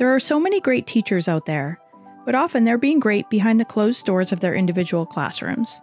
There 0.00 0.14
are 0.14 0.18
so 0.18 0.40
many 0.40 0.62
great 0.62 0.86
teachers 0.86 1.28
out 1.28 1.44
there, 1.44 1.78
but 2.24 2.34
often 2.34 2.64
they're 2.64 2.78
being 2.78 3.00
great 3.00 3.28
behind 3.28 3.60
the 3.60 3.66
closed 3.66 4.06
doors 4.06 4.32
of 4.32 4.40
their 4.40 4.54
individual 4.54 5.04
classrooms. 5.04 5.78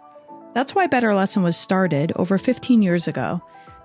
That's 0.54 0.74
why 0.74 0.88
BetterLesson 0.88 1.44
was 1.44 1.56
started 1.56 2.10
over 2.16 2.36
15 2.36 2.82
years 2.82 3.06
ago 3.06 3.40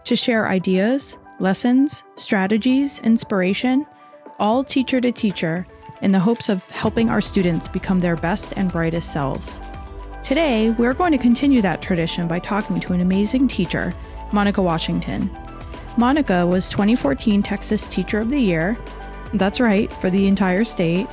to 0.05 0.15
share 0.15 0.47
ideas, 0.47 1.19
lessons, 1.39 2.04
strategies, 2.15 2.97
inspiration, 3.01 3.85
all 4.39 4.63
teacher 4.63 4.99
to 5.01 5.11
teacher, 5.11 5.67
in 6.01 6.11
the 6.11 6.20
hopes 6.20 6.50
of 6.50 6.68
helping 6.71 7.11
our 7.11 7.21
students 7.21 7.68
become 7.68 8.00
their 8.00 8.15
best 8.15 8.54
and 8.55 8.71
brightest 8.71 9.13
selves. 9.13 9.61
Today, 10.23 10.71
we're 10.71 10.95
going 10.95 11.11
to 11.11 11.20
continue 11.20 11.61
that 11.61 11.79
tradition 11.79 12.27
by 12.27 12.39
talking 12.39 12.79
to 12.79 12.93
an 12.93 13.02
amazing 13.02 13.47
teacher, 13.47 13.93
Monica 14.31 14.63
Washington. 14.63 15.29
Monica 15.95 16.43
was 16.47 16.70
2014 16.70 17.43
Texas 17.43 17.86
Teacher 17.86 18.21
of 18.21 18.31
the 18.31 18.39
Year, 18.39 18.75
that's 19.34 19.59
right, 19.59 19.91
for 19.93 20.09
the 20.09 20.27
entire 20.27 20.63
state, 20.63 21.07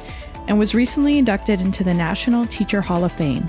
and 0.49 0.59
was 0.59 0.75
recently 0.75 1.19
inducted 1.19 1.61
into 1.61 1.85
the 1.85 1.95
National 1.95 2.47
Teacher 2.47 2.81
Hall 2.81 3.05
of 3.05 3.13
Fame. 3.13 3.49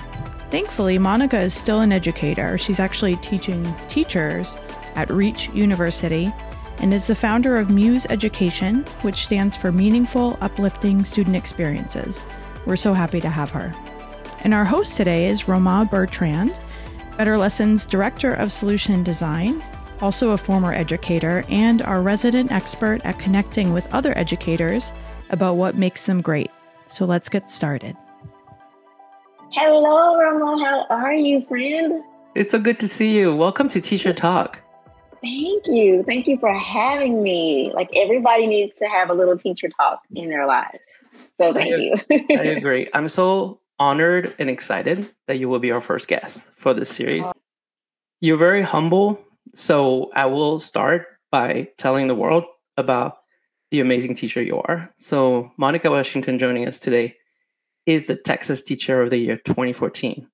Thankfully, 0.50 0.98
Monica 0.98 1.40
is 1.40 1.54
still 1.54 1.80
an 1.80 1.92
educator. 1.92 2.58
She's 2.58 2.80
actually 2.80 3.16
teaching 3.16 3.74
teachers 3.88 4.58
at 4.94 5.10
Reach 5.10 5.48
University 5.50 6.32
and 6.78 6.92
is 6.92 7.06
the 7.06 7.14
founder 7.14 7.56
of 7.56 7.70
Muse 7.70 8.06
Education, 8.10 8.84
which 9.02 9.24
stands 9.24 9.56
for 9.56 9.72
Meaningful, 9.72 10.36
Uplifting 10.40 11.04
Student 11.04 11.36
Experiences. 11.36 12.26
We're 12.66 12.76
so 12.76 12.92
happy 12.92 13.20
to 13.20 13.28
have 13.28 13.50
her. 13.50 13.72
And 14.44 14.52
our 14.52 14.64
host 14.64 14.96
today 14.96 15.26
is 15.26 15.48
Roma 15.48 15.88
Bertrand, 15.90 16.58
BetterLessons 17.12 17.88
Director 17.88 18.34
of 18.34 18.52
Solution 18.52 19.02
Design, 19.02 19.62
also 20.02 20.32
a 20.32 20.36
former 20.36 20.72
educator, 20.72 21.44
and 21.48 21.80
our 21.82 22.02
resident 22.02 22.52
expert 22.52 23.00
at 23.04 23.18
connecting 23.18 23.72
with 23.72 23.86
other 23.94 24.16
educators 24.18 24.92
about 25.30 25.54
what 25.54 25.76
makes 25.76 26.04
them 26.06 26.20
great. 26.20 26.50
So 26.88 27.06
let's 27.06 27.28
get 27.28 27.50
started. 27.50 27.96
Hello, 29.52 30.18
Roma. 30.18 30.86
How 30.88 30.96
are 30.96 31.14
you, 31.14 31.46
friend? 31.46 32.02
It's 32.34 32.52
so 32.52 32.58
good 32.58 32.80
to 32.80 32.88
see 32.88 33.16
you. 33.16 33.34
Welcome 33.34 33.68
to 33.68 33.80
Teacher 33.80 34.12
Talk. 34.12 34.58
Thank 35.22 35.68
you. 35.68 36.02
Thank 36.02 36.26
you 36.26 36.36
for 36.38 36.52
having 36.52 37.22
me. 37.22 37.70
Like 37.72 37.88
everybody 37.94 38.46
needs 38.46 38.72
to 38.74 38.86
have 38.86 39.08
a 39.08 39.14
little 39.14 39.38
teacher 39.38 39.68
talk 39.68 40.00
in 40.14 40.28
their 40.28 40.46
lives. 40.46 40.80
So 41.36 41.52
thank 41.52 41.74
I, 41.74 41.76
you. 41.76 41.94
I 42.10 42.42
agree. 42.56 42.88
I'm 42.92 43.06
so 43.06 43.60
honored 43.78 44.34
and 44.38 44.50
excited 44.50 45.08
that 45.26 45.38
you 45.38 45.48
will 45.48 45.58
be 45.60 45.70
our 45.70 45.80
first 45.80 46.08
guest 46.08 46.50
for 46.56 46.74
this 46.74 46.88
series. 46.88 47.26
Oh. 47.26 47.32
You're 48.20 48.36
very 48.36 48.62
humble 48.62 49.20
so 49.54 50.10
I 50.14 50.26
will 50.26 50.58
start 50.58 51.06
by 51.30 51.68
telling 51.78 52.06
the 52.06 52.14
world 52.14 52.44
about 52.76 53.18
the 53.70 53.80
amazing 53.80 54.14
teacher 54.14 54.42
you 54.42 54.58
are. 54.58 54.92
So 54.96 55.50
Monica 55.56 55.90
Washington 55.90 56.38
joining 56.38 56.68
us 56.68 56.78
today 56.78 57.16
is 57.86 58.04
the 58.04 58.16
Texas 58.16 58.62
Teacher 58.62 59.00
of 59.00 59.10
the 59.10 59.18
Year 59.18 59.36
2014. 59.36 60.26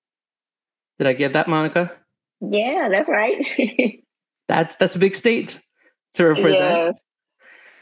Did 0.98 1.06
I 1.06 1.12
get 1.12 1.32
that, 1.32 1.48
Monica? 1.48 1.92
Yeah, 2.40 2.88
that's 2.90 3.08
right. 3.08 4.02
that's 4.48 4.76
that's 4.76 4.96
a 4.96 4.98
big 4.98 5.14
state 5.14 5.60
to 6.14 6.26
represent. 6.26 6.54
Yes. 6.54 7.04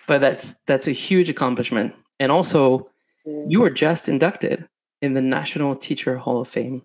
But 0.07 0.21
that's 0.21 0.57
that's 0.67 0.87
a 0.87 0.93
huge 0.93 1.29
accomplishment. 1.29 1.95
And 2.21 2.31
also, 2.31 2.91
mm. 3.27 3.47
you 3.49 3.61
were 3.61 3.71
just 3.71 4.09
inducted 4.09 4.69
in 5.03 5.15
the 5.15 5.23
National 5.23 5.75
Teacher 5.75 6.17
Hall 6.17 6.41
of 6.41 6.49
Fame 6.49 6.83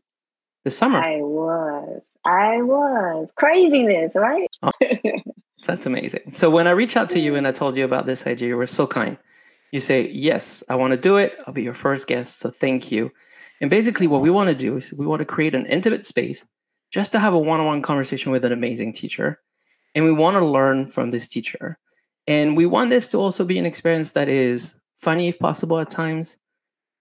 this 0.63 0.77
summer. 0.77 0.99
I 0.99 1.21
was. 1.81 2.03
I 2.25 2.61
was. 2.61 3.31
Craziness, 3.35 4.15
right? 4.15 4.49
oh, 4.63 4.71
that's 5.65 5.85
amazing. 5.85 6.31
So 6.31 6.49
when 6.49 6.67
I 6.67 6.71
reached 6.71 6.97
out 6.97 7.09
to 7.11 7.19
you 7.19 7.35
and 7.35 7.47
I 7.47 7.51
told 7.51 7.77
you 7.77 7.85
about 7.85 8.05
this 8.05 8.25
idea, 8.27 8.49
you 8.49 8.57
were 8.57 8.67
so 8.67 8.87
kind. 8.87 9.17
You 9.71 9.79
say, 9.79 10.09
Yes, 10.09 10.63
I 10.69 10.75
want 10.75 10.91
to 10.91 10.97
do 10.97 11.17
it. 11.17 11.37
I'll 11.45 11.53
be 11.53 11.63
your 11.63 11.73
first 11.73 12.07
guest. 12.07 12.39
So 12.39 12.49
thank 12.49 12.91
you. 12.91 13.11
And 13.61 13.69
basically, 13.69 14.07
what 14.07 14.21
we 14.21 14.29
want 14.29 14.49
to 14.49 14.55
do 14.55 14.75
is 14.75 14.91
we 14.93 15.05
want 15.05 15.19
to 15.19 15.25
create 15.25 15.53
an 15.53 15.67
intimate 15.67 16.05
space 16.05 16.45
just 16.91 17.11
to 17.11 17.19
have 17.19 17.33
a 17.33 17.39
one 17.39 17.59
on 17.59 17.67
one 17.67 17.81
conversation 17.81 18.31
with 18.31 18.43
an 18.43 18.51
amazing 18.51 18.93
teacher. 18.93 19.39
And 19.93 20.03
we 20.03 20.11
want 20.11 20.35
to 20.37 20.45
learn 20.45 20.87
from 20.87 21.09
this 21.09 21.27
teacher. 21.27 21.77
And 22.27 22.57
we 22.57 22.65
want 22.65 22.89
this 22.89 23.09
to 23.09 23.17
also 23.17 23.43
be 23.43 23.59
an 23.59 23.65
experience 23.65 24.11
that 24.11 24.29
is 24.29 24.75
funny, 24.97 25.27
if 25.27 25.39
possible, 25.39 25.79
at 25.79 25.89
times, 25.89 26.37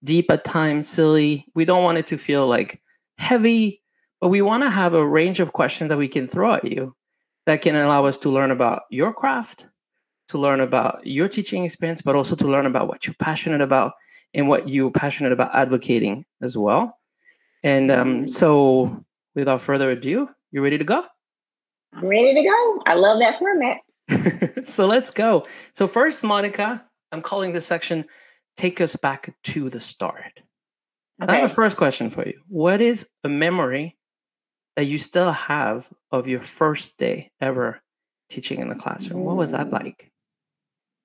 deep 0.03 0.29
at 0.31 0.43
times, 0.43 0.87
silly. 0.87 1.45
We 1.55 1.65
don't 1.65 1.83
want 1.83 1.97
it 1.97 2.07
to 2.07 2.17
feel 2.17 2.47
like 2.47 2.81
heavy, 3.17 3.80
but 4.21 4.27
we 4.27 4.41
want 4.43 4.61
to 4.63 4.69
have 4.69 4.93
a 4.93 5.05
range 5.05 5.39
of 5.39 5.51
questions 5.51 5.89
that 5.89 5.97
we 5.97 6.07
can 6.07 6.27
throw 6.27 6.53
at 6.53 6.71
you 6.71 6.95
that 7.47 7.63
can 7.63 7.75
allow 7.75 8.05
us 8.05 8.19
to 8.19 8.29
learn 8.29 8.51
about 8.51 8.83
your 8.91 9.11
craft, 9.11 9.67
to 10.27 10.37
learn 10.37 10.59
about 10.59 11.05
your 11.05 11.27
teaching 11.27 11.65
experience, 11.65 12.03
but 12.03 12.15
also 12.15 12.35
to 12.35 12.47
learn 12.47 12.67
about 12.67 12.87
what 12.87 13.05
you're 13.05 13.15
passionate 13.15 13.61
about 13.61 13.93
and 14.35 14.47
what 14.47 14.69
you're 14.69 14.91
passionate 14.91 15.33
about 15.33 15.53
advocating 15.55 16.23
as 16.41 16.55
well. 16.55 16.97
And 17.63 17.91
um, 17.91 18.07
mm-hmm. 18.07 18.27
so, 18.27 19.03
without 19.33 19.61
further 19.61 19.89
ado, 19.89 20.29
you 20.51 20.63
ready 20.63 20.77
to 20.77 20.83
go? 20.83 21.03
I'm 21.93 22.05
ready 22.05 22.33
to 22.35 22.43
go. 22.43 22.83
I 22.85 22.93
love 22.93 23.19
that 23.19 23.39
format. 23.39 24.65
so 24.67 24.85
let's 24.85 25.11
go. 25.11 25.47
So 25.73 25.87
first, 25.87 26.23
Monica, 26.23 26.83
I'm 27.11 27.21
calling 27.21 27.51
this 27.51 27.65
section 27.65 28.05
"Take 28.55 28.81
Us 28.81 28.95
Back 28.95 29.33
to 29.43 29.69
the 29.69 29.79
Start." 29.79 30.41
Okay. 31.21 31.33
I 31.33 31.35
have 31.37 31.51
a 31.51 31.53
first 31.53 31.77
question 31.77 32.09
for 32.09 32.25
you. 32.25 32.39
What 32.47 32.81
is 32.81 33.07
a 33.23 33.29
memory 33.29 33.97
that 34.75 34.85
you 34.85 34.97
still 34.97 35.31
have 35.31 35.89
of 36.11 36.27
your 36.27 36.41
first 36.41 36.97
day 36.97 37.31
ever 37.39 37.81
teaching 38.29 38.59
in 38.59 38.69
the 38.69 38.75
classroom? 38.75 39.23
What 39.23 39.37
was 39.37 39.51
that 39.51 39.67
mm. 39.67 39.73
like? 39.73 40.11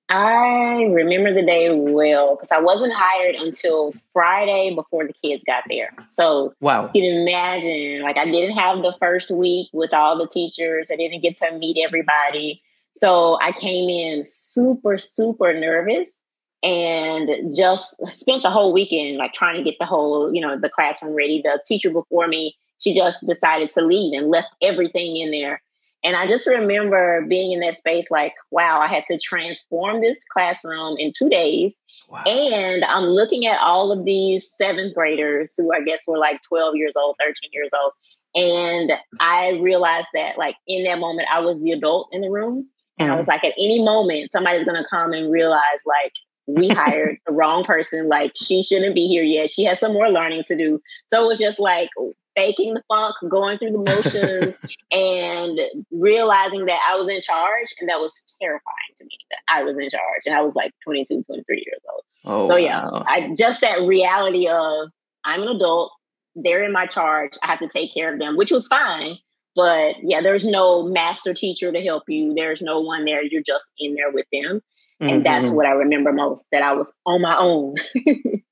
I 0.09 0.83
remember 0.83 1.33
the 1.33 1.45
day 1.45 1.69
well 1.69 2.35
because 2.35 2.51
I 2.51 2.61
wasn't 2.61 2.93
hired 2.95 3.35
until 3.35 3.93
Friday 4.13 4.73
before 4.73 5.05
the 5.05 5.13
kids 5.13 5.43
got 5.43 5.63
there. 5.69 5.93
So 6.09 6.53
wow, 6.61 6.89
you 6.93 7.01
can 7.01 7.21
imagine 7.21 8.03
like 8.03 8.17
I 8.17 8.23
didn't 8.23 8.55
have 8.55 8.81
the 8.81 8.95
first 8.99 9.31
week 9.31 9.67
with 9.73 9.93
all 9.93 10.17
the 10.17 10.27
teachers. 10.27 10.87
I 10.91 10.95
didn't 10.95 11.21
get 11.21 11.35
to 11.37 11.51
meet 11.57 11.77
everybody. 11.83 12.61
So 12.93 13.37
I 13.41 13.51
came 13.51 13.89
in 13.89 14.23
super, 14.23 14.97
super 14.97 15.53
nervous 15.53 16.21
and 16.63 17.53
just 17.53 17.95
spent 18.07 18.43
the 18.43 18.49
whole 18.49 18.71
weekend 18.71 19.17
like 19.17 19.33
trying 19.33 19.57
to 19.57 19.63
get 19.63 19.77
the 19.77 19.85
whole 19.85 20.33
you 20.33 20.41
know 20.41 20.57
the 20.57 20.69
classroom 20.69 21.13
ready 21.13 21.41
the 21.41 21.61
teacher 21.65 21.89
before 21.89 22.27
me 22.27 22.55
she 22.79 22.93
just 22.93 23.25
decided 23.25 23.69
to 23.71 23.81
leave 23.81 24.13
and 24.17 24.29
left 24.29 24.49
everything 24.61 25.17
in 25.17 25.31
there 25.31 25.61
and 26.03 26.15
i 26.15 26.27
just 26.27 26.47
remember 26.47 27.25
being 27.27 27.51
in 27.51 27.59
that 27.59 27.75
space 27.75 28.09
like 28.11 28.33
wow 28.51 28.79
i 28.79 28.87
had 28.87 29.03
to 29.05 29.17
transform 29.17 30.01
this 30.01 30.23
classroom 30.31 30.95
in 30.97 31.11
two 31.17 31.29
days 31.29 31.75
wow. 32.09 32.23
and 32.25 32.83
i'm 32.85 33.05
looking 33.05 33.45
at 33.45 33.59
all 33.59 33.91
of 33.91 34.05
these 34.05 34.49
seventh 34.57 34.93
graders 34.93 35.53
who 35.57 35.73
i 35.73 35.81
guess 35.81 36.01
were 36.07 36.17
like 36.17 36.41
12 36.43 36.75
years 36.75 36.93
old 36.95 37.15
13 37.19 37.35
years 37.53 37.69
old 37.81 37.91
and 38.35 38.91
i 39.19 39.51
realized 39.61 40.09
that 40.13 40.37
like 40.37 40.55
in 40.67 40.83
that 40.83 40.99
moment 40.99 41.27
i 41.31 41.39
was 41.39 41.61
the 41.61 41.71
adult 41.71 42.07
in 42.11 42.21
the 42.21 42.29
room 42.29 42.67
and 42.99 43.09
I 43.09 43.11
mm-hmm. 43.11 43.17
was 43.17 43.27
like, 43.27 43.43
at 43.43 43.53
any 43.59 43.79
moment, 43.83 44.31
somebody's 44.31 44.63
going 44.63 44.81
to 44.81 44.89
come 44.89 45.13
and 45.13 45.31
realize, 45.31 45.61
like, 45.85 46.13
we 46.47 46.67
hired 46.73 47.17
the 47.25 47.33
wrong 47.33 47.63
person. 47.63 48.07
Like 48.07 48.31
she 48.35 48.63
shouldn't 48.63 48.95
be 48.95 49.07
here 49.07 49.23
yet. 49.23 49.49
She 49.49 49.65
has 49.65 49.79
some 49.79 49.93
more 49.93 50.09
learning 50.09 50.43
to 50.47 50.57
do. 50.57 50.81
So 51.07 51.23
it 51.23 51.27
was 51.27 51.39
just 51.39 51.59
like 51.59 51.89
faking 52.37 52.75
the 52.75 52.83
funk, 52.87 53.15
going 53.29 53.57
through 53.57 53.71
the 53.71 53.79
motions, 53.79 54.57
and 54.91 55.59
realizing 55.91 56.65
that 56.67 56.79
I 56.87 56.95
was 56.95 57.09
in 57.09 57.19
charge. 57.19 57.73
And 57.79 57.89
that 57.89 57.99
was 57.99 58.13
terrifying 58.39 58.93
to 58.97 59.03
me 59.03 59.17
that 59.31 59.39
I 59.49 59.63
was 59.63 59.77
in 59.77 59.89
charge. 59.89 60.21
And 60.25 60.35
I 60.35 60.41
was 60.41 60.55
like 60.55 60.71
22, 60.83 61.23
23 61.23 61.55
years 61.65 61.81
old. 61.91 62.03
Oh, 62.25 62.47
so 62.47 62.55
yeah, 62.55 62.83
wow. 62.83 63.03
I 63.07 63.33
just 63.35 63.61
that 63.61 63.81
reality 63.81 64.47
of 64.47 64.89
I'm 65.25 65.41
an 65.41 65.49
adult, 65.49 65.91
they're 66.35 66.63
in 66.63 66.71
my 66.71 66.85
charge. 66.85 67.33
I 67.41 67.47
have 67.47 67.59
to 67.59 67.67
take 67.67 67.93
care 67.93 68.13
of 68.13 68.19
them, 68.19 68.37
which 68.37 68.51
was 68.51 68.67
fine. 68.67 69.17
But 69.55 69.95
yeah, 70.03 70.21
there's 70.21 70.45
no 70.45 70.83
master 70.83 71.33
teacher 71.33 71.71
to 71.71 71.81
help 71.81 72.03
you. 72.07 72.33
There's 72.35 72.61
no 72.61 72.79
one 72.79 73.05
there. 73.05 73.23
You're 73.23 73.41
just 73.41 73.65
in 73.79 73.95
there 73.95 74.11
with 74.11 74.27
them. 74.31 74.61
And 74.99 75.09
mm-hmm. 75.09 75.23
that's 75.23 75.49
what 75.49 75.65
I 75.65 75.71
remember 75.71 76.11
most 76.11 76.47
that 76.51 76.61
I 76.61 76.73
was 76.73 76.93
on 77.05 77.21
my 77.21 77.35
own. 77.37 77.75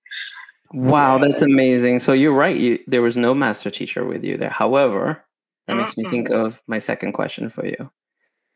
wow, 0.76 1.18
that's 1.18 1.42
amazing. 1.42 2.00
So 2.00 2.14
you're 2.14 2.34
right. 2.34 2.56
You, 2.56 2.80
there 2.88 3.02
was 3.02 3.18
no 3.18 3.34
master 3.34 3.70
teacher 3.72 4.06
with 4.06 4.24
you 4.24 4.38
there. 4.38 4.50
However, 4.50 5.24
that 5.68 5.78
makes 5.78 5.98
me 5.98 6.08
think 6.10 6.30
of 6.30 6.62
my 6.68 6.80
second 6.80 7.14
question 7.14 7.50
for 7.50 7.66
you. 7.66 7.90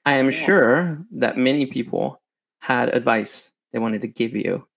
I 0.06 0.14
am 0.14 0.32
sure 0.32 1.04
that 1.12 1.38
many 1.38 1.66
people 1.66 2.22
had 2.60 2.94
advice 2.94 3.52
they 3.72 3.80
wanted 3.80 4.02
to 4.02 4.08
give 4.08 4.36
you 4.36 4.68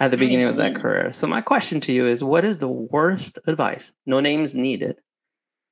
at 0.00 0.10
the 0.10 0.16
beginning 0.16 0.46
of 0.46 0.56
that 0.56 0.72
mm-hmm. 0.72 0.82
career. 0.82 1.12
So 1.12 1.26
my 1.26 1.40
question 1.40 1.80
to 1.80 1.92
you 1.92 2.06
is 2.06 2.22
what 2.22 2.44
is 2.44 2.58
the 2.58 2.68
worst 2.68 3.38
advice? 3.46 3.92
No 4.06 4.20
names 4.20 4.54
needed. 4.54 5.00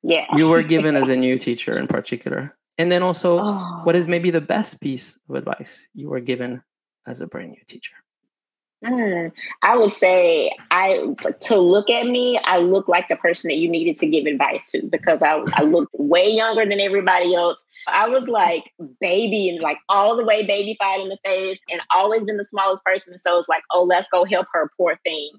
Yeah. 0.02 0.26
You 0.36 0.48
were 0.48 0.62
given 0.62 0.96
as 0.96 1.08
a 1.08 1.16
new 1.26 1.38
teacher 1.38 1.78
in 1.78 1.86
particular. 1.86 2.56
And 2.78 2.92
then 2.92 3.02
also, 3.02 3.38
oh. 3.40 3.80
what 3.84 3.96
is 3.96 4.06
maybe 4.06 4.30
the 4.30 4.40
best 4.40 4.80
piece 4.80 5.18
of 5.28 5.36
advice 5.36 5.86
you 5.94 6.08
were 6.08 6.20
given 6.20 6.62
as 7.06 7.20
a 7.20 7.26
brand 7.26 7.50
new 7.50 7.64
teacher? 7.66 7.94
Mm, 8.84 9.32
I 9.62 9.76
would 9.76 9.90
say 9.90 10.52
I 10.70 11.14
to 11.42 11.56
look 11.56 11.88
at 11.88 12.06
me, 12.06 12.38
I 12.44 12.58
look 12.58 12.88
like 12.88 13.08
the 13.08 13.16
person 13.16 13.48
that 13.48 13.56
you 13.56 13.70
needed 13.70 13.96
to 13.96 14.06
give 14.06 14.26
advice 14.26 14.70
to 14.72 14.82
because 14.86 15.22
I, 15.22 15.42
I 15.54 15.62
looked 15.62 15.94
way 15.94 16.28
younger 16.28 16.66
than 16.66 16.78
everybody 16.78 17.34
else. 17.34 17.62
I 17.88 18.06
was 18.08 18.28
like 18.28 18.72
baby 19.00 19.48
and 19.48 19.60
like 19.60 19.78
all 19.88 20.14
the 20.14 20.24
way 20.24 20.46
baby 20.46 20.76
fied 20.78 21.00
in 21.00 21.08
the 21.08 21.18
face 21.24 21.58
and 21.70 21.80
always 21.94 22.24
been 22.24 22.36
the 22.36 22.44
smallest 22.44 22.84
person. 22.84 23.18
So 23.18 23.38
it's 23.38 23.48
like, 23.48 23.62
oh, 23.72 23.82
let's 23.82 24.08
go 24.12 24.26
help 24.26 24.46
her, 24.52 24.70
poor 24.76 24.98
thing. 25.04 25.30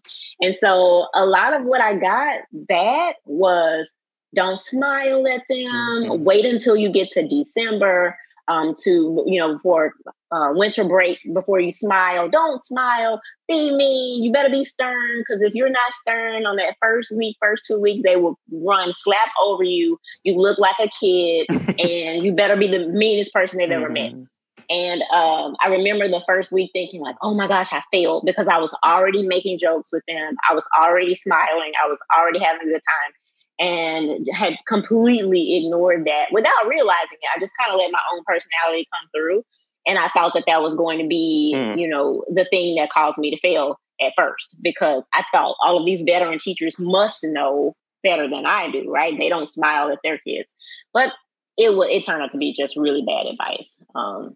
And 0.42 0.56
so 0.56 1.07
a 1.13 1.25
lot 1.25 1.54
of 1.54 1.63
what 1.63 1.80
I 1.80 1.94
got 1.94 2.42
bad 2.51 3.16
was 3.25 3.94
don't 4.34 4.60
smile 4.60 5.28
at 5.28 5.44
them, 5.48 5.68
mm-hmm. 5.68 6.24
wait 6.24 6.45
until 6.45 6.75
you 6.75 6.92
get 6.92 7.10
to 7.12 7.28
December 7.28 8.18
um, 8.48 8.74
to 8.84 9.24
you 9.26 9.40
know 9.40 9.60
for 9.60 9.94
uh, 10.32 10.50
winter 10.52 10.84
break 10.84 11.20
before 11.34 11.60
you 11.60 11.72
smile. 11.72 12.30
Don't 12.30 12.60
smile. 12.60 13.22
Be 13.48 13.72
mean. 13.76 14.24
You 14.24 14.32
better 14.32 14.50
be 14.50 14.64
stern 14.64 15.20
because 15.20 15.42
if 15.42 15.54
you're 15.54 15.70
not 15.70 15.94
stern 15.94 16.46
on 16.46 16.56
that 16.58 16.76
first 16.82 17.12
week, 17.12 17.38
first 17.42 17.64
two 17.66 17.80
weeks, 17.80 18.04
they 18.04 18.16
will 18.16 18.38
run 18.52 18.94
slap 18.94 19.30
over 19.44 19.64
you. 19.64 20.00
You 20.24 20.40
look 20.40 20.58
like 20.58 20.76
a 20.80 20.90
kid, 20.90 21.48
and 21.80 22.24
you 22.24 22.34
better 22.34 22.56
be 22.56 22.68
the 22.68 22.88
meanest 22.88 23.34
person 23.34 23.60
they've 23.60 23.72
ever 23.72 23.90
met. 23.90 24.14
Mm-hmm. 24.14 24.24
And 24.70 25.02
um, 25.14 25.56
I 25.64 25.70
remember 25.70 26.10
the 26.10 26.22
first 26.28 26.52
week 26.52 26.72
thinking 26.74 27.02
like, 27.02 27.16
"Oh 27.22 27.34
my 27.34 27.48
gosh, 27.48 27.72
I 27.72 27.82
failed," 27.92 28.24
because 28.26 28.48
I 28.48 28.58
was 28.58 28.78
already 28.84 29.26
making 29.26 29.60
jokes 29.60 29.92
with 29.94 30.04
them. 30.08 30.36
I 30.50 30.54
was 30.54 30.68
already 30.80 31.16
smiling. 31.16 31.72
I 31.84 31.88
was 31.88 32.02
already 32.18 32.40
having 32.40 32.68
a 32.68 32.72
good 32.72 32.82
time 32.82 33.14
and 33.59 34.27
had 34.33 34.56
completely 34.68 35.57
ignored 35.57 36.06
that 36.06 36.27
without 36.31 36.68
realizing 36.68 37.18
it. 37.21 37.30
I 37.36 37.39
just 37.39 37.54
kind 37.59 37.71
of 37.71 37.80
let 37.80 37.92
my 37.92 38.00
own 38.13 38.24
personality 38.25 38.88
come 38.94 39.09
through. 39.15 39.44
And 39.86 39.98
I 39.98 40.09
thought 40.09 40.33
that 40.36 40.44
that 40.48 40.62
was 40.62 40.75
going 40.75 41.00
to 41.00 41.07
be, 41.07 41.54
mm. 41.56 41.80
you 41.80 41.88
know, 41.88 42.24
the 42.30 42.45
thing 42.45 42.75
that 42.75 42.89
caused 42.89 43.18
me 43.18 43.31
to 43.31 43.39
fail 43.39 43.80
at 44.01 44.13
first 44.15 44.57
because 44.62 45.07
I 45.13 45.24
thought 45.31 45.56
all 45.63 45.80
of 45.80 45.86
these 45.86 46.04
veteran 46.04 46.39
teachers 46.39 46.77
must 46.77 47.19
know 47.24 47.74
better 48.04 48.30
than 48.30 48.45
I 48.45 48.69
do, 48.69 48.92
right? 48.92 49.18
They 49.18 49.30
don't 49.30 49.48
smile 49.48 49.89
at 49.89 50.00
their 50.03 50.19
kids. 50.19 50.53
But 50.94 51.13
it 51.57 51.75
would 51.75 51.89
it 51.89 52.06
turned 52.06 52.21
out 52.21 52.31
to 52.31 52.38
be 52.38 52.53
just 52.53 52.77
really 52.77 53.01
bad 53.01 53.25
advice. 53.25 53.81
Um, 53.95 54.36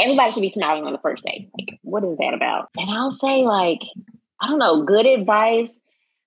everybody 0.00 0.30
should 0.30 0.40
be 0.40 0.48
smiling 0.48 0.84
on 0.84 0.92
the 0.92 0.98
first 0.98 1.22
day. 1.22 1.48
Like, 1.58 1.78
what 1.82 2.04
is 2.04 2.16
that 2.18 2.34
about? 2.34 2.68
And 2.76 2.90
I'll 2.90 3.12
say, 3.12 3.44
like, 3.44 3.80
I 4.40 4.48
don't 4.48 4.58
know, 4.58 4.84
good 4.84 5.06
advice 5.06 5.78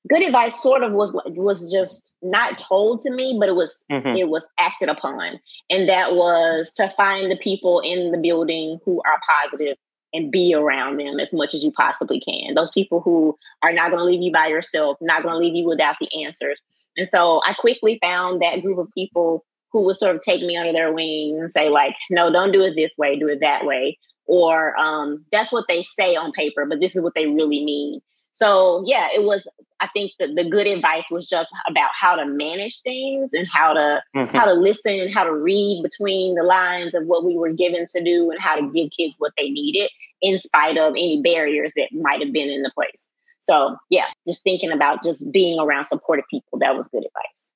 good 0.09 0.23
advice 0.23 0.61
sort 0.61 0.83
of 0.83 0.93
was 0.93 1.13
was 1.25 1.71
just 1.71 2.15
not 2.21 2.57
told 2.57 2.99
to 2.99 3.11
me 3.11 3.37
but 3.39 3.49
it 3.49 3.55
was 3.55 3.85
mm-hmm. 3.91 4.15
it 4.15 4.29
was 4.29 4.47
acted 4.59 4.89
upon. 4.89 5.39
And 5.69 5.87
that 5.89 6.15
was 6.15 6.73
to 6.73 6.91
find 6.97 7.31
the 7.31 7.37
people 7.37 7.79
in 7.81 8.11
the 8.11 8.17
building 8.17 8.79
who 8.85 9.01
are 9.05 9.19
positive 9.27 9.77
and 10.13 10.31
be 10.31 10.53
around 10.53 10.99
them 10.99 11.19
as 11.19 11.31
much 11.31 11.53
as 11.53 11.63
you 11.63 11.71
possibly 11.71 12.19
can. 12.19 12.53
Those 12.53 12.71
people 12.71 12.99
who 12.99 13.37
are 13.63 13.71
not 13.71 13.91
going 13.91 13.99
to 13.99 14.05
leave 14.05 14.21
you 14.21 14.31
by 14.31 14.47
yourself 14.47 14.97
not 14.99 15.23
going 15.23 15.35
to 15.35 15.39
leave 15.39 15.55
you 15.55 15.65
without 15.65 15.95
the 15.99 16.09
answers. 16.25 16.59
And 16.97 17.07
so 17.07 17.41
i 17.45 17.53
quickly 17.53 17.99
found 18.01 18.41
that 18.41 18.61
group 18.61 18.77
of 18.77 18.87
people 18.93 19.45
who 19.71 19.83
would 19.83 19.95
sort 19.95 20.15
of 20.15 20.21
take 20.21 20.41
me 20.43 20.57
under 20.57 20.73
their 20.73 20.91
wing 20.91 21.39
and 21.39 21.49
say 21.49 21.69
like 21.69 21.95
no 22.09 22.29
don't 22.31 22.51
do 22.51 22.63
it 22.63 22.73
this 22.75 22.97
way 22.97 23.17
do 23.17 23.27
it 23.27 23.39
that 23.41 23.65
way. 23.65 23.99
Or 24.27 24.77
um, 24.79 25.25
that's 25.31 25.51
what 25.51 25.65
they 25.67 25.83
say 25.83 26.15
on 26.15 26.31
paper 26.31 26.65
but 26.65 26.79
this 26.79 26.95
is 26.95 27.03
what 27.03 27.13
they 27.13 27.27
really 27.27 27.63
mean 27.63 28.01
so 28.41 28.83
yeah, 28.87 29.09
it 29.13 29.23
was. 29.23 29.47
I 29.79 29.87
think 29.93 30.11
that 30.19 30.35
the 30.35 30.47
good 30.47 30.67
advice 30.67 31.09
was 31.09 31.27
just 31.27 31.49
about 31.67 31.89
how 31.99 32.15
to 32.15 32.25
manage 32.25 32.81
things 32.81 33.33
and 33.33 33.47
how 33.51 33.73
to 33.73 34.01
mm-hmm. 34.15 34.35
how 34.35 34.45
to 34.45 34.53
listen, 34.53 35.11
how 35.11 35.23
to 35.23 35.33
read 35.33 35.83
between 35.83 36.35
the 36.35 36.43
lines 36.43 36.95
of 36.95 37.05
what 37.05 37.23
we 37.23 37.35
were 37.35 37.51
given 37.51 37.85
to 37.85 38.03
do, 38.03 38.31
and 38.31 38.39
how 38.39 38.55
to 38.55 38.71
give 38.73 38.89
kids 38.91 39.17
what 39.19 39.33
they 39.37 39.49
needed 39.49 39.91
in 40.21 40.39
spite 40.39 40.77
of 40.77 40.93
any 40.93 41.21
barriers 41.21 41.73
that 41.75 41.89
might 41.93 42.19
have 42.21 42.33
been 42.33 42.49
in 42.49 42.63
the 42.63 42.71
place. 42.73 43.09
So 43.41 43.75
yeah, 43.89 44.05
just 44.25 44.43
thinking 44.43 44.71
about 44.71 45.03
just 45.03 45.31
being 45.31 45.59
around 45.59 45.85
supportive 45.85 46.25
people 46.29 46.59
that 46.59 46.75
was 46.75 46.87
good 46.87 47.03
advice. 47.05 47.51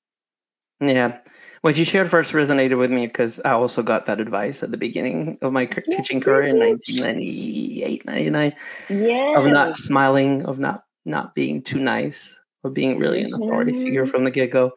Yeah. 0.82 1.18
What 1.66 1.78
you 1.78 1.84
shared 1.84 2.12
first 2.12 2.34
resonated 2.34 2.78
with 2.78 2.92
me 2.92 3.08
because 3.08 3.42
I 3.44 3.54
also 3.54 3.82
got 3.82 4.06
that 4.06 4.20
advice 4.20 4.62
at 4.62 4.70
the 4.70 4.78
beginning 4.78 5.40
of 5.42 5.52
my 5.52 5.62
yes, 5.64 5.82
teaching 5.90 6.22
career 6.22 6.44
in 6.44 6.60
1998, 6.60 8.06
99. 8.06 8.54
Yeah. 8.88 9.36
Of 9.36 9.48
not 9.48 9.76
smiling, 9.76 10.46
of 10.46 10.60
not 10.60 10.84
not 11.06 11.34
being 11.34 11.64
too 11.64 11.80
nice, 11.80 12.40
of 12.64 12.76
being 12.76 13.00
really 13.00 13.24
an 13.24 13.34
authority 13.34 13.72
mm-hmm. 13.72 13.82
figure 13.82 14.06
from 14.06 14.26
the 14.26 14.30
get 14.30 14.52
go. 14.52 14.74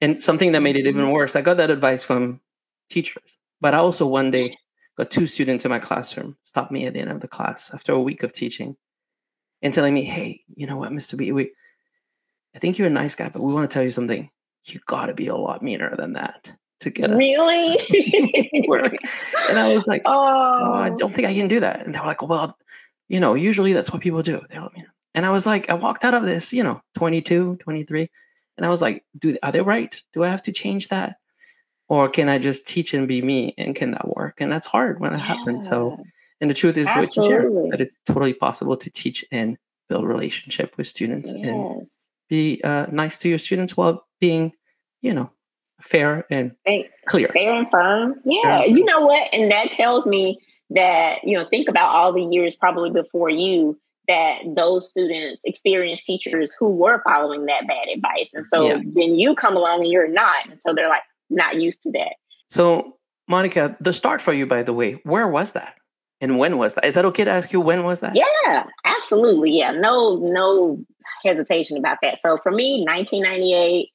And 0.00 0.20
something 0.20 0.50
that 0.50 0.60
made 0.60 0.74
it 0.74 0.88
even 0.88 1.02
mm-hmm. 1.02 1.12
worse, 1.12 1.36
I 1.36 1.40
got 1.40 1.56
that 1.58 1.70
advice 1.70 2.02
from 2.02 2.40
teachers. 2.90 3.38
But 3.60 3.74
I 3.74 3.78
also 3.78 4.04
one 4.04 4.32
day 4.32 4.58
got 4.98 5.12
two 5.12 5.28
students 5.28 5.64
in 5.64 5.70
my 5.70 5.78
classroom 5.78 6.36
stop 6.42 6.72
me 6.72 6.84
at 6.84 6.94
the 6.94 7.00
end 7.00 7.12
of 7.12 7.20
the 7.20 7.28
class 7.28 7.72
after 7.72 7.92
a 7.92 8.02
week 8.02 8.24
of 8.24 8.32
teaching 8.32 8.76
and 9.62 9.72
telling 9.72 9.94
me, 9.94 10.02
hey, 10.02 10.40
you 10.56 10.66
know 10.66 10.78
what, 10.78 10.90
Mr. 10.90 11.16
B, 11.16 11.30
we, 11.30 11.52
I 12.56 12.58
think 12.58 12.76
you're 12.76 12.88
a 12.88 12.90
nice 12.90 13.14
guy, 13.14 13.28
but 13.28 13.40
we 13.40 13.54
want 13.54 13.70
to 13.70 13.72
tell 13.72 13.84
you 13.84 13.92
something 13.92 14.28
you 14.66 14.80
got 14.86 15.06
to 15.06 15.14
be 15.14 15.26
a 15.26 15.36
lot 15.36 15.62
meaner 15.62 15.94
than 15.96 16.14
that 16.14 16.50
to 16.80 16.90
get 16.90 17.10
us 17.10 17.18
really 17.18 18.64
work. 18.68 18.94
And 19.48 19.58
I 19.58 19.72
was 19.72 19.86
like, 19.86 20.02
oh. 20.06 20.12
oh. 20.12 20.72
I 20.72 20.90
don't 20.90 21.14
think 21.14 21.26
I 21.26 21.34
can 21.34 21.48
do 21.48 21.60
that. 21.60 21.84
And 21.84 21.94
they 21.94 21.98
were 21.98 22.06
like, 22.06 22.22
well, 22.22 22.56
you 23.08 23.20
know, 23.20 23.34
usually 23.34 23.72
that's 23.72 23.92
what 23.92 24.02
people 24.02 24.22
do. 24.22 24.40
They're 24.48 24.60
like, 24.60 24.86
and 25.14 25.24
I 25.24 25.30
was 25.30 25.46
like, 25.46 25.70
I 25.70 25.74
walked 25.74 26.04
out 26.04 26.14
of 26.14 26.24
this, 26.24 26.52
you 26.52 26.62
know, 26.62 26.80
22, 26.96 27.56
23. 27.60 28.10
And 28.56 28.66
I 28.66 28.68
was 28.68 28.80
like, 28.80 29.04
do 29.18 29.36
are 29.42 29.52
they 29.52 29.60
right? 29.60 30.00
Do 30.12 30.24
I 30.24 30.28
have 30.28 30.42
to 30.42 30.52
change 30.52 30.88
that? 30.88 31.16
Or 31.88 32.08
can 32.08 32.28
I 32.28 32.38
just 32.38 32.66
teach 32.66 32.94
and 32.94 33.06
be 33.06 33.20
me? 33.20 33.54
And 33.58 33.74
can 33.74 33.92
that 33.92 34.08
work? 34.16 34.40
And 34.40 34.50
that's 34.50 34.66
hard 34.66 35.00
when 35.00 35.12
it 35.12 35.18
yeah. 35.18 35.24
happens. 35.24 35.68
So, 35.68 36.02
and 36.40 36.50
the 36.50 36.54
truth 36.54 36.76
is, 36.76 36.88
what 36.88 37.14
you 37.14 37.22
share, 37.24 37.50
that 37.70 37.80
it's 37.80 37.96
totally 38.06 38.32
possible 38.32 38.76
to 38.76 38.90
teach 38.90 39.24
and 39.30 39.58
build 39.88 40.04
relationship 40.04 40.76
with 40.76 40.86
students 40.86 41.32
yes. 41.32 41.46
and 41.46 41.86
be 42.34 42.60
uh, 42.64 42.86
nice 42.90 43.18
to 43.18 43.28
your 43.28 43.38
students 43.38 43.76
while 43.76 44.06
being, 44.20 44.52
you 45.02 45.14
know, 45.14 45.30
fair 45.80 46.26
and 46.30 46.52
clear. 47.06 47.28
Fair 47.32 47.54
and 47.54 47.70
firm. 47.70 48.14
Yeah. 48.24 48.64
You 48.64 48.84
know 48.84 49.00
what? 49.00 49.28
And 49.32 49.50
that 49.50 49.70
tells 49.70 50.06
me 50.06 50.38
that, 50.70 51.18
you 51.24 51.36
know, 51.36 51.46
think 51.48 51.68
about 51.68 51.94
all 51.94 52.12
the 52.12 52.22
years 52.22 52.54
probably 52.56 52.90
before 52.90 53.30
you 53.30 53.78
that 54.08 54.40
those 54.54 54.88
students 54.88 55.42
experienced 55.44 56.04
teachers 56.04 56.54
who 56.58 56.68
were 56.68 57.02
following 57.04 57.46
that 57.46 57.66
bad 57.66 57.88
advice. 57.94 58.30
And 58.34 58.44
so 58.44 58.66
yeah. 58.66 58.74
then 58.84 59.18
you 59.18 59.34
come 59.34 59.56
along 59.56 59.82
and 59.82 59.90
you're 59.90 60.08
not. 60.08 60.48
And 60.50 60.60
so 60.60 60.74
they're 60.74 60.88
like 60.88 61.02
not 61.30 61.56
used 61.56 61.82
to 61.82 61.92
that. 61.92 62.16
So, 62.50 62.98
Monica, 63.28 63.76
the 63.80 63.92
start 63.92 64.20
for 64.20 64.32
you, 64.32 64.46
by 64.46 64.62
the 64.62 64.74
way, 64.74 65.00
where 65.04 65.28
was 65.28 65.52
that? 65.52 65.76
And 66.20 66.38
when 66.38 66.58
was 66.58 66.74
that? 66.74 66.84
Is 66.84 66.94
that 66.94 67.04
okay 67.06 67.24
to 67.24 67.30
ask 67.30 67.52
you 67.52 67.60
when 67.60 67.84
was 67.84 68.00
that? 68.00 68.14
Yeah, 68.14 68.64
absolutely. 68.84 69.58
Yeah, 69.58 69.72
no, 69.72 70.16
no 70.16 70.78
hesitation 71.24 71.76
about 71.76 71.98
that. 72.02 72.18
So 72.18 72.38
for 72.42 72.52
me, 72.52 72.84
1998, 72.86 73.88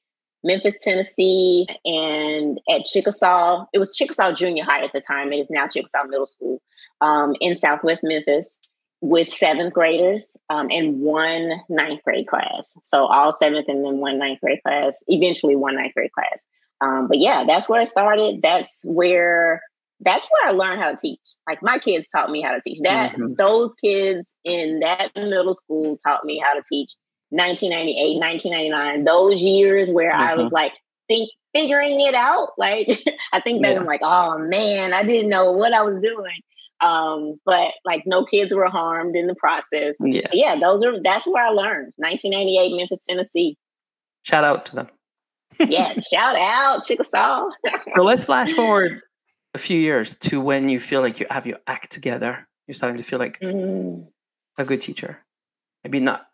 Memphis, 0.43 0.81
Tennessee, 0.81 1.67
and 1.85 2.59
at 2.69 2.85
Chickasaw, 2.85 3.65
it 3.73 3.79
was 3.79 3.95
Chickasaw 3.95 4.33
Junior 4.33 4.63
High 4.63 4.83
at 4.83 4.93
the 4.93 5.01
time. 5.01 5.33
It 5.33 5.39
is 5.39 5.49
now 5.49 5.67
Chickasaw 5.67 6.05
Middle 6.05 6.25
School 6.25 6.61
um, 7.01 7.35
in 7.41 7.55
Southwest 7.55 8.03
Memphis 8.03 8.59
with 9.01 9.29
seventh 9.29 9.73
graders 9.73 10.35
um, 10.49 10.67
and 10.69 10.99
one 10.99 11.51
ninth 11.69 12.03
grade 12.03 12.27
class. 12.27 12.77
So 12.81 13.05
all 13.05 13.31
seventh 13.31 13.67
and 13.67 13.85
then 13.85 13.97
one 13.97 14.17
ninth 14.17 14.41
grade 14.41 14.61
class, 14.63 14.97
eventually 15.07 15.55
one 15.55 15.75
ninth 15.75 15.93
grade 15.93 16.11
class. 16.11 16.45
Um, 16.81 17.07
but 17.07 17.19
yeah, 17.19 17.43
that's 17.45 17.67
where 17.67 17.81
I 17.81 17.85
started. 17.85 18.41
That's 18.41 18.81
where 18.85 19.61
that's 20.01 20.29
where 20.31 20.49
I 20.49 20.51
learned 20.51 20.79
how 20.79 20.91
to 20.91 20.97
teach. 20.97 21.19
Like 21.47 21.61
my 21.61 21.77
kids 21.77 22.09
taught 22.09 22.31
me 22.31 22.41
how 22.41 22.53
to 22.53 22.61
teach. 22.61 22.79
That 22.81 23.13
mm-hmm. 23.13 23.33
those 23.37 23.75
kids 23.75 24.35
in 24.45 24.79
that 24.79 25.11
middle 25.15 25.53
school 25.53 25.97
taught 25.97 26.23
me 26.23 26.41
how 26.43 26.53
to 26.53 26.61
teach 26.69 26.91
1998, 27.31 28.19
1999, 28.19 29.03
those 29.03 29.41
years 29.41 29.89
where 29.89 30.11
mm-hmm. 30.11 30.21
I 30.21 30.35
was 30.35 30.47
mm-hmm. 30.47 30.55
like 30.55 30.73
think 31.07 31.29
figuring 31.53 31.99
it 31.99 32.15
out. 32.15 32.49
Like 32.57 32.87
I 33.31 33.39
think 33.39 33.61
back, 33.61 33.73
yeah. 33.73 33.79
I'm 33.79 33.85
like, 33.85 34.01
oh 34.03 34.37
man, 34.37 34.93
I 34.93 35.03
didn't 35.03 35.29
know 35.29 35.51
what 35.51 35.73
I 35.73 35.81
was 35.81 35.97
doing. 35.97 36.41
Um, 36.81 37.39
but 37.45 37.73
like 37.85 38.03
no 38.05 38.25
kids 38.25 38.53
were 38.53 38.67
harmed 38.67 39.15
in 39.15 39.27
the 39.27 39.35
process. 39.35 39.95
Yeah. 39.99 40.21
But 40.23 40.35
yeah, 40.35 40.59
those 40.59 40.83
are 40.83 41.01
that's 41.01 41.27
where 41.27 41.45
I 41.45 41.49
learned. 41.49 41.93
1998, 41.97 42.75
Memphis, 42.75 43.01
Tennessee. 43.07 43.57
Shout 44.23 44.43
out 44.43 44.65
to 44.67 44.75
them. 44.75 44.87
yes, 45.69 46.07
shout 46.07 46.37
out, 46.37 46.85
Chickasaw. 46.85 47.49
so 47.97 48.03
let's 48.03 48.25
flash 48.25 48.53
forward 48.53 49.01
a 49.53 49.57
few 49.57 49.77
years 49.77 50.15
to 50.17 50.39
when 50.39 50.69
you 50.69 50.79
feel 50.79 51.01
like 51.01 51.19
you 51.19 51.25
have 51.29 51.45
your 51.45 51.59
act 51.67 51.91
together. 51.91 52.47
You're 52.67 52.75
starting 52.75 52.97
to 52.97 53.03
feel 53.03 53.19
like 53.19 53.39
mm. 53.39 54.07
a 54.57 54.63
good 54.63 54.81
teacher. 54.81 55.19
Maybe 55.83 55.99
not 55.99 56.28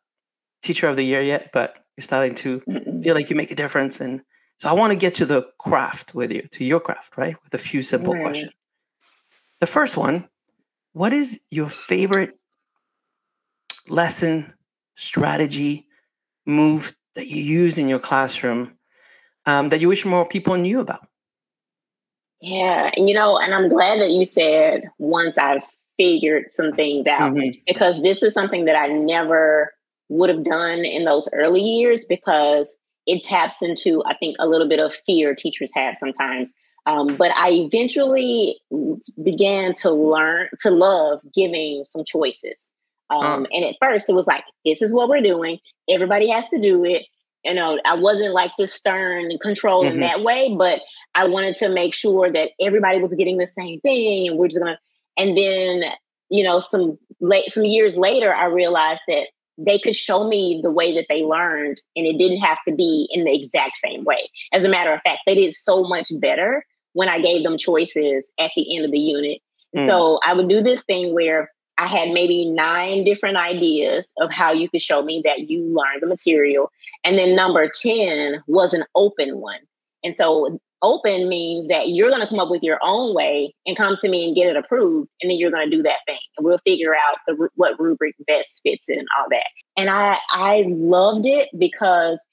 teacher 0.65 0.87
of 0.87 0.95
the 0.95 1.03
year 1.03 1.21
yet, 1.21 1.51
but 1.53 1.77
you're 1.95 2.03
starting 2.03 2.35
to 2.35 2.59
Mm-mm. 2.61 3.03
feel 3.03 3.15
like 3.15 3.29
you 3.29 3.35
make 3.35 3.51
a 3.51 3.55
difference. 3.55 4.01
And 4.01 4.21
so 4.57 4.69
I 4.69 4.73
want 4.73 4.91
to 4.91 4.95
get 4.95 5.13
to 5.15 5.25
the 5.25 5.47
craft 5.59 6.15
with 6.15 6.31
you, 6.31 6.47
to 6.51 6.65
your 6.65 6.79
craft, 6.79 7.17
right? 7.17 7.35
With 7.43 7.53
a 7.53 7.57
few 7.57 7.83
simple 7.83 8.13
right. 8.13 8.23
questions. 8.23 8.51
The 9.59 9.67
first 9.67 9.97
one 9.97 10.27
What 10.93 11.13
is 11.13 11.41
your 11.51 11.69
favorite 11.69 12.37
lesson, 13.87 14.53
strategy, 14.95 15.87
move 16.45 16.95
that 17.15 17.27
you 17.27 17.41
used 17.41 17.77
in 17.77 17.87
your 17.87 17.99
classroom 17.99 18.77
um, 19.45 19.69
that 19.69 19.79
you 19.79 19.87
wish 19.87 20.05
more 20.05 20.27
people 20.27 20.55
knew 20.57 20.79
about? 20.79 21.07
Yeah, 22.41 22.91
and 22.95 23.07
you 23.07 23.15
know, 23.15 23.37
and 23.37 23.53
I'm 23.53 23.69
glad 23.69 23.99
that 24.01 24.11
you 24.11 24.25
said 24.25 24.83
once 24.99 25.37
I've 25.37 25.63
figured 25.97 26.51
some 26.51 26.73
things 26.73 27.07
out 27.07 27.33
mm-hmm. 27.33 27.57
because 27.65 28.01
this 28.01 28.21
is 28.21 28.33
something 28.33 28.65
that 28.65 28.75
I 28.75 28.87
never 28.87 29.71
would 30.09 30.29
have 30.29 30.43
done 30.43 30.85
in 30.85 31.05
those 31.05 31.27
early 31.33 31.61
years 31.61 32.05
because 32.05 32.75
it 33.05 33.23
taps 33.23 33.61
into, 33.61 34.03
I 34.05 34.15
think, 34.15 34.35
a 34.39 34.47
little 34.47 34.67
bit 34.67 34.79
of 34.79 34.91
fear 35.05 35.35
teachers 35.35 35.71
have 35.75 35.95
sometimes. 35.95 36.53
Um, 36.87 37.15
but 37.17 37.31
I 37.35 37.51
eventually 37.51 38.59
began 39.23 39.73
to 39.75 39.91
learn 39.91 40.49
to 40.61 40.69
love 40.69 41.19
giving 41.33 41.83
some 41.83 42.03
choices. 42.05 42.69
Um, 43.09 43.45
And 43.51 43.63
at 43.63 43.75
first, 43.79 44.09
it 44.09 44.13
was 44.13 44.27
like, 44.27 44.43
this 44.65 44.81
is 44.81 44.93
what 44.93 45.09
we're 45.09 45.21
doing. 45.21 45.59
Everybody 45.89 46.29
has 46.29 46.47
to 46.47 46.59
do 46.59 46.83
it. 46.85 47.05
You 47.43 47.53
know, 47.53 47.79
I 47.85 47.93
wasn't 47.93 48.33
like 48.33 48.51
this 48.57 48.73
stern 48.73 49.25
and 49.29 49.39
controlling 49.39 49.91
mm-hmm. 49.91 49.99
that 50.01 50.23
way, 50.23 50.55
but 50.57 50.81
I 51.13 51.27
wanted 51.27 51.55
to 51.57 51.69
make 51.69 51.93
sure 51.93 52.31
that 52.31 52.51
everybody 52.59 52.99
was 52.99 53.13
getting 53.13 53.37
the 53.37 53.45
same 53.45 53.79
thing. 53.81 54.27
And 54.27 54.37
we're 54.37 54.47
just 54.47 54.59
going 54.59 54.75
to, 54.75 54.79
and 55.21 55.37
then, 55.37 55.91
you 56.29 56.43
know, 56.43 56.59
some 56.59 56.97
late, 57.19 57.51
some 57.51 57.65
years 57.65 57.97
later, 57.97 58.33
I 58.33 58.45
realized 58.45 59.03
that 59.07 59.27
they 59.57 59.79
could 59.79 59.95
show 59.95 60.27
me 60.27 60.59
the 60.61 60.71
way 60.71 60.93
that 60.95 61.05
they 61.09 61.23
learned 61.23 61.81
and 61.95 62.05
it 62.05 62.17
didn't 62.17 62.39
have 62.39 62.57
to 62.67 62.73
be 62.73 63.07
in 63.11 63.23
the 63.23 63.33
exact 63.33 63.77
same 63.77 64.03
way. 64.03 64.29
As 64.53 64.63
a 64.63 64.69
matter 64.69 64.93
of 64.93 65.01
fact, 65.01 65.21
they 65.25 65.35
did 65.35 65.53
so 65.53 65.83
much 65.83 66.11
better 66.19 66.65
when 66.93 67.09
I 67.09 67.21
gave 67.21 67.43
them 67.43 67.57
choices 67.57 68.31
at 68.39 68.51
the 68.55 68.75
end 68.75 68.85
of 68.85 68.91
the 68.91 68.99
unit. 68.99 69.41
Mm. 69.75 69.85
So 69.85 70.19
I 70.25 70.33
would 70.33 70.49
do 70.49 70.61
this 70.61 70.83
thing 70.83 71.13
where 71.13 71.51
I 71.77 71.87
had 71.87 72.09
maybe 72.09 72.45
nine 72.45 73.03
different 73.03 73.37
ideas 73.37 74.11
of 74.19 74.31
how 74.31 74.53
you 74.53 74.69
could 74.69 74.81
show 74.81 75.01
me 75.01 75.21
that 75.25 75.49
you 75.49 75.61
learned 75.61 76.01
the 76.01 76.07
material. 76.07 76.71
And 77.03 77.17
then 77.17 77.35
number 77.35 77.69
10 77.69 78.43
was 78.47 78.73
an 78.73 78.85
open 78.95 79.39
one. 79.39 79.59
And 80.03 80.15
so 80.15 80.59
open 80.85 81.27
means 81.27 81.67
that 81.67 81.89
you're 81.89 82.09
going 82.09 82.21
to 82.21 82.27
come 82.27 82.39
up 82.39 82.49
with 82.49 82.61
your 82.61 82.79
own 82.83 83.15
way 83.15 83.53
and 83.65 83.75
come 83.75 83.97
to 84.01 84.07
me 84.07 84.27
and 84.27 84.35
get 84.35 84.47
it 84.47 84.55
approved. 84.55 85.09
And 85.21 85.31
then 85.31 85.37
you're 85.37 85.51
going 85.51 85.69
to 85.69 85.75
do 85.75 85.83
that 85.83 85.99
thing. 86.05 86.19
And 86.37 86.45
we'll 86.45 86.59
figure 86.59 86.93
out 86.93 87.17
the, 87.27 87.49
what 87.55 87.79
rubric 87.79 88.15
best 88.27 88.61
fits 88.63 88.87
in 88.87 89.05
all 89.17 89.27
that. 89.31 89.47
And 89.75 89.89
I, 89.89 90.17
I 90.31 90.65
loved 90.67 91.25
it 91.25 91.49
because 91.57 92.23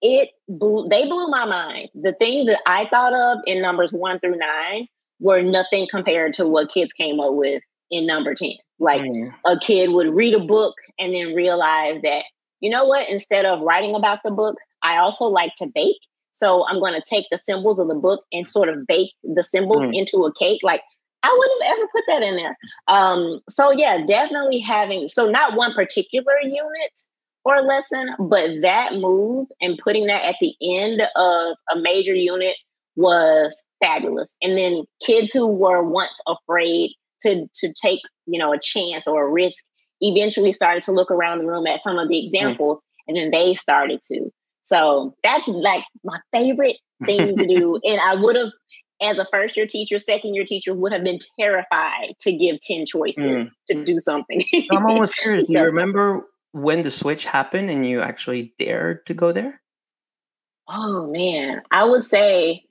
it 0.00 0.30
blew, 0.48 0.88
they 0.88 1.06
blew 1.06 1.26
my 1.26 1.44
mind. 1.44 1.88
The 1.94 2.14
things 2.18 2.46
that 2.46 2.60
I 2.66 2.86
thought 2.88 3.12
of 3.12 3.38
in 3.46 3.60
numbers 3.60 3.92
one 3.92 4.20
through 4.20 4.36
nine 4.36 4.86
were 5.18 5.42
nothing 5.42 5.88
compared 5.90 6.32
to 6.34 6.46
what 6.46 6.72
kids 6.72 6.92
came 6.92 7.18
up 7.18 7.34
with 7.34 7.62
in 7.90 8.06
number 8.06 8.34
10. 8.34 8.52
Like 8.78 9.02
mm. 9.02 9.32
a 9.44 9.58
kid 9.58 9.90
would 9.90 10.14
read 10.14 10.34
a 10.34 10.40
book 10.40 10.74
and 10.98 11.14
then 11.14 11.34
realize 11.34 12.00
that, 12.02 12.24
you 12.60 12.70
know 12.70 12.84
what, 12.84 13.08
instead 13.08 13.46
of 13.46 13.60
writing 13.60 13.94
about 13.94 14.20
the 14.24 14.30
book, 14.30 14.56
I 14.82 14.98
also 14.98 15.24
like 15.24 15.54
to 15.56 15.66
bake. 15.66 15.98
So 16.36 16.66
I'm 16.68 16.80
going 16.80 16.92
to 16.92 17.02
take 17.08 17.24
the 17.30 17.38
symbols 17.38 17.78
of 17.78 17.88
the 17.88 17.94
book 17.94 18.24
and 18.30 18.46
sort 18.46 18.68
of 18.68 18.86
bake 18.86 19.12
the 19.24 19.42
symbols 19.42 19.84
mm. 19.84 19.96
into 19.96 20.18
a 20.26 20.34
cake. 20.34 20.60
Like 20.62 20.82
I 21.22 21.34
wouldn't 21.36 21.62
have 21.64 21.78
ever 21.78 21.88
put 21.92 22.04
that 22.08 22.22
in 22.22 22.36
there. 22.36 22.58
Um, 22.88 23.40
so 23.48 23.72
yeah, 23.72 24.04
definitely 24.06 24.58
having 24.58 25.08
so 25.08 25.30
not 25.30 25.56
one 25.56 25.72
particular 25.72 26.34
unit 26.42 27.00
or 27.46 27.62
lesson, 27.62 28.10
but 28.18 28.50
that 28.60 28.96
move 28.96 29.48
and 29.62 29.80
putting 29.82 30.08
that 30.08 30.24
at 30.24 30.36
the 30.42 30.54
end 30.62 31.00
of 31.16 31.56
a 31.74 31.80
major 31.80 32.14
unit 32.14 32.56
was 32.96 33.64
fabulous. 33.82 34.36
And 34.42 34.58
then 34.58 34.84
kids 35.04 35.32
who 35.32 35.46
were 35.46 35.82
once 35.82 36.20
afraid 36.26 36.90
to 37.22 37.46
to 37.60 37.72
take 37.80 38.00
you 38.26 38.38
know 38.38 38.52
a 38.52 38.60
chance 38.60 39.06
or 39.06 39.26
a 39.26 39.30
risk 39.30 39.64
eventually 40.02 40.52
started 40.52 40.82
to 40.82 40.92
look 40.92 41.10
around 41.10 41.38
the 41.38 41.46
room 41.46 41.66
at 41.66 41.82
some 41.82 41.98
of 41.98 42.08
the 42.08 42.16
mm. 42.16 42.26
examples, 42.26 42.80
mm. 42.80 42.82
and 43.08 43.16
then 43.16 43.30
they 43.30 43.54
started 43.54 44.02
to. 44.12 44.30
So 44.66 45.14
that's 45.22 45.46
like 45.46 45.84
my 46.02 46.18
favorite 46.32 46.76
thing 47.04 47.36
to 47.36 47.46
do. 47.46 47.80
And 47.84 48.00
I 48.00 48.16
would 48.16 48.34
have, 48.34 48.50
as 49.00 49.20
a 49.20 49.26
first 49.30 49.56
year 49.56 49.66
teacher, 49.66 49.98
second 50.00 50.34
year 50.34 50.44
teacher, 50.44 50.74
would 50.74 50.92
have 50.92 51.04
been 51.04 51.20
terrified 51.38 52.14
to 52.20 52.32
give 52.32 52.58
10 52.60 52.84
choices 52.86 53.24
mm. 53.24 53.50
to 53.68 53.84
do 53.84 54.00
something. 54.00 54.42
I'm 54.72 54.84
almost 54.86 55.16
curious. 55.18 55.44
Do 55.48 55.54
you 55.54 55.62
remember 55.62 56.26
when 56.50 56.82
the 56.82 56.90
switch 56.90 57.24
happened 57.24 57.70
and 57.70 57.86
you 57.86 58.00
actually 58.00 58.54
dared 58.58 59.06
to 59.06 59.14
go 59.14 59.30
there? 59.30 59.60
Oh 60.68 61.06
man, 61.12 61.62
I 61.70 61.84
would 61.84 62.02
say 62.02 62.64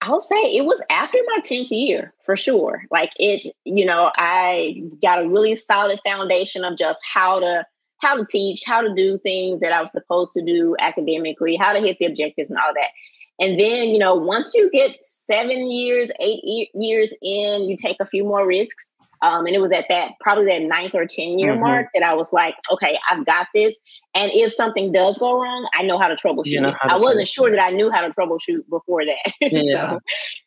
I 0.00 0.10
would 0.10 0.22
say 0.22 0.36
it 0.36 0.64
was 0.64 0.82
after 0.88 1.18
my 1.26 1.40
10th 1.42 1.70
year 1.70 2.14
for 2.24 2.36
sure. 2.36 2.84
Like 2.90 3.10
it, 3.16 3.54
you 3.64 3.84
know, 3.84 4.12
I 4.16 4.82
got 5.02 5.22
a 5.22 5.28
really 5.28 5.54
solid 5.56 6.00
foundation 6.06 6.64
of 6.64 6.78
just 6.78 7.00
how 7.04 7.40
to 7.40 7.66
how 8.00 8.16
to 8.16 8.24
teach, 8.24 8.62
how 8.64 8.80
to 8.80 8.94
do 8.94 9.18
things 9.18 9.60
that 9.60 9.72
I 9.72 9.80
was 9.80 9.90
supposed 9.90 10.32
to 10.34 10.42
do 10.42 10.76
academically, 10.78 11.56
how 11.56 11.72
to 11.72 11.80
hit 11.80 11.98
the 11.98 12.06
objectives 12.06 12.50
and 12.50 12.58
all 12.58 12.74
that. 12.74 12.90
And 13.38 13.60
then, 13.60 13.88
you 13.88 13.98
know, 13.98 14.14
once 14.14 14.52
you 14.54 14.70
get 14.70 15.02
seven 15.02 15.70
years, 15.70 16.10
eight 16.20 16.70
years 16.74 17.12
in, 17.22 17.68
you 17.68 17.76
take 17.76 17.98
a 18.00 18.06
few 18.06 18.24
more 18.24 18.46
risks. 18.46 18.92
Um, 19.22 19.46
and 19.46 19.56
it 19.56 19.60
was 19.60 19.72
at 19.72 19.86
that 19.88 20.12
probably 20.20 20.44
that 20.46 20.62
ninth 20.62 20.94
or 20.94 21.06
10 21.06 21.38
year 21.38 21.52
mm-hmm. 21.52 21.62
mark 21.62 21.88
that 21.94 22.02
I 22.02 22.12
was 22.12 22.32
like, 22.32 22.54
okay, 22.70 22.98
I've 23.10 23.24
got 23.24 23.46
this. 23.54 23.76
And 24.14 24.30
if 24.34 24.52
something 24.52 24.92
does 24.92 25.18
go 25.18 25.40
wrong, 25.40 25.68
I 25.74 25.84
know 25.84 25.98
how 25.98 26.08
to 26.08 26.16
troubleshoot. 26.16 26.46
You 26.46 26.60
know 26.60 26.72
to 26.72 26.78
I 26.82 26.96
wasn't 26.96 27.26
sure 27.26 27.50
that 27.50 27.58
I 27.58 27.70
knew 27.70 27.90
how 27.90 28.02
to 28.02 28.10
troubleshoot 28.10 28.68
before 28.68 29.04
that. 29.04 29.32
Yeah. 29.40 29.90
so, 29.90 30.00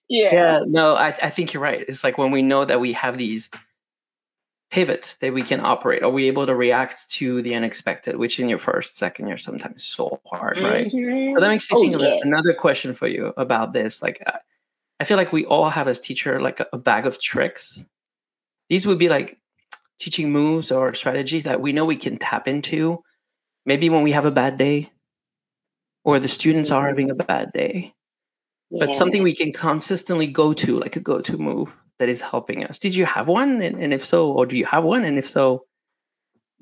yeah. 0.08 0.30
Yeah. 0.32 0.60
No, 0.68 0.96
I, 0.96 1.08
I 1.08 1.30
think 1.30 1.54
you're 1.54 1.64
right. 1.64 1.84
It's 1.88 2.04
like 2.04 2.18
when 2.18 2.32
we 2.32 2.42
know 2.42 2.64
that 2.64 2.80
we 2.80 2.94
have 2.94 3.18
these 3.18 3.50
pivots 4.72 5.16
that 5.16 5.34
we 5.34 5.42
can 5.42 5.60
operate? 5.60 6.04
Are 6.04 6.10
we 6.10 6.28
able 6.28 6.46
to 6.46 6.56
react 6.56 7.10
to 7.12 7.42
the 7.42 7.56
unexpected, 7.56 8.18
which 8.18 8.40
in 8.40 8.50
your 8.50 8.60
first, 8.60 8.98
second 8.98 9.28
year 9.28 9.38
sometimes 9.38 9.84
so 9.84 10.20
hard, 10.26 10.60
right? 10.60 10.88
Mm-hmm. 10.88 11.34
So 11.34 11.40
that 11.40 11.50
makes 11.50 11.72
me 11.72 11.78
oh, 11.78 11.82
think 11.82 11.96
of 11.96 12.02
another 12.02 12.54
question 12.54 12.94
for 12.94 13.08
you 13.08 13.34
about 13.38 13.74
this. 13.74 14.02
Like, 14.02 14.24
I 15.00 15.04
feel 15.04 15.18
like 15.18 15.32
we 15.32 15.46
all 15.46 15.70
have 15.70 15.88
as 15.88 16.00
teacher 16.00 16.42
like 16.42 16.62
a, 16.72 16.78
bag 16.78 17.06
of 17.06 17.20
tricks. 17.20 17.86
These 18.70 18.86
would 18.86 19.00
be 19.00 19.10
like 19.10 19.40
teaching 20.00 20.32
moves 20.32 20.72
or 20.72 20.94
strategies 20.94 21.44
that 21.44 21.62
we 21.62 21.74
know 21.74 21.86
we 21.86 21.96
can 21.96 22.18
tap 22.18 22.48
into. 22.48 23.04
Maybe 23.66 23.90
when 23.90 24.04
we 24.04 24.12
have 24.12 24.26
a 24.26 24.32
bad 24.32 24.58
day, 24.58 24.92
or 26.04 26.20
the 26.20 26.28
students 26.28 26.72
are 26.72 26.88
having 26.88 27.12
a 27.12 27.16
bad 27.16 27.52
day, 27.54 27.94
yeah. 28.70 28.86
but 28.86 28.96
something 28.96 29.22
we 29.22 29.36
can 29.36 29.52
consistently 29.52 30.28
go 30.28 30.54
to, 30.54 30.80
like 30.80 30.96
a 30.96 31.00
go-to 31.00 31.38
move 31.38 31.76
that 32.00 32.10
is 32.10 32.22
helping 32.22 32.64
us. 32.64 32.80
Did 32.80 32.96
you 32.96 33.06
have 33.06 33.28
one? 33.28 33.62
And, 33.62 33.82
and 33.82 33.94
if 33.94 34.04
so, 34.04 34.32
or 34.32 34.46
do 34.46 34.58
you 34.58 34.66
have 34.66 34.84
one? 34.84 35.04
And 35.04 35.18
if 35.18 35.28
so, 35.28 35.66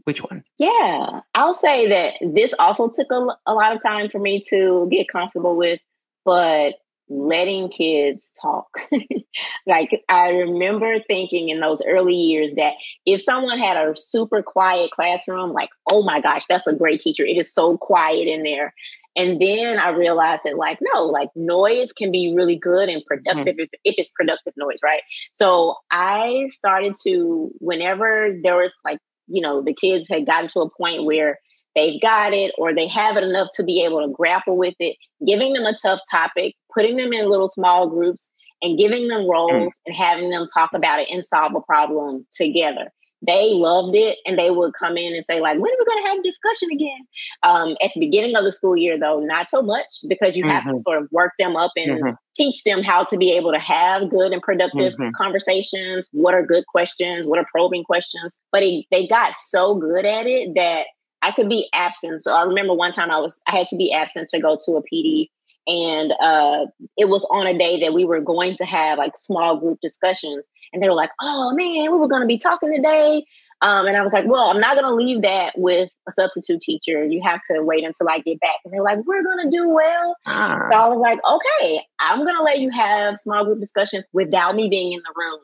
which 0.03 0.24
one? 0.24 0.41
Yeah, 0.58 1.22
I'll 1.36 1.53
say 1.53 1.88
that 1.88 2.13
this 2.34 2.53
also 2.60 2.89
took 2.89 3.12
a, 3.12 3.27
a 3.46 3.53
lot 3.53 3.75
of 3.75 3.82
time 3.82 4.10
for 4.10 4.20
me 4.20 4.41
to 4.50 4.88
get 4.91 5.08
comfortable 5.10 5.56
with, 5.56 5.79
but 6.25 6.75
letting 7.10 7.70
kids 7.70 8.34
talk. 8.42 8.80
like 9.68 10.04
I 10.10 10.30
remember 10.30 11.00
thinking 11.00 11.50
in 11.50 11.60
those 11.60 11.82
early 11.88 12.14
years 12.14 12.54
that 12.54 12.74
if 13.06 13.22
someone 13.22 13.58
had 13.58 13.78
a 13.78 13.94
super 13.98 14.44
quiet 14.44 14.92
classroom, 14.92 15.54
like, 15.54 15.70
oh 15.92 16.04
my 16.04 16.20
gosh, 16.20 16.44
that's 16.48 16.68
a 16.68 16.74
great 16.74 17.00
teacher. 17.00 17.26
It 17.26 17.38
is 17.38 17.54
so 17.54 17.78
quiet 17.78 18.28
in 18.28 18.44
there. 18.44 18.74
And 19.16 19.42
then 19.42 19.80
I 19.80 19.90
realized 19.90 20.42
that, 20.46 20.58
like, 20.58 20.80
no, 20.94 21.06
like 21.06 21.30
noise 21.36 21.92
can 21.92 22.12
be 22.12 22.34
really 22.36 22.58
good 22.58 22.90
and 22.90 23.02
mm-hmm. 23.02 23.08
productive 23.08 23.56
mm-hmm. 23.56 23.62
if, 23.62 23.70
if 23.84 23.96
it's 23.98 24.12
productive 24.12 24.54
noise, 24.58 24.80
right? 24.84 25.02
So 25.32 25.76
I 25.90 26.48
started 26.50 26.96
to, 27.04 27.52
whenever 27.60 28.36
there 28.44 28.58
was 28.58 28.76
like, 28.84 29.00
you 29.28 29.42
know, 29.42 29.62
the 29.62 29.74
kids 29.74 30.08
had 30.10 30.26
gotten 30.26 30.50
to 30.50 30.62
a 30.62 30.70
point 30.70 31.04
where 31.04 31.40
they've 31.77 32.01
got 32.01 32.34
it 32.34 32.53
or 32.57 32.74
they 32.74 32.88
have 32.88 33.15
it 33.15 33.24
enough 33.24 33.50
to 33.53 33.63
be 33.63 33.84
able 33.84 34.01
to 34.01 34.12
grapple 34.12 34.57
with 34.57 34.75
it, 34.79 34.98
giving 35.25 35.53
them 35.53 35.63
a 35.63 35.77
tough 35.81 36.01
topic, 36.12 36.55
putting 36.74 36.98
them 36.98 37.13
in 37.13 37.29
little 37.29 37.48
small 37.48 37.88
groups, 37.88 38.29
and 38.62 38.77
giving 38.77 39.07
them 39.07 39.29
roles 39.29 39.74
mm. 39.74 39.79
and 39.86 39.96
having 39.96 40.31
them 40.31 40.48
talk 40.53 40.72
about 40.74 41.00
it 41.00 41.07
and 41.12 41.24
solve 41.24 41.53
a 41.55 41.62
problem 41.62 42.25
together 42.36 42.91
they 43.25 43.50
loved 43.53 43.96
it 43.96 44.19
and 44.25 44.38
they 44.38 44.51
would 44.51 44.74
come 44.74 44.96
in 44.96 45.15
and 45.15 45.25
say 45.25 45.39
like 45.39 45.55
when 45.60 45.72
are 45.72 45.77
we 45.79 45.86
going 45.86 46.03
to 46.03 46.10
have 46.10 46.19
a 46.19 46.24
discussion 46.24 46.69
again 46.72 47.07
um, 47.43 47.75
at 47.81 47.91
the 47.93 48.00
beginning 48.00 48.36
of 48.36 48.43
the 48.43 48.51
school 48.51 48.77
year 48.77 49.00
though 49.00 49.19
not 49.19 49.50
so 49.50 49.62
much 49.62 49.88
because 50.07 50.38
you 50.38 50.43
mm-hmm. 50.43 50.51
have 50.51 50.63
to 50.63 50.74
mm-hmm. 50.74 50.81
sort 50.86 51.01
of 51.01 51.07
work 51.12 51.34
them 51.39 51.55
up 51.55 51.72
and 51.75 52.00
mm-hmm. 52.00 52.15
teach 52.36 52.63
them 52.63 52.84
how 52.84 53.03
to 53.03 53.17
be 53.17 53.31
able 53.31 53.51
to 53.51 53.60
have 53.60 54.10
good 54.10 54.31
and 54.31 54.41
productive 54.41 54.93
mm-hmm. 54.93 55.10
conversations 55.15 56.07
what 56.12 56.34
are 56.34 56.46
good 56.46 56.65
questions 56.67 57.25
what 57.25 57.39
are 57.39 57.48
probing 57.51 57.84
questions 57.84 58.38
but 58.51 58.62
it, 58.62 58.86
they 58.91 59.07
got 59.07 59.34
so 59.36 59.75
good 59.75 60.05
at 60.05 60.27
it 60.27 60.53
that 60.55 60.86
i 61.27 61.31
could 61.31 61.50
be 61.50 61.69
absent. 61.74 62.22
So 62.22 62.34
i 62.34 62.43
remember 62.43 62.74
one 62.74 62.91
time 62.91 63.12
i 63.12 63.19
was 63.19 63.41
i 63.48 63.55
had 63.57 63.67
to 63.69 63.75
be 63.75 63.93
absent 63.93 64.29
to 64.29 64.39
go 64.39 64.57
to 64.65 64.72
a 64.74 64.84
pd 64.84 65.29
and 65.69 66.13
uh, 66.22 66.67
it 66.96 67.10
was 67.10 67.27
on 67.29 67.46
a 67.46 67.57
day 67.57 67.81
that 67.81 67.93
we 67.93 68.05
were 68.05 68.22
going 68.22 68.55
to 68.55 68.65
have 68.65 68.98
like 68.98 69.17
small 69.17 69.60
group 69.60 69.79
discussions 69.81 70.48
and 70.72 70.81
they 70.81 70.88
were 70.88 70.96
like 70.96 71.12
oh 71.22 71.53
man 71.53 71.91
we 71.91 71.98
were 71.98 72.07
going 72.07 72.22
to 72.22 72.27
be 72.27 72.38
talking 72.38 72.74
today. 72.74 73.25
Um, 73.60 73.88
and 73.88 73.98
i 73.98 74.03
was 74.03 74.13
like 74.13 74.25
well 74.27 74.51
i'm 74.51 74.60
not 74.60 74.75
going 74.79 74.88
to 74.88 74.93
leave 74.93 75.24
that 75.24 75.57
with 75.57 75.89
a 76.07 76.12
substitute 76.12 76.62
teacher. 76.62 77.05
You 77.05 77.22
have 77.25 77.41
to 77.51 77.63
wait 77.63 77.84
until 77.84 78.07
i 78.07 78.19
get 78.19 78.39
back. 78.39 78.57
And 78.63 78.74
they're 78.74 78.84
like 78.84 79.00
we're 79.05 79.24
going 79.24 79.50
to 79.50 79.57
do 79.57 79.67
well. 79.69 80.15
Ah. 80.27 80.67
so 80.69 80.75
i 80.77 80.88
was 80.88 81.00
like 81.00 81.19
okay 81.25 81.81
i'm 82.00 82.24
going 82.24 82.38
to 82.38 82.43
let 82.43 82.60
you 82.60 82.69
have 82.69 83.17
small 83.17 83.43
group 83.46 83.60
discussions 83.60 84.07
without 84.13 84.55
me 84.55 84.69
being 84.69 84.93
in 84.93 85.00
the 85.00 85.13
room. 85.15 85.39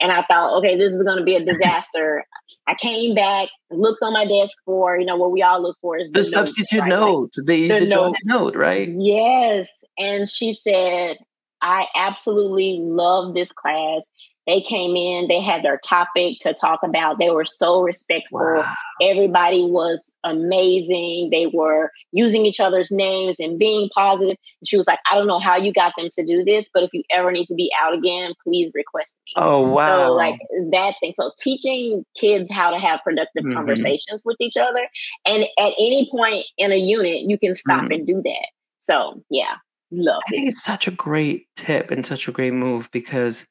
And 0.00 0.12
I 0.12 0.24
thought, 0.28 0.56
okay, 0.58 0.76
this 0.76 0.92
is 0.92 1.02
going 1.02 1.18
to 1.18 1.24
be 1.24 1.34
a 1.34 1.44
disaster. 1.44 2.24
I 2.68 2.74
came 2.74 3.14
back, 3.14 3.48
looked 3.70 4.02
on 4.02 4.12
my 4.12 4.26
desk 4.26 4.54
for, 4.66 4.98
you 4.98 5.06
know, 5.06 5.16
what 5.16 5.32
we 5.32 5.42
all 5.42 5.62
look 5.62 5.78
for 5.80 5.96
is 5.96 6.10
the, 6.10 6.20
the 6.20 6.24
substitute 6.24 6.84
note, 6.84 6.86
right? 6.86 7.00
note 7.00 7.32
the, 7.46 7.68
the, 7.68 7.78
the 7.80 7.86
note. 7.86 8.16
note, 8.26 8.56
right? 8.56 8.90
Yes. 8.92 9.68
And 9.96 10.28
she 10.28 10.52
said, 10.52 11.16
I 11.62 11.86
absolutely 11.96 12.78
love 12.82 13.34
this 13.34 13.50
class. 13.52 14.02
They 14.48 14.62
came 14.62 14.96
in, 14.96 15.28
they 15.28 15.40
had 15.40 15.62
their 15.62 15.78
topic 15.84 16.38
to 16.40 16.54
talk 16.54 16.80
about. 16.82 17.18
They 17.18 17.28
were 17.28 17.44
so 17.44 17.82
respectful. 17.82 18.40
Wow. 18.40 18.74
Everybody 19.02 19.62
was 19.62 20.10
amazing. 20.24 21.28
They 21.30 21.46
were 21.52 21.92
using 22.12 22.46
each 22.46 22.58
other's 22.58 22.90
names 22.90 23.38
and 23.38 23.58
being 23.58 23.90
positive. 23.94 24.36
And 24.60 24.66
she 24.66 24.78
was 24.78 24.86
like, 24.86 25.00
I 25.10 25.16
don't 25.16 25.26
know 25.26 25.38
how 25.38 25.56
you 25.56 25.70
got 25.72 25.92
them 25.98 26.08
to 26.12 26.24
do 26.24 26.42
this, 26.44 26.68
but 26.72 26.82
if 26.82 26.90
you 26.94 27.02
ever 27.10 27.30
need 27.30 27.46
to 27.48 27.54
be 27.54 27.70
out 27.80 27.92
again, 27.92 28.32
please 28.42 28.70
request 28.74 29.14
me. 29.26 29.32
Oh 29.36 29.68
wow. 29.68 30.08
So 30.08 30.12
like 30.14 30.38
that 30.70 30.94
thing. 31.00 31.12
So 31.14 31.30
teaching 31.38 32.04
kids 32.18 32.50
how 32.50 32.70
to 32.70 32.78
have 32.78 33.00
productive 33.04 33.44
Mhm. 33.44 33.54
conversations 33.54 34.22
with 34.24 34.38
each 34.40 34.56
other. 34.56 34.88
And 35.26 35.42
at 35.58 35.72
any 35.78 36.08
point 36.10 36.46
in 36.56 36.72
a 36.72 36.76
unit, 36.76 37.22
you 37.28 37.38
can 37.38 37.54
stop 37.54 37.84
Mhm. 37.84 37.94
and 37.94 38.06
do 38.06 38.22
that. 38.24 38.48
So 38.80 39.22
yeah, 39.28 39.56
love 39.90 40.22
I 40.26 40.32
it. 40.32 40.36
think 40.36 40.48
it's 40.48 40.62
such 40.64 40.88
a 40.88 40.90
great 40.90 41.46
tip 41.56 41.90
and 41.90 42.04
such 42.06 42.26
a 42.28 42.32
great 42.32 42.54
move 42.54 42.88
because 42.92 43.46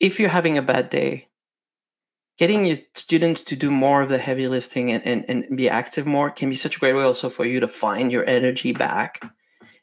if 0.00 0.18
you're 0.20 0.28
having 0.30 0.58
a 0.58 0.62
bad 0.62 0.90
day, 0.90 1.28
getting 2.38 2.64
your 2.64 2.78
students 2.94 3.42
to 3.42 3.56
do 3.56 3.70
more 3.70 4.02
of 4.02 4.08
the 4.08 4.18
heavy 4.18 4.48
lifting 4.48 4.92
and, 4.92 5.04
and, 5.06 5.24
and 5.28 5.56
be 5.56 5.68
active 5.68 6.06
more 6.06 6.30
can 6.30 6.48
be 6.48 6.56
such 6.56 6.76
a 6.76 6.78
great 6.78 6.94
way 6.94 7.02
also 7.02 7.28
for 7.28 7.44
you 7.44 7.60
to 7.60 7.68
find 7.68 8.10
your 8.10 8.26
energy 8.28 8.72
back 8.72 9.20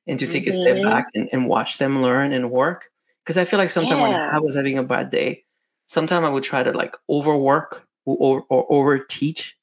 and 0.07 0.19
to 0.19 0.27
take 0.27 0.47
a 0.47 0.51
step 0.51 0.77
Mhm. 0.77 0.83
back 0.83 1.05
and, 1.15 1.29
and 1.33 1.47
watch 1.47 1.77
them 1.79 2.01
learn 2.01 2.33
and 2.33 2.51
work. 2.51 2.89
Because 3.23 3.37
I 3.37 3.45
feel 3.45 3.59
like 3.59 3.71
sometimes 3.71 4.01
when 4.01 4.13
I 4.13 4.39
was 4.39 4.55
having 4.55 4.77
a 4.77 4.83
bad 4.83 5.09
day, 5.11 5.45
sometimes 5.87 6.25
I 6.25 6.29
would 6.29 6.43
try 6.43 6.63
to 6.63 6.71
like 6.73 6.95
overwork 7.09 7.87
or, 8.05 8.45
or 8.49 8.65
over 8.71 8.99
teach 8.99 9.57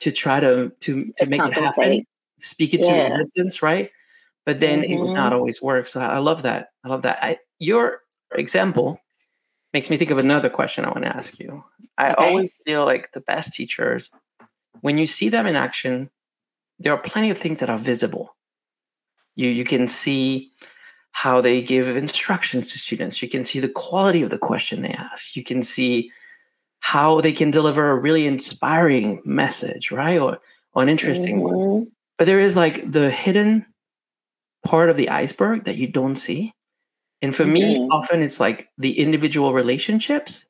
to 0.00 0.12
try 0.12 0.40
to 0.40 0.70
to 0.80 1.00
to 1.00 1.12
To 1.18 1.26
make 1.26 1.44
it 1.46 1.54
happen, 1.54 2.06
speak 2.40 2.74
it 2.74 2.82
to 2.84 2.94
Yeah. 2.94 3.04
existence, 3.06 3.62
right? 3.62 3.90
But 4.46 4.60
then 4.60 4.84
it 4.84 4.96
would 4.98 5.14
not 5.16 5.32
always 5.32 5.62
work. 5.62 5.86
So 5.88 6.00
I 6.00 6.16
I 6.16 6.18
love 6.18 6.42
that. 6.42 6.70
I 6.84 6.88
love 6.88 7.02
that. 7.02 7.18
I, 7.22 7.38
your 7.58 8.02
example 8.36 9.00
makes 9.72 9.90
me 9.90 9.96
think 9.96 10.10
of 10.10 10.18
another 10.18 10.50
question 10.50 10.84
I 10.84 10.88
want 10.88 11.02
to 11.04 11.16
ask 11.16 11.38
you. 11.38 11.64
I 11.98 12.12
Okay. 12.12 12.24
always 12.28 12.62
feel 12.64 12.84
like 12.84 13.12
the 13.12 13.20
best 13.20 13.52
teachers, 13.54 14.10
when 14.80 14.98
you 14.98 15.06
see 15.06 15.28
them 15.28 15.46
in 15.46 15.56
action, 15.56 16.10
there 16.78 16.92
are 16.92 16.98
plenty 16.98 17.30
of 17.30 17.38
things 17.38 17.60
that 17.60 17.70
are 17.70 17.78
visible. 17.78 18.34
You 19.36 19.48
you 19.48 19.64
can 19.64 19.86
see 19.86 20.50
how 21.12 21.40
they 21.40 21.60
give 21.60 21.96
instructions 21.96 22.70
to 22.72 22.78
students. 22.78 23.20
You 23.22 23.28
can 23.28 23.44
see 23.44 23.60
the 23.60 23.68
quality 23.68 24.22
of 24.22 24.30
the 24.30 24.38
question 24.38 24.82
they 24.82 24.92
ask. 24.92 25.36
You 25.36 25.42
can 25.44 25.62
see 25.62 26.10
how 26.80 27.20
they 27.20 27.32
can 27.32 27.50
deliver 27.50 27.90
a 27.90 27.96
really 27.98 28.26
inspiring 28.26 29.20
message, 29.24 29.90
right? 29.90 30.18
Or, 30.18 30.38
or 30.72 30.82
an 30.82 30.88
interesting 30.88 31.40
one. 31.40 31.54
Mhm. 31.56 31.90
But 32.16 32.26
there 32.26 32.40
is 32.40 32.56
like 32.56 32.90
the 32.90 33.10
hidden 33.10 33.66
part 34.64 34.88
of 34.88 34.96
the 34.96 35.08
iceberg 35.10 35.64
that 35.64 35.76
you 35.76 35.86
don't 35.88 36.16
see. 36.16 36.54
And 37.22 37.34
for 37.36 37.44
me, 37.46 37.76
Mhm. 37.76 37.88
often 37.90 38.22
it's 38.22 38.40
like 38.40 38.68
the 38.78 38.98
individual 38.98 39.52
relationships 39.52 40.46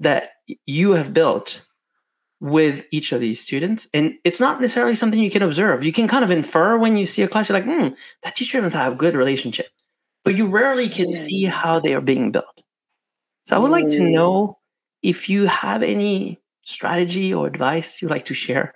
that 0.00 0.32
you 0.66 0.92
have 0.92 1.12
built 1.14 1.62
with 2.40 2.84
each 2.90 3.12
of 3.12 3.20
these 3.20 3.40
students. 3.40 3.88
And 3.94 4.14
it's 4.24 4.40
not 4.40 4.60
necessarily 4.60 4.94
something 4.94 5.20
you 5.20 5.30
can 5.30 5.42
observe. 5.42 5.84
You 5.84 5.92
can 5.92 6.08
kind 6.08 6.24
of 6.24 6.30
infer 6.30 6.76
when 6.76 6.96
you 6.96 7.06
see 7.06 7.22
a 7.22 7.28
class, 7.28 7.48
you're 7.48 7.58
like, 7.58 7.64
hmm, 7.66 7.88
that 8.22 8.36
teacher 8.36 8.60
must 8.60 8.74
have 8.74 8.92
a 8.94 8.96
good 8.96 9.14
relationship. 9.14 9.68
But 10.24 10.36
you 10.36 10.46
rarely 10.48 10.88
can 10.88 11.12
see 11.14 11.44
Mm. 11.44 11.50
how 11.50 11.80
they 11.80 11.94
are 11.94 12.00
being 12.00 12.32
built. 12.32 12.62
So 13.46 13.56
I 13.56 13.58
would 13.60 13.70
like 13.70 13.88
to 13.88 14.02
Mm. 14.02 14.12
know 14.12 14.58
if 15.02 15.28
you 15.28 15.46
have 15.46 15.82
any 15.82 16.40
strategy 16.64 17.32
or 17.34 17.46
advice 17.46 18.00
you'd 18.02 18.10
like 18.10 18.24
to 18.26 18.34
share 18.34 18.74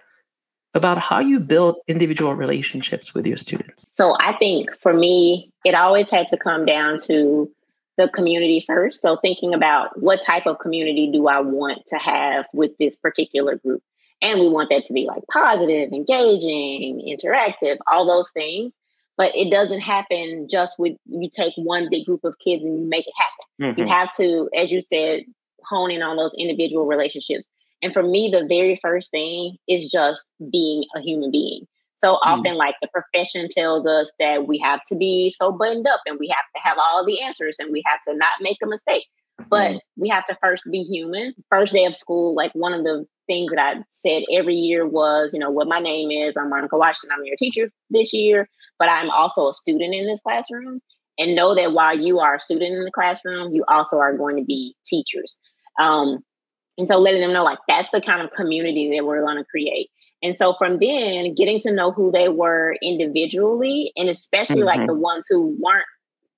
about 0.75 0.99
how 0.99 1.19
you 1.19 1.41
build 1.41 1.77
individual 1.89 2.35
relationships 2.35 3.15
with 3.15 3.27
your 3.27 3.37
students. 3.37 3.85
So 3.93 4.17
I 4.21 4.37
think 4.39 4.71
for 4.83 4.93
me, 4.93 5.51
it 5.65 5.75
always 5.75 6.11
had 6.11 6.27
to 6.29 6.37
come 6.37 6.67
down 6.67 6.99
to 7.07 7.51
the 7.97 8.09
community 8.09 8.65
first. 8.67 9.03
So 9.03 9.17
thinking 9.17 9.55
about 9.55 10.01
what 10.01 10.25
type 10.25 10.47
of 10.47 10.59
community 10.61 11.11
do 11.13 11.27
I 11.27 11.41
want 11.41 11.85
to 11.87 11.97
have 11.97 12.47
with 12.53 12.77
this 12.79 12.97
particular 12.97 13.57
group? 13.57 13.83
And 14.21 14.41
we 14.41 14.49
want 14.49 14.71
that 14.71 14.85
to 14.87 14.93
be 14.93 15.07
like 15.07 15.23
positive, 15.33 15.93
engaging, 15.93 17.03
interactive, 17.07 17.79
all 17.87 18.07
those 18.07 18.31
things. 18.31 18.77
But 19.17 19.35
it 19.35 19.51
doesn't 19.51 19.81
happen 19.81 20.47
just 20.49 20.79
with 20.79 20.97
you 21.07 21.29
take 21.29 21.55
one 21.57 21.89
big 21.91 22.07
group 22.07 22.23
of 22.25 22.37
kids 22.39 22.65
and 22.65 22.79
you 22.79 22.85
make 22.87 23.07
it 23.07 23.15
happen. 23.17 23.77
You 23.79 23.85
Mhm. 23.85 23.89
have 23.89 24.15
to, 24.17 24.49
as 24.55 24.71
you 24.71 24.81
said, 24.81 25.25
hone 25.65 25.91
in 25.91 26.03
on 26.03 26.17
those 26.17 26.35
individual 26.35 26.87
relationships. 26.87 27.49
And 27.83 27.93
for 27.93 28.03
me, 28.03 28.29
the 28.31 28.47
very 28.47 28.79
first 28.83 29.11
thing 29.11 29.57
is 29.69 29.91
just 29.91 30.27
being 30.51 30.85
a 30.97 31.01
human 31.01 31.31
being. 31.31 31.67
So 31.97 32.15
Mm. 32.15 32.19
often, 32.23 32.55
like 32.55 32.77
the 32.81 32.89
profession 32.89 33.49
tells 33.49 33.87
us 33.87 34.13
that 34.21 34.47
we 34.47 34.59
have 34.59 34.81
to 34.89 34.95
be 34.97 35.31
so 35.31 35.51
buttoned 35.51 35.87
up 35.87 36.01
and 36.07 36.19
we 36.19 36.29
have 36.29 36.45
to 36.55 36.63
have 36.63 36.79
all 36.79 37.05
the 37.05 37.21
answers 37.21 37.57
and 37.59 37.73
we 37.73 37.83
have 37.87 38.01
to 38.09 38.15
not 38.15 38.41
make 38.41 38.59
a 38.63 38.67
mistake. 38.67 39.07
But 39.51 39.73
Mm. 39.73 39.81
we 39.97 40.09
have 40.09 40.25
to 40.27 40.37
first 40.41 40.65
be 40.71 40.83
human. 40.85 41.35
First 41.49 41.73
day 41.73 41.85
of 41.85 41.97
school, 41.97 42.35
like 42.35 42.53
one 42.55 42.75
of 42.75 42.85
the 42.85 43.07
things 43.27 43.51
that 43.53 43.59
I 43.59 43.83
said 43.89 44.25
every 44.33 44.55
year 44.55 44.87
was, 44.87 45.33
you 45.35 45.41
know, 45.41 45.51
what 45.51 45.69
my 45.69 45.81
name 45.81 46.11
is. 46.11 46.37
I'm 46.37 46.51
Monica 46.51 46.77
Washington. 46.77 47.17
I'm 47.19 47.25
your 47.25 47.37
teacher 47.37 47.71
this 47.91 48.13
year, 48.13 48.49
but 48.79 48.89
I'm 48.89 49.11
also 49.11 49.49
a 49.49 49.53
student 49.53 49.95
in 49.95 50.07
this 50.07 50.21
classroom. 50.21 50.81
And 51.19 51.35
know 51.35 51.55
that 51.55 51.73
while 51.73 51.99
you 51.99 52.21
are 52.21 52.37
a 52.37 52.41
student 52.41 52.75
in 52.75 52.85
the 52.85 52.93
classroom, 52.93 53.53
you 53.53 53.65
also 53.67 53.99
are 53.99 54.17
going 54.17 54.37
to 54.37 54.45
be 54.45 54.77
teachers. 54.85 55.39
Um, 55.81 56.25
and 56.79 56.89
so 56.89 56.97
letting 56.97 57.21
them 57.21 57.33
know 57.33 57.45
like 57.45 57.59
that's 57.69 57.91
the 57.91 58.01
kind 58.01 58.23
of 58.23 58.31
community 58.31 58.91
that 58.97 59.05
we're 59.05 59.21
going 59.23 59.37
to 59.37 59.45
create. 59.45 59.91
And 60.23 60.37
so 60.37 60.55
from 60.59 60.79
then, 60.81 61.35
getting 61.35 61.61
to 61.61 61.73
know 61.73 61.93
who 61.93 62.11
they 62.11 62.29
were 62.29 62.77
individually, 62.83 63.93
and 63.97 64.09
especially 64.09 64.63
like 64.63 64.81
Mhm. 64.81 64.87
the 64.89 64.99
ones 64.99 65.27
who 65.29 65.57
weren't 65.61 65.87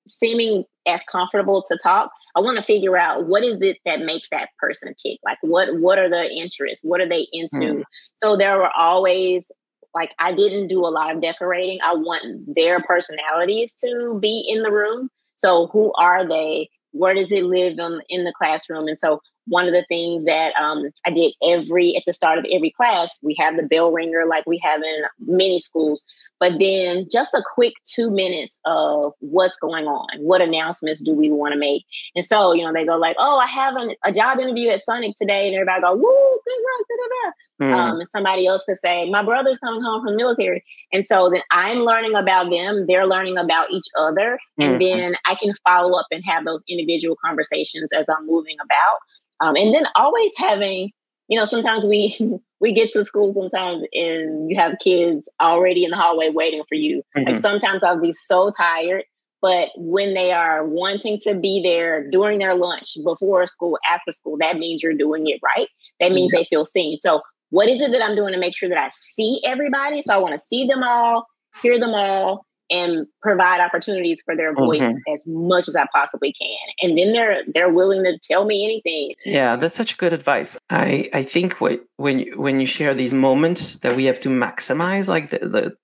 seeming 0.06 0.64
as 0.86 1.02
comfortable 1.04 1.62
to 1.62 1.78
talk, 1.82 2.10
I 2.36 2.40
want 2.40 2.56
to 2.58 2.62
figure 2.62 2.96
out 2.96 3.26
what 3.26 3.44
is 3.44 3.60
it 3.60 3.78
that 3.84 4.00
makes 4.00 4.28
that 4.30 4.50
person 4.58 4.94
tick. 4.94 5.18
Like 5.24 5.38
what 5.42 5.78
what 5.80 5.98
are 5.98 6.08
their 6.08 6.28
interests? 6.30 6.84
What 6.84 7.00
are 7.00 7.08
they 7.08 7.26
into? 7.32 7.56
Mm. 7.56 7.82
So 8.14 8.36
there 8.36 8.56
were 8.58 8.70
always 8.76 9.50
like 9.94 10.14
I 10.18 10.32
didn't 10.32 10.68
do 10.68 10.80
a 10.80 10.88
lot 10.88 11.14
of 11.14 11.20
decorating. 11.22 11.78
I 11.82 11.94
want 11.94 12.54
their 12.54 12.80
personalities 12.80 13.72
to 13.84 14.18
be 14.20 14.44
in 14.46 14.62
the 14.62 14.70
room. 14.70 15.10
So 15.34 15.68
who 15.68 15.92
are 15.94 16.26
they? 16.26 16.68
Where 16.92 17.14
does 17.14 17.30
it 17.32 17.44
live 17.44 17.78
in, 17.78 18.00
in 18.08 18.24
the 18.24 18.32
classroom? 18.36 18.88
And 18.88 18.98
so 18.98 19.20
one 19.46 19.66
of 19.66 19.72
the 19.74 19.84
things 19.88 20.24
that 20.24 20.54
um, 20.60 20.84
I 21.06 21.10
did 21.10 21.32
every 21.42 21.96
at 21.96 22.02
the 22.06 22.12
start 22.12 22.38
of 22.38 22.44
every 22.52 22.70
class, 22.70 23.18
we 23.22 23.34
have 23.38 23.56
the 23.56 23.62
bell 23.62 23.90
ringer 23.92 24.24
like 24.28 24.46
we 24.46 24.58
have 24.62 24.82
in 24.82 25.02
many 25.26 25.58
schools, 25.58 26.04
but 26.38 26.58
then 26.58 27.06
just 27.12 27.34
a 27.34 27.42
quick 27.54 27.74
two 27.84 28.10
minutes 28.10 28.58
of 28.64 29.12
what's 29.20 29.56
going 29.56 29.86
on, 29.86 30.08
what 30.20 30.40
announcements 30.40 31.02
do 31.02 31.12
we 31.12 31.30
want 31.30 31.52
to 31.52 31.58
make, 31.58 31.84
and 32.14 32.24
so 32.24 32.52
you 32.52 32.64
know 32.64 32.72
they 32.72 32.86
go 32.86 32.96
like, 32.96 33.16
oh, 33.18 33.38
I 33.38 33.46
have 33.46 33.76
an, 33.76 33.94
a 34.04 34.12
job 34.12 34.38
interview 34.38 34.68
at 34.70 34.80
Sonic 34.80 35.14
today, 35.16 35.46
and 35.46 35.54
everybody 35.54 35.82
go, 35.82 35.94
woo, 35.94 36.40
congrats, 36.48 36.88
da, 36.88 36.96
da, 36.96 37.08
da. 37.10 37.32
Mm. 37.62 37.78
Um, 37.92 37.98
and 38.00 38.08
somebody 38.08 38.46
else 38.46 38.64
could 38.64 38.78
say, 38.78 39.08
my 39.10 39.22
brother's 39.22 39.58
coming 39.58 39.82
home 39.82 40.02
from 40.02 40.12
the 40.12 40.16
military, 40.16 40.64
and 40.92 41.04
so 41.04 41.28
then 41.30 41.42
I'm 41.50 41.78
learning 41.78 42.14
about 42.14 42.50
them, 42.50 42.86
they're 42.86 43.06
learning 43.06 43.36
about 43.36 43.70
each 43.70 43.86
other, 43.98 44.38
and 44.58 44.76
Mhm. 44.76 44.78
then 44.80 45.14
I 45.26 45.34
can 45.34 45.54
follow 45.66 45.98
up 45.98 46.06
and 46.10 46.24
have 46.24 46.44
those 46.44 46.62
individual 46.68 47.16
conversations 47.24 47.92
as 47.92 48.06
I'm 48.08 48.26
moving 48.26 48.56
about. 48.62 48.98
Um, 49.40 49.56
and 49.56 49.74
then 49.74 49.84
always 49.96 50.32
having, 50.36 50.90
you 51.28 51.38
know, 51.38 51.44
sometimes 51.44 51.86
we 51.86 52.18
we 52.60 52.72
get 52.72 52.92
to 52.92 53.04
school 53.04 53.32
sometimes 53.32 53.82
and 53.94 54.50
you 54.50 54.56
have 54.56 54.74
kids 54.82 55.30
already 55.40 55.84
in 55.84 55.90
the 55.90 55.96
hallway 55.96 56.28
waiting 56.30 56.62
for 56.68 56.74
you. 56.74 57.02
Like 57.16 57.36
Mhm. 57.36 57.40
sometimes 57.40 57.82
I'll 57.82 58.00
be 58.00 58.12
so 58.12 58.50
tired, 58.54 59.04
but 59.40 59.70
when 59.76 60.12
they 60.12 60.32
are 60.32 60.66
wanting 60.66 61.18
to 61.20 61.34
be 61.34 61.62
there 61.62 62.08
during 62.10 62.38
their 62.38 62.54
lunch, 62.54 62.96
before 63.02 63.46
school, 63.46 63.78
after 63.90 64.12
school, 64.12 64.36
that 64.40 64.58
means 64.58 64.82
you're 64.82 64.92
doing 64.92 65.26
it 65.26 65.40
right. 65.42 65.68
That 66.00 66.12
means 66.12 66.32
they 66.32 66.44
feel 66.44 66.64
seen. 66.66 66.98
So 66.98 67.22
what 67.48 67.68
is 67.68 67.80
it 67.80 67.90
that 67.92 68.02
I'm 68.02 68.14
doing 68.14 68.32
to 68.34 68.38
make 68.38 68.54
sure 68.54 68.68
that 68.68 68.78
I 68.78 68.88
see 68.92 69.40
everybody? 69.44 70.02
So 70.02 70.14
I 70.14 70.18
want 70.18 70.32
to 70.34 70.38
see 70.38 70.66
them 70.66 70.82
all, 70.82 71.26
hear 71.62 71.78
them 71.80 71.94
all, 71.94 72.44
and 72.70 73.06
provide 73.20 73.60
opportunities 73.60 74.22
for 74.24 74.36
their 74.36 74.54
voice 74.54 74.80
Mhm. 74.82 74.96
as 75.12 75.26
much 75.26 75.66
as 75.68 75.74
I 75.76 75.86
possibly 75.92 76.32
can. 76.32 76.66
And 76.82 76.96
then 76.98 77.12
they're 77.12 77.42
they're 77.54 77.72
willing 77.72 78.04
to 78.04 78.18
tell 78.18 78.44
me 78.44 78.64
anything. 78.64 79.14
Yeah, 79.24 79.56
that's 79.56 79.76
such 79.76 79.98
good 79.98 80.12
advice. 80.12 80.56
I 80.70 81.08
I 81.12 81.22
think 81.22 81.60
what 81.60 81.80
when 81.96 82.20
you 82.20 82.40
when 82.40 82.60
you 82.60 82.66
share 82.66 82.94
these 82.94 83.14
moments 83.14 83.78
that 83.80 83.96
we 83.96 84.04
have 84.04 84.20
to 84.20 84.28
maximize, 84.28 85.08
like 85.08 85.30
the, 85.30 85.38
the 85.40 85.76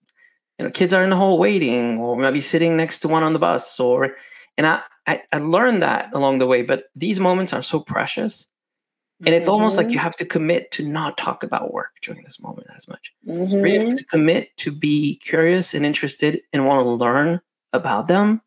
you 0.59 0.65
know 0.65 0.71
kids 0.71 0.95
are 0.95 1.03
in 1.05 1.11
the 1.11 1.17
hall 1.17 1.39
waiting, 1.39 1.99
or 1.99 2.17
maybe 2.17 2.41
sitting 2.41 2.77
next 2.77 3.01
to 3.01 3.09
one 3.09 3.23
on 3.25 3.33
the 3.33 3.39
bus, 3.41 3.79
or 3.81 4.17
and 4.57 4.67
I 4.67 4.81
I, 5.09 5.23
I 5.33 5.39
learned 5.39 5.83
that 5.83 6.11
along 6.15 6.39
the 6.39 6.47
way. 6.47 6.63
But 6.63 6.85
these 6.95 7.21
moments 7.21 7.53
are 7.53 7.63
so 7.63 7.79
precious, 7.81 8.47
and 9.25 9.35
it's 9.35 9.49
almost 9.49 9.77
like 9.77 9.91
you 9.91 9.99
have 9.99 10.17
to 10.17 10.25
commit 10.27 10.71
to 10.73 10.87
not 10.87 11.17
talk 11.17 11.43
about 11.43 11.73
work 11.73 11.93
during 12.03 12.23
this 12.25 12.39
moment 12.41 12.67
as 12.77 12.87
much. 12.89 13.13
Mhm. 13.27 13.63
Really 13.63 13.85
have 13.87 13.97
to 13.97 14.05
commit 14.05 14.55
to 14.59 14.71
be 14.71 15.17
curious 15.17 15.73
and 15.75 15.87
interested 15.87 16.43
and 16.53 16.67
want 16.67 16.85
to 16.85 16.91
learn 16.91 17.41
about 17.73 18.09
them 18.09 18.43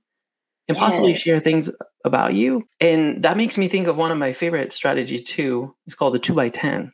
and 0.68 0.78
possibly 0.78 1.12
Yes. 1.12 1.22
share 1.22 1.40
things 1.40 1.72
about 2.06 2.34
you. 2.36 2.68
And 2.80 3.22
that 3.24 3.36
makes 3.38 3.58
me 3.58 3.68
think 3.68 3.88
of 3.88 3.98
one 3.98 4.12
of 4.12 4.18
my 4.18 4.32
favorite 4.32 4.72
strategy 4.72 5.20
too. 5.20 5.76
It's 5.86 5.96
called 5.96 6.14
the 6.14 6.20
two 6.20 6.34
by 6.34 6.50
ten. 6.50 6.94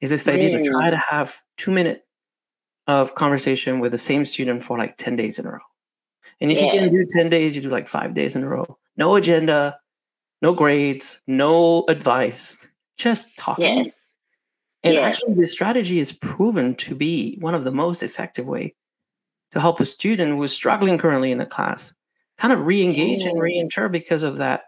Is 0.00 0.08
this 0.10 0.22
the 0.22 0.32
idea 0.32 0.50
to 0.50 0.58
Mm. 0.58 0.70
try 0.70 0.90
to 0.90 0.96
have 0.96 1.42
two 1.56 1.70
minute 1.72 2.06
of 2.86 3.14
conversation 3.14 3.80
with 3.80 3.92
the 3.92 3.98
same 3.98 4.24
student 4.24 4.62
for 4.62 4.78
like 4.78 4.96
10 4.96 5.14
days 5.16 5.38
in 5.38 5.46
a 5.46 5.50
row. 5.52 5.58
And 6.40 6.50
if 6.50 6.60
you 6.60 6.68
can 6.70 6.90
do 6.90 7.04
10 7.10 7.28
days, 7.28 7.54
you 7.54 7.62
do 7.62 7.68
like 7.68 7.86
five 7.86 8.14
days 8.14 8.34
in 8.34 8.42
a 8.42 8.48
row. 8.48 8.78
No 8.96 9.14
agenda, 9.16 9.78
no 10.42 10.54
grades, 10.54 11.20
no 11.26 11.84
advice, 11.88 12.56
just 13.00 13.28
talking. 13.36 13.78
Yes. 13.78 13.92
And 14.82 14.94
Yes. 14.94 15.14
actually, 15.16 15.34
this 15.34 15.52
strategy 15.52 15.98
is 15.98 16.12
proven 16.12 16.74
to 16.76 16.94
be 16.94 17.36
one 17.40 17.54
of 17.54 17.64
the 17.64 17.70
most 17.70 18.02
effective 18.02 18.46
way 18.46 18.74
to 19.52 19.60
help 19.60 19.80
a 19.80 19.84
student 19.84 20.36
who's 20.36 20.52
struggling 20.52 20.96
currently 20.98 21.32
in 21.32 21.38
the 21.38 21.46
class 21.46 21.92
kind 22.38 22.52
of 22.54 22.64
re-engage 22.64 23.24
and 23.24 23.36
Yeah. 23.36 23.42
re-enter 23.42 23.88
because 23.88 24.22
of 24.22 24.38
that 24.38 24.64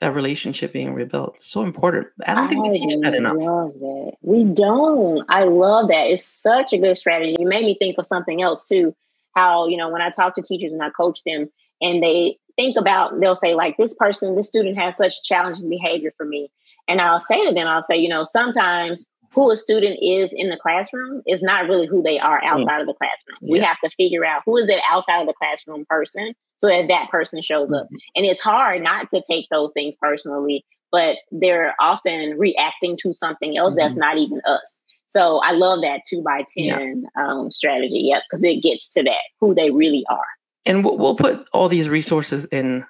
that 0.00 0.14
relationship 0.14 0.72
being 0.72 0.94
rebuilt. 0.94 1.34
So 1.40 1.62
important. 1.64 2.06
I 2.24 2.32
don't 2.32 2.46
think 2.48 2.62
we 2.62 2.70
teach 2.70 2.96
that 3.00 3.16
enough. 3.16 3.36
love 3.36 3.72
that. 3.80 4.12
We 4.22 4.44
don't. 4.44 5.24
I 5.28 5.42
love 5.42 5.88
that. 5.88 6.06
It's 6.06 6.24
such 6.24 6.72
a 6.72 6.78
good 6.78 6.96
strategy. 6.96 7.34
You 7.36 7.48
made 7.48 7.64
me 7.64 7.74
think 7.76 7.98
of 7.98 8.06
something 8.06 8.40
else 8.40 8.68
too. 8.68 8.94
How, 9.34 9.66
you 9.66 9.76
know, 9.76 9.88
when 9.88 10.00
I 10.00 10.10
talk 10.10 10.34
to 10.34 10.42
teachers 10.42 10.72
and 10.72 10.80
I 10.84 10.90
coach 10.90 11.24
them 11.24 11.50
and 11.80 12.02
they 12.02 12.36
think 12.56 12.76
about, 12.76 13.20
they'll 13.20 13.36
say, 13.36 13.54
like, 13.54 13.76
this 13.76 13.94
person, 13.94 14.34
this 14.34 14.48
student 14.48 14.76
has 14.78 14.96
such 14.96 15.22
challenging 15.22 15.68
behavior 15.68 16.12
for 16.16 16.26
me. 16.26 16.50
And 16.88 17.00
I'll 17.00 17.20
say 17.20 17.46
to 17.46 17.54
them, 17.54 17.68
I'll 17.68 17.82
say, 17.82 17.96
you 17.96 18.08
know, 18.08 18.24
sometimes 18.24 19.06
who 19.32 19.50
a 19.50 19.56
student 19.56 19.98
is 20.02 20.32
in 20.34 20.48
the 20.48 20.56
classroom 20.56 21.22
is 21.26 21.42
not 21.42 21.68
really 21.68 21.86
who 21.86 22.02
they 22.02 22.18
are 22.18 22.40
mm. 22.40 22.46
outside 22.46 22.80
of 22.80 22.86
the 22.86 22.94
classroom. 22.94 23.38
We 23.42 23.60
have 23.60 23.76
to 23.84 23.90
figure 23.90 24.24
out 24.24 24.42
who 24.44 24.56
is 24.56 24.66
that 24.66 24.82
outside 24.90 25.20
of 25.20 25.26
the 25.26 25.34
classroom 25.34 25.84
person 25.88 26.34
so 26.56 26.66
that 26.66 26.88
that 26.88 27.10
person 27.10 27.40
shows 27.42 27.72
up. 27.72 27.86
Mm-hmm. 27.86 27.96
And 28.16 28.26
it's 28.26 28.40
hard 28.40 28.82
not 28.82 29.08
to 29.10 29.22
take 29.28 29.46
those 29.50 29.72
things 29.72 29.96
personally, 29.96 30.64
but 30.90 31.18
they're 31.30 31.74
often 31.78 32.36
reacting 32.38 32.96
to 33.02 33.12
something 33.12 33.56
else 33.56 33.76
that's 33.76 33.92
mm-hmm. 33.92 34.00
not 34.00 34.18
even 34.18 34.40
us. 34.46 34.80
So 35.06 35.38
I 35.38 35.52
love 35.52 35.80
that 35.82 36.02
two 36.08 36.22
by 36.22 36.44
Yeah. 36.56 36.78
10 36.78 37.06
um, 37.18 37.50
strategy. 37.50 38.00
Yep. 38.00 38.22
Because 38.28 38.44
it 38.44 38.62
gets 38.62 38.92
to 38.94 39.02
that, 39.04 39.22
who 39.40 39.54
they 39.54 39.70
really 39.70 40.04
are. 40.10 40.26
And 40.68 40.84
we'll, 40.84 40.96
we'll 40.98 41.16
put 41.16 41.48
all 41.52 41.68
these 41.68 41.88
resources 41.88 42.44
in 42.46 42.84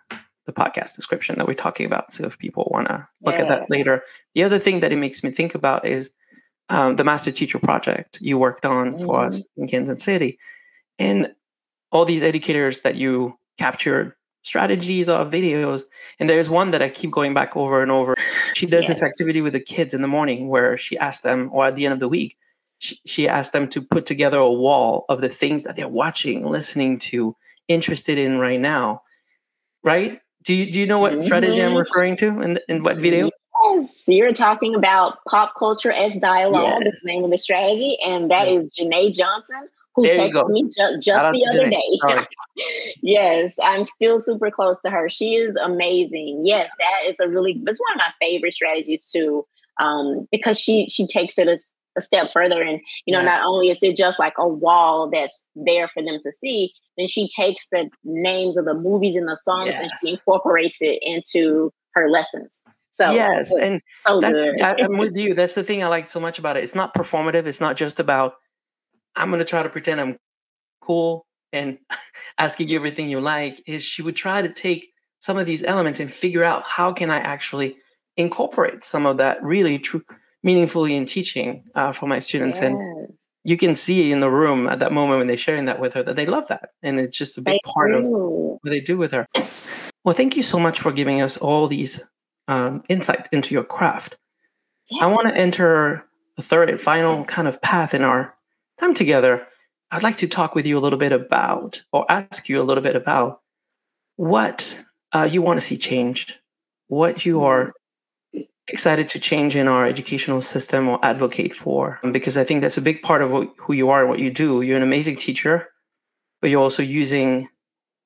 the 0.45 0.53
podcast 0.53 0.97
description 0.97 1.39
that 1.39 1.47
we're 1.47 1.55
talking 1.55 1.87
about. 1.87 2.13
So 2.13 2.25
if 2.25 2.39
people 2.39 2.69
want 2.73 2.89
to 2.89 3.07
look 3.23 3.37
at 3.37 3.49
that 3.49 3.71
later. 3.71 4.03
The 4.35 4.43
other 4.43 4.59
thing 4.59 4.81
that 4.81 4.93
it 4.93 4.97
makes 4.97 5.23
me 5.23 5.31
think 5.31 5.55
about 5.55 5.87
is 5.87 6.11
um, 6.71 6.97
the 6.97 7.05
Master 7.05 7.31
Teacher 7.31 7.59
Project 7.59 8.19
you 8.21 8.37
worked 8.37 8.65
on 8.65 8.99
for 8.99 9.21
us 9.21 9.47
in 9.57 9.69
Kansas 9.69 10.03
City. 10.03 10.39
And 10.99 11.33
all 11.93 12.05
these 12.05 12.23
educators 12.23 12.81
that 12.81 12.97
you 12.97 13.39
captured 13.59 14.15
strategies 14.43 15.09
of 15.09 15.31
videos. 15.31 15.83
And 16.19 16.29
there's 16.29 16.49
one 16.49 16.71
that 16.71 16.83
I 16.83 16.89
keep 16.89 17.11
going 17.11 17.35
back 17.35 17.57
over 17.57 17.83
and 17.83 17.91
over. 17.91 18.15
She 18.55 18.67
does 18.67 18.87
this 18.87 19.03
activity 19.03 19.41
with 19.41 19.53
the 19.53 19.61
kids 19.61 19.95
in 19.95 20.03
the 20.03 20.09
morning 20.09 20.49
where 20.49 20.77
she 20.77 20.97
asks 20.99 21.23
them, 21.23 21.51
or 21.53 21.67
at 21.67 21.77
the 21.77 21.85
end 21.85 21.93
of 21.93 22.01
the 22.01 22.09
week, 22.09 22.37
she, 22.79 22.99
she 23.07 23.29
asked 23.29 23.53
them 23.53 23.69
to 23.69 23.83
put 23.83 24.07
together 24.07 24.39
a 24.39 24.51
wall 24.51 25.05
of 25.09 25.21
the 25.21 25.29
things 25.29 25.65
that 25.65 25.77
they're 25.77 25.89
watching, 25.89 26.47
listening 26.47 26.99
to, 27.01 27.37
interested 27.69 28.19
in 28.19 28.39
right 28.39 28.61
now. 28.61 29.03
Right? 29.85 30.21
Do 30.43 30.55
you 30.55 30.71
do 30.73 30.81
you 30.81 30.87
know 30.87 30.99
what 30.99 31.23
strategy 31.23 31.63
I'm 31.63 31.75
referring 31.77 32.17
to 32.19 32.41
in 32.41 32.59
in 32.69 32.83
what 32.83 32.99
video? 32.99 33.31
Yes, 33.75 34.05
you're 34.07 34.33
talking 34.33 34.75
about 34.75 35.19
pop 35.29 35.53
culture 35.59 35.91
as 35.93 36.17
dialogue. 36.17 36.83
Yes. 36.85 36.95
Is 36.95 37.03
the 37.03 37.13
name 37.13 37.25
of 37.25 37.31
the 37.31 37.39
strategy, 37.39 37.97
and 38.05 38.31
that 38.31 38.49
Yes. 38.49 38.65
is 38.65 38.71
Janae 38.79 39.13
Johnson, 39.15 39.69
who 39.95 40.05
There 40.05 40.13
texted 40.29 40.49
me 40.51 40.63
ju- 40.63 40.99
just 41.01 41.33
the 41.33 41.47
other 41.51 41.65
Janae. 41.67 41.71
day. 41.71 42.27
Yes, 43.03 43.57
I'm 43.63 43.85
still 43.85 44.21
super 44.21 44.51
close 44.51 44.81
to 44.85 44.91
her. 44.91 45.09
She 45.09 45.37
is 45.37 45.57
amazing. 45.57 46.43
Yes, 46.45 46.71
that 46.79 47.09
is 47.09 47.21
a 47.21 47.29
really 47.29 47.61
it's 47.67 47.81
one 47.81 47.93
of 47.95 47.99
my 47.99 48.13
favorite 48.21 48.55
strategies 48.55 49.11
too, 49.11 49.47
um, 49.79 50.27
because 50.33 50.59
she 50.59 50.87
she 50.89 51.07
takes 51.07 51.39
it 51.39 51.49
a 51.49 52.01
step 52.01 52.33
further, 52.33 52.63
and 52.63 52.81
you 53.07 53.13
know, 53.13 53.21
Yes. 53.23 53.39
not 53.39 53.47
only 53.47 53.71
is 53.71 53.83
it 53.83 53.97
just 53.97 54.19
like 54.19 54.35
a 54.39 54.47
wall 54.49 55.09
that's 55.13 55.47
there 55.57 55.89
for 55.89 56.03
them 56.03 56.19
to 56.23 56.33
see, 56.33 56.73
then 56.99 57.09
she 57.09 57.29
takes 57.29 57.69
the 57.71 57.89
names 58.05 58.57
of 58.57 58.65
the 58.65 58.75
movies 58.75 59.17
and 59.17 59.29
the 59.29 59.37
songs 59.37 59.73
and 59.75 59.91
she 60.01 60.13
incorporates 60.13 60.79
it 60.81 60.99
into 61.03 61.73
her 61.95 62.11
lessons. 62.11 62.63
So 62.91 63.13
yes, 63.13 63.53
it's 63.53 63.61
and 63.61 63.81
so 64.07 64.21
that's. 64.21 64.43
I, 64.61 64.85
I'm 64.85 64.99
with 64.99 65.17
you. 65.17 65.35
That's 65.35 65.55
the 65.55 65.63
thing 65.63 65.85
I 65.85 65.87
like 65.87 66.09
so 66.09 66.19
much 66.19 66.41
about 66.41 66.57
it. 66.57 66.65
It's 66.65 66.75
not 66.75 66.95
performative. 66.95 67.47
It's 67.47 67.61
not 67.61 67.77
just 67.77 68.01
about 68.01 68.35
I'm 69.15 69.31
going 69.31 69.39
to 69.39 69.45
try 69.45 69.63
to 69.63 69.69
pretend 69.69 70.01
I'm 70.01 70.17
cool 70.81 71.25
and 71.53 71.79
asking 72.39 72.69
you 72.69 72.77
everything 72.77 73.09
you 73.09 73.21
like. 73.21 73.63
Is 73.67 73.85
she 73.85 74.03
would 74.03 74.17
try 74.17 74.43
to 74.43 74.49
take 74.49 74.89
some 75.21 75.39
of 75.39 75.47
these 75.47 75.63
elements 75.63 76.01
and 76.01 76.13
figure 76.13 76.43
out 76.43 76.65
how 76.65 76.93
can 76.93 77.11
I 77.11 77.19
actually 77.19 77.77
incorporate 78.17 78.83
some 78.83 79.07
of 79.07 79.19
that 79.19 79.43
really 79.45 79.79
true 79.79 80.03
meaningfully 80.43 80.97
in 80.97 81.05
teaching 81.05 81.65
uh, 81.77 81.93
for 81.93 82.07
my 82.07 82.19
students 82.19 82.61
and 82.61 82.77
Yes, 82.77 83.19
you 83.49 83.57
can 83.57 83.75
see 83.75 84.13
in 84.13 84.21
the 84.21 84.31
room 84.31 84.69
at 84.69 84.79
that 84.81 84.93
moment 84.93 85.19
when 85.19 85.27
they're 85.27 85.37
sharing 85.39 85.65
that 85.65 85.81
with 85.81 85.95
her 85.95 86.03
that 86.03 86.17
they 86.17 86.27
love 86.27 86.47
that 86.49 86.73
and 86.83 87.01
it's 87.01 87.17
just 87.17 87.39
a 87.39 87.41
big 87.41 87.59
part 87.65 87.95
of 87.95 88.05
what 88.05 88.61
they 88.65 88.79
do 88.79 88.99
with 88.99 89.11
her. 89.11 89.27
Well, 90.05 90.15
thank 90.15 90.37
you 90.37 90.43
so 90.43 90.59
much 90.59 90.81
for 90.81 90.93
giving 90.93 91.23
us 91.23 91.39
all 91.39 91.67
these 91.67 91.99
um, 92.47 92.83
insight 92.91 93.27
into 93.33 93.55
your 93.55 93.65
craft. 93.65 94.19
I 95.01 95.07
want 95.07 95.29
to 95.29 95.35
enter 95.35 96.05
a 96.37 96.43
third 96.43 96.69
and 96.69 96.79
final 96.79 97.25
kind 97.25 97.49
of 97.49 97.63
path 97.63 97.95
in 97.95 98.03
our 98.03 98.35
time 98.79 98.93
together. 98.93 99.47
I'd 99.91 100.03
like 100.03 100.19
to 100.19 100.29
talk 100.29 100.55
with 100.55 100.67
you 100.67 100.77
a 100.77 100.81
little 100.81 100.99
bit 100.99 101.13
about, 101.13 101.83
or 101.91 102.05
ask 102.13 102.51
you 102.51 102.61
a 102.61 102.65
little 102.65 102.83
bit 102.83 102.97
about, 102.97 103.41
what 104.17 104.79
uh, 105.13 105.27
you 105.31 105.41
want 105.41 105.59
to 105.59 105.65
see 105.65 105.79
changed, 105.79 106.35
what 106.89 107.25
you 107.25 107.45
are 107.45 107.73
excited 108.69 109.09
to 109.11 109.19
change 109.19 109.57
in 109.57 109.67
our 109.67 109.87
educational 109.87 110.41
system 110.41 110.89
or 110.89 111.05
advocate 111.05 111.55
for, 111.55 111.99
um, 112.03 112.13
because 112.13 112.37
I 112.37 112.45
think 112.45 112.61
that's 112.61 112.79
a 112.79 112.83
big 112.83 113.03
part 113.03 113.23
of 113.23 113.31
what, 113.31 113.49
who 113.59 113.73
you 113.73 113.91
are 113.91 114.01
and 114.01 114.11
what 114.11 114.19
you 114.19 114.31
do. 114.31 114.63
You're 114.63 114.77
an 114.77 114.83
amazing 114.83 115.17
teacher, 115.17 115.69
but 116.41 116.51
you're 116.51 116.63
also 116.63 116.83
using 116.83 117.49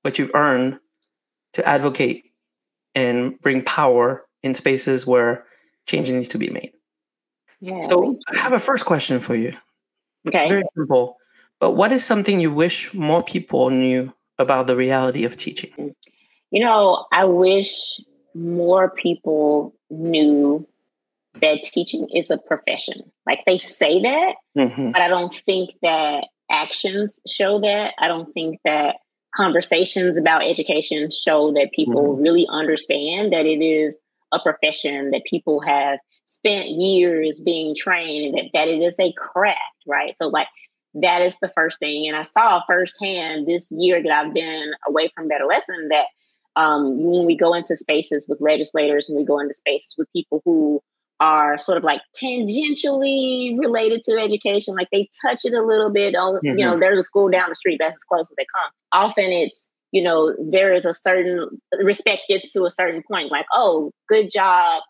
what 0.02 0.18
you've 0.18 0.34
earned 0.34 0.78
to 1.54 1.66
advocate 1.66 2.24
and 2.94 3.40
bring 3.40 3.62
power 3.62 4.24
in 4.42 4.54
spaces 4.54 5.06
where 5.06 5.44
change 5.86 6.10
needs 6.10 6.28
to 6.28 6.38
be 6.38 6.50
made. 6.50 6.72
Yeah, 7.60 7.80
So 7.80 8.18
I 8.28 8.38
have 8.38 8.52
a 8.52 8.58
first 8.58 8.84
question 8.84 9.20
for 9.20 9.34
you. 9.34 9.52
It's 10.24 10.36
Okay. 10.36 10.48
very 10.48 10.64
simple. 10.76 11.16
But 11.60 11.72
what 11.72 11.92
is 11.92 12.04
something 12.04 12.40
you 12.40 12.52
wish 12.52 12.92
more 12.92 13.22
people 13.22 13.70
knew 13.70 14.12
about 14.38 14.66
the 14.66 14.76
reality 14.76 15.24
of 15.24 15.36
teaching? 15.36 15.94
You 16.50 16.64
know, 16.64 17.06
I 17.12 17.24
wish 17.24 17.72
more 18.34 18.90
people 18.90 19.74
knew 19.90 20.66
that 21.40 21.62
teaching 21.62 22.08
is 22.14 22.30
a 22.30 22.36
profession. 22.38 23.10
Like 23.26 23.44
they 23.46 23.58
say 23.58 24.00
that, 24.02 24.34
Mhm. 24.56 24.92
but 24.92 25.00
I 25.00 25.08
don't 25.08 25.34
think 25.34 25.70
that 25.82 26.24
actions 26.50 27.20
show 27.26 27.60
that. 27.60 27.94
I 27.98 28.08
don't 28.08 28.32
think 28.34 28.60
that 28.64 28.96
conversations 29.34 30.18
about 30.18 30.46
education 30.46 31.10
show 31.10 31.52
that 31.52 31.72
people 31.72 32.14
really 32.16 32.46
understand 32.50 33.32
that 33.32 33.46
it 33.46 33.62
is 33.62 33.98
a 34.32 34.38
profession, 34.40 35.10
that 35.10 35.22
people 35.24 35.60
have 35.60 35.98
spent 36.26 36.68
years 36.68 37.40
being 37.40 37.74
trained, 37.74 38.36
that, 38.36 38.50
that 38.52 38.68
it 38.68 38.80
is 38.82 38.98
a 38.98 39.12
craft, 39.12 39.58
right? 39.86 40.14
So, 40.16 40.28
like, 40.28 40.48
that 40.94 41.22
is 41.22 41.38
the 41.38 41.50
first 41.54 41.78
thing. 41.78 42.06
And 42.06 42.16
I 42.16 42.22
saw 42.22 42.62
firsthand 42.66 43.46
this 43.46 43.70
year 43.70 44.02
that 44.02 44.12
I've 44.12 44.34
been 44.34 44.72
away 44.86 45.10
from 45.14 45.28
BetterLesson 45.28 45.88
that 45.90 46.06
um, 46.56 47.02
when 47.02 47.26
we 47.26 47.36
go 47.36 47.54
into 47.54 47.76
spaces 47.76 48.26
with 48.28 48.40
legislators 48.40 49.08
and 49.08 49.16
we 49.16 49.24
go 49.24 49.38
into 49.38 49.54
spaces 49.54 49.94
with 49.96 50.12
people 50.12 50.42
who 50.44 50.80
are 51.20 51.58
sort 51.58 51.78
of 51.78 51.84
like 51.84 52.00
tangentially 52.20 53.56
related 53.58 54.02
to 54.02 54.18
education, 54.18 54.74
like 54.74 54.88
they 54.90 55.08
touch 55.24 55.40
it 55.44 55.54
a 55.54 55.62
little 55.62 55.90
bit. 55.90 56.14
On, 56.16 56.40
You 56.42 56.66
know, 56.66 56.78
there's 56.78 56.98
a 56.98 57.02
school 57.02 57.30
down 57.30 57.48
the 57.48 57.54
street 57.54 57.76
that's 57.78 57.96
as 57.96 58.02
close 58.02 58.30
as 58.30 58.34
they 58.36 58.46
come. 58.54 58.70
Often 58.90 59.30
it's, 59.30 59.70
you 59.92 60.02
know, 60.02 60.34
there 60.38 60.74
is 60.74 60.84
a 60.84 60.92
certain 60.92 61.48
respect 61.78 62.22
gets 62.28 62.52
to 62.54 62.64
a 62.64 62.70
certain 62.70 63.02
point, 63.08 63.30
like, 63.30 63.46
oh, 63.54 63.92
good 64.08 64.30
job. 64.32 64.82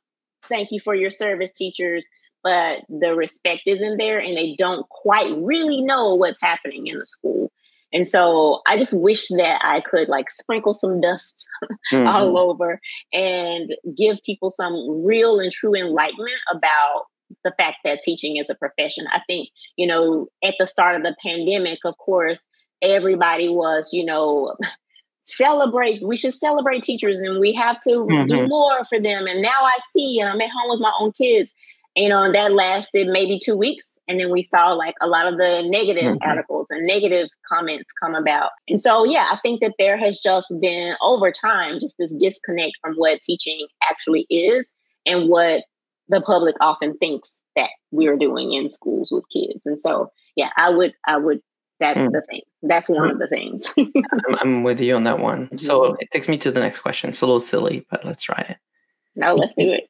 Thank 0.45 0.71
you 0.71 0.81
for 0.81 0.95
your 0.95 1.11
service, 1.11 1.51
teachers. 1.51 2.07
But 2.43 2.81
the 2.89 3.15
respect 3.15 3.63
isn't 3.67 3.99
there 3.99 4.19
and 4.19 4.37
they 4.37 4.57
don't 4.59 4.89
quite 4.89 5.33
really 5.37 5.81
know 5.83 6.15
what's 6.15 6.41
happening 6.41 6.87
in 6.87 6.99
the 6.99 7.05
school. 7.05 7.53
And 7.93 8.09
so 8.09 8.61
I 8.67 8.77
just 8.79 8.95
wish 8.95 9.29
that 9.29 9.61
I 9.65 9.81
could 9.81 10.09
like 10.09 10.31
sprinkle 10.31 10.73
some 10.73 11.01
dust 11.01 11.47
Mhm. 11.91 12.07
all 12.15 12.39
over 12.39 12.81
and 13.13 13.75
give 13.97 14.19
people 14.25 14.51
some 14.51 15.05
real 15.05 15.41
and 15.41 15.53
true 15.53 15.75
enlightenment 15.75 16.41
about 16.51 17.07
the 17.45 17.53
fact 17.57 17.79
that 17.85 18.03
teaching 18.03 18.37
is 18.37 18.51
a 18.51 18.55
profession. 18.55 19.07
I 19.13 19.21
think, 19.27 19.49
you 19.77 19.87
know, 19.87 20.29
at 20.45 20.55
the 20.59 20.67
start 20.67 20.97
of 20.97 21.03
the 21.03 21.17
pandemic, 21.23 21.79
of 21.85 21.97
course, 21.99 22.45
everybody 22.83 23.49
was, 23.49 23.91
you 23.93 24.05
know, 24.05 24.55
celebrate, 25.27 26.03
we 26.05 26.17
should 26.17 26.35
celebrate 26.35 26.83
teachers 26.83 27.21
and 27.23 27.41
we 27.41 27.53
have 27.55 27.79
to 27.81 27.91
do 27.91 28.37
Mhm. 28.37 28.49
more 28.49 28.85
for 28.87 28.99
them. 29.01 29.27
And 29.27 29.41
now 29.41 29.49
I 29.63 29.77
see, 29.93 30.19
and 30.21 30.29
I'm 30.29 30.41
at 30.41 30.51
home 30.51 30.71
with 30.71 30.81
my 30.81 30.93
own 31.01 31.13
kids. 31.13 31.55
You 31.95 32.09
know, 32.09 32.23
and 32.23 32.35
that 32.35 32.53
lasted 32.53 33.09
maybe 33.09 33.39
two 33.43 33.55
weeks. 33.57 33.99
And 34.09 34.19
then 34.19 34.31
we 34.31 34.43
saw 34.43 34.73
like 34.73 34.95
a 35.03 35.07
lot 35.07 35.27
of 35.31 35.37
the 35.37 35.63
negative 35.67 36.17
Mhm. 36.17 36.19
articles 36.23 36.69
and 36.71 36.87
negative 36.87 37.29
comments 37.47 37.91
come 38.03 38.15
about. 38.15 38.51
And 38.67 38.81
so, 38.81 39.05
yeah, 39.05 39.29
I 39.31 39.39
think 39.43 39.61
that 39.61 39.75
there 39.79 39.99
has 39.99 40.19
just 40.19 40.47
been 40.61 40.95
over 41.03 41.31
time 41.31 41.81
just 41.81 41.97
this 41.99 42.15
disconnect 42.15 42.73
from 42.81 42.95
what 42.95 43.21
teaching 43.21 43.67
actually 43.91 44.27
is 44.31 44.73
and 45.05 45.29
what 45.29 45.65
the 46.09 46.23
public 46.23 46.55
often 46.61 46.97
thinks 46.97 47.43
that 47.57 47.69
we're 47.91 48.17
doing 48.17 48.53
in 48.53 48.71
schools 48.71 49.11
with 49.13 49.25
kids. 49.33 49.67
And 49.67 49.79
so, 49.79 50.11
yeah, 50.35 50.49
I 50.57 50.71
would, 50.71 50.95
I 51.07 51.19
would, 51.19 51.41
that's 51.79 51.99
Mm. 51.99 52.13
the 52.13 52.23
thing. 52.23 52.41
That's 52.63 52.89
one 52.89 53.11
of 53.11 53.19
the 53.19 53.27
things. 53.27 53.71
I'm, 53.79 54.35
I'm 54.41 54.63
with 54.63 54.81
you 54.81 54.95
on 54.97 55.05
that 55.05 55.19
one. 55.19 55.59
So 55.59 55.95
it 56.01 56.11
takes 56.11 56.29
me 56.29 56.39
to 56.39 56.51
the 56.51 56.61
next 56.61 56.79
question. 56.79 57.11
It's 57.11 57.21
a 57.21 57.27
little 57.27 57.39
silly, 57.41 57.87
but 57.91 58.05
let's 58.05 58.23
try 58.23 58.47
it. 58.49 58.57
No, 59.15 59.35
let's 59.35 59.53
do 59.59 59.71
it. 59.73 59.85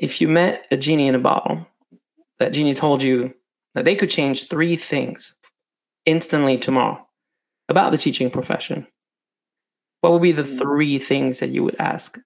If 0.00 0.22
you 0.22 0.28
met 0.28 0.66
a 0.70 0.78
genie 0.78 1.08
in 1.08 1.14
a 1.14 1.18
bottle, 1.18 1.66
that 2.38 2.54
genie 2.54 2.72
told 2.72 3.02
you 3.02 3.34
that 3.74 3.84
they 3.84 3.94
could 3.94 4.08
change 4.08 4.48
three 4.48 4.74
things 4.74 5.34
instantly 6.06 6.56
tomorrow 6.56 7.06
about 7.68 7.92
the 7.92 7.98
teaching 7.98 8.30
profession, 8.30 8.86
what 10.00 10.14
would 10.14 10.22
be 10.22 10.32
the 10.32 10.40
mm. 10.40 10.58
three 10.58 10.98
things 10.98 11.40
that 11.40 11.50
you 11.50 11.62
would 11.62 11.76
ask 11.78 12.18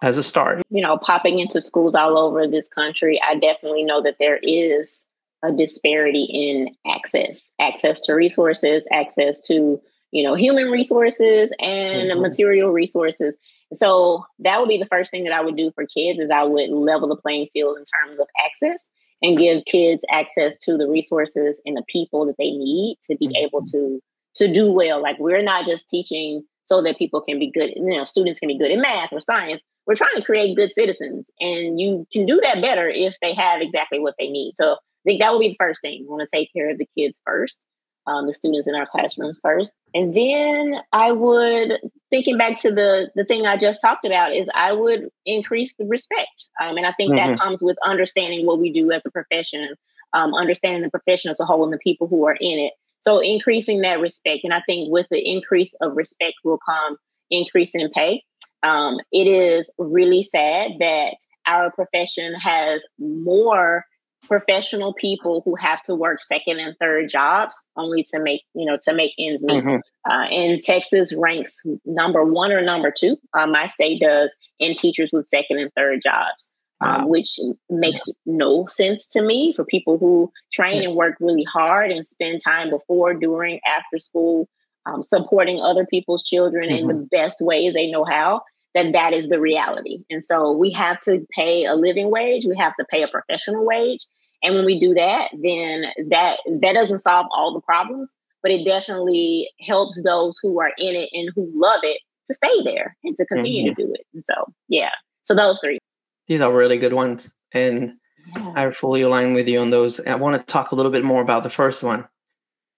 as 0.00 0.16
a 0.16 0.22
start? 0.22 0.62
You 0.70 0.80
know, 0.80 0.96
popping 0.96 1.38
into 1.38 1.60
schools 1.60 1.94
all 1.94 2.16
over 2.16 2.48
this 2.48 2.66
country, 2.66 3.20
I 3.22 3.34
definitely 3.34 3.84
know 3.84 4.02
that 4.02 4.16
there 4.18 4.38
is 4.42 5.06
a 5.44 5.52
disparity 5.52 6.24
in 6.24 6.74
access, 6.90 7.52
access 7.60 8.00
to 8.06 8.14
resources, 8.14 8.88
access 8.90 9.38
to 9.48 9.78
you 10.12 10.22
know 10.22 10.34
human 10.34 10.70
resources 10.70 11.52
and 11.60 12.10
mm-hmm. 12.10 12.22
material 12.22 12.70
resources 12.70 13.36
so 13.72 14.24
that 14.38 14.58
would 14.58 14.68
be 14.68 14.78
the 14.78 14.86
first 14.86 15.10
thing 15.10 15.24
that 15.24 15.32
i 15.32 15.40
would 15.40 15.56
do 15.56 15.70
for 15.74 15.86
kids 15.86 16.20
is 16.20 16.30
i 16.30 16.42
would 16.42 16.70
level 16.70 17.08
the 17.08 17.16
playing 17.16 17.46
field 17.52 17.76
in 17.76 17.84
terms 17.84 18.18
of 18.20 18.26
access 18.44 18.88
and 19.20 19.38
give 19.38 19.64
kids 19.64 20.04
access 20.10 20.56
to 20.56 20.76
the 20.76 20.88
resources 20.88 21.60
and 21.64 21.76
the 21.76 21.84
people 21.88 22.24
that 22.26 22.36
they 22.38 22.50
need 22.50 22.96
to 23.02 23.16
be 23.16 23.26
mm-hmm. 23.26 23.44
able 23.44 23.62
to 23.62 24.00
to 24.34 24.52
do 24.52 24.70
well 24.70 25.02
like 25.02 25.18
we're 25.18 25.42
not 25.42 25.66
just 25.66 25.88
teaching 25.88 26.44
so 26.68 26.82
that 26.82 26.98
people 26.98 27.22
can 27.22 27.38
be 27.38 27.50
good, 27.50 27.72
you 27.74 27.96
know, 27.96 28.04
students 28.04 28.38
can 28.38 28.48
be 28.48 28.58
good 28.58 28.70
in 28.70 28.82
math 28.82 29.10
or 29.10 29.20
science. 29.20 29.64
We're 29.86 29.94
trying 29.94 30.16
to 30.16 30.22
create 30.22 30.54
good 30.54 30.70
citizens, 30.70 31.30
and 31.40 31.80
you 31.80 32.06
can 32.12 32.26
do 32.26 32.38
that 32.42 32.60
better 32.60 32.86
if 32.86 33.14
they 33.22 33.32
have 33.32 33.62
exactly 33.62 33.98
what 33.98 34.14
they 34.18 34.28
need. 34.28 34.52
So 34.54 34.74
I 34.74 34.76
think 35.06 35.20
that 35.20 35.32
would 35.32 35.40
be 35.40 35.48
the 35.48 35.56
first 35.58 35.80
thing. 35.80 36.02
We 36.02 36.08
want 36.08 36.28
to 36.28 36.36
take 36.36 36.52
care 36.52 36.70
of 36.70 36.76
the 36.76 36.86
kids 36.96 37.22
first, 37.24 37.64
um, 38.08 38.26
the 38.26 38.32
students 38.32 38.66
in 38.66 38.74
our 38.74 38.86
classrooms 38.86 39.38
first, 39.42 39.74
and 39.94 40.14
then 40.14 40.76
I 40.92 41.12
would 41.12 41.78
thinking 42.10 42.38
back 42.38 42.58
to 42.62 42.70
the 42.70 43.10
the 43.14 43.24
thing 43.24 43.46
I 43.46 43.56
just 43.56 43.80
talked 43.80 44.04
about 44.04 44.34
is 44.34 44.48
I 44.54 44.72
would 44.72 45.08
increase 45.26 45.74
the 45.74 45.84
respect, 45.84 46.46
um, 46.60 46.76
and 46.76 46.86
I 46.86 46.92
think 46.92 47.12
mm-hmm. 47.12 47.30
that 47.32 47.38
comes 47.38 47.62
with 47.62 47.76
understanding 47.84 48.46
what 48.46 48.58
we 48.58 48.72
do 48.72 48.90
as 48.90 49.04
a 49.06 49.10
profession, 49.10 49.74
um, 50.14 50.34
understanding 50.34 50.82
the 50.82 50.90
profession 50.90 51.30
as 51.30 51.38
a 51.38 51.44
whole 51.44 51.64
and 51.64 51.72
the 51.72 51.78
people 51.78 52.06
who 52.08 52.26
are 52.26 52.36
in 52.40 52.58
it. 52.58 52.72
So 52.98 53.20
increasing 53.20 53.82
that 53.82 54.00
respect, 54.00 54.40
and 54.42 54.54
I 54.54 54.62
think 54.66 54.90
with 54.90 55.06
the 55.10 55.20
increase 55.20 55.74
of 55.82 55.96
respect 55.96 56.34
will 56.44 56.58
come 56.66 56.96
increase 57.30 57.74
in 57.74 57.90
pay. 57.90 58.24
Um, 58.62 58.98
it 59.12 59.28
is 59.28 59.70
really 59.78 60.22
sad 60.22 60.72
that 60.80 61.14
our 61.46 61.70
profession 61.70 62.34
has 62.34 62.84
more 62.98 63.84
professional 64.26 64.92
people 64.92 65.42
who 65.44 65.54
have 65.54 65.82
to 65.82 65.94
work 65.94 66.22
second 66.22 66.58
and 66.58 66.76
third 66.78 67.08
jobs 67.08 67.64
only 67.76 68.02
to 68.02 68.20
make 68.20 68.42
you 68.54 68.66
know 68.66 68.78
to 68.82 68.92
make 68.92 69.12
ends 69.18 69.44
meet. 69.44 69.64
Mm-hmm. 69.64 70.10
Uh, 70.10 70.24
and 70.24 70.60
Texas 70.60 71.14
ranks 71.14 71.64
number 71.84 72.24
one 72.24 72.52
or 72.52 72.62
number 72.62 72.90
two. 72.90 73.16
Uh, 73.34 73.46
my 73.46 73.66
state 73.66 74.00
does 74.00 74.36
in 74.58 74.74
teachers 74.74 75.10
with 75.12 75.28
second 75.28 75.58
and 75.58 75.72
third 75.74 76.00
jobs 76.02 76.54
um, 76.80 77.08
which 77.08 77.38
makes 77.68 78.04
yeah. 78.06 78.14
no 78.26 78.66
sense 78.66 79.06
to 79.08 79.22
me 79.22 79.52
for 79.54 79.64
people 79.64 79.98
who 79.98 80.32
train 80.52 80.82
yeah. 80.82 80.88
and 80.88 80.96
work 80.96 81.16
really 81.20 81.44
hard 81.44 81.90
and 81.90 82.06
spend 82.06 82.40
time 82.42 82.70
before, 82.70 83.14
during, 83.14 83.60
after 83.66 83.98
school, 83.98 84.48
um, 84.86 85.02
supporting 85.02 85.60
other 85.60 85.86
people's 85.86 86.22
children 86.22 86.68
mm-hmm. 86.68 86.78
in 86.78 86.86
the 86.86 86.94
mm-hmm. 86.94 87.04
best 87.10 87.40
ways 87.40 87.74
they 87.74 87.90
know 87.90 88.04
how. 88.04 88.42
That 88.78 88.92
that 88.92 89.12
is 89.12 89.28
the 89.28 89.40
reality, 89.40 90.04
and 90.10 90.24
so 90.24 90.52
we 90.52 90.70
have 90.72 91.00
to 91.00 91.26
pay 91.30 91.64
a 91.64 91.74
living 91.74 92.10
wage. 92.10 92.46
We 92.46 92.56
have 92.56 92.74
to 92.76 92.86
pay 92.90 93.02
a 93.02 93.08
professional 93.08 93.64
wage, 93.64 94.06
and 94.42 94.54
when 94.54 94.64
we 94.64 94.78
do 94.78 94.94
that, 94.94 95.30
then 95.32 95.86
that 96.10 96.38
that 96.60 96.72
doesn't 96.72 97.00
solve 97.00 97.26
all 97.30 97.52
the 97.52 97.60
problems, 97.60 98.14
but 98.42 98.52
it 98.52 98.64
definitely 98.64 99.50
helps 99.60 100.02
those 100.02 100.38
who 100.42 100.60
are 100.60 100.72
in 100.78 100.94
it 100.94 101.10
and 101.12 101.30
who 101.34 101.50
love 101.54 101.80
it 101.82 102.00
to 102.28 102.34
stay 102.34 102.62
there 102.62 102.96
and 103.04 103.16
to 103.16 103.26
continue 103.26 103.64
mm-hmm. 103.64 103.74
to 103.74 103.86
do 103.86 103.92
it. 103.94 104.06
And 104.14 104.24
so, 104.24 104.34
yeah, 104.68 104.90
so 105.22 105.34
those 105.34 105.58
three. 105.60 105.78
These 106.26 106.40
are 106.40 106.52
really 106.52 106.78
good 106.78 106.92
ones. 106.92 107.32
And 107.52 107.94
yeah. 108.36 108.52
I 108.54 108.70
fully 108.70 109.00
align 109.00 109.32
with 109.32 109.48
you 109.48 109.60
on 109.60 109.70
those. 109.70 110.00
I 110.00 110.14
want 110.14 110.36
to 110.36 110.52
talk 110.52 110.72
a 110.72 110.74
little 110.74 110.92
bit 110.92 111.04
more 111.04 111.22
about 111.22 111.42
the 111.42 111.50
first 111.50 111.82
one 111.82 112.06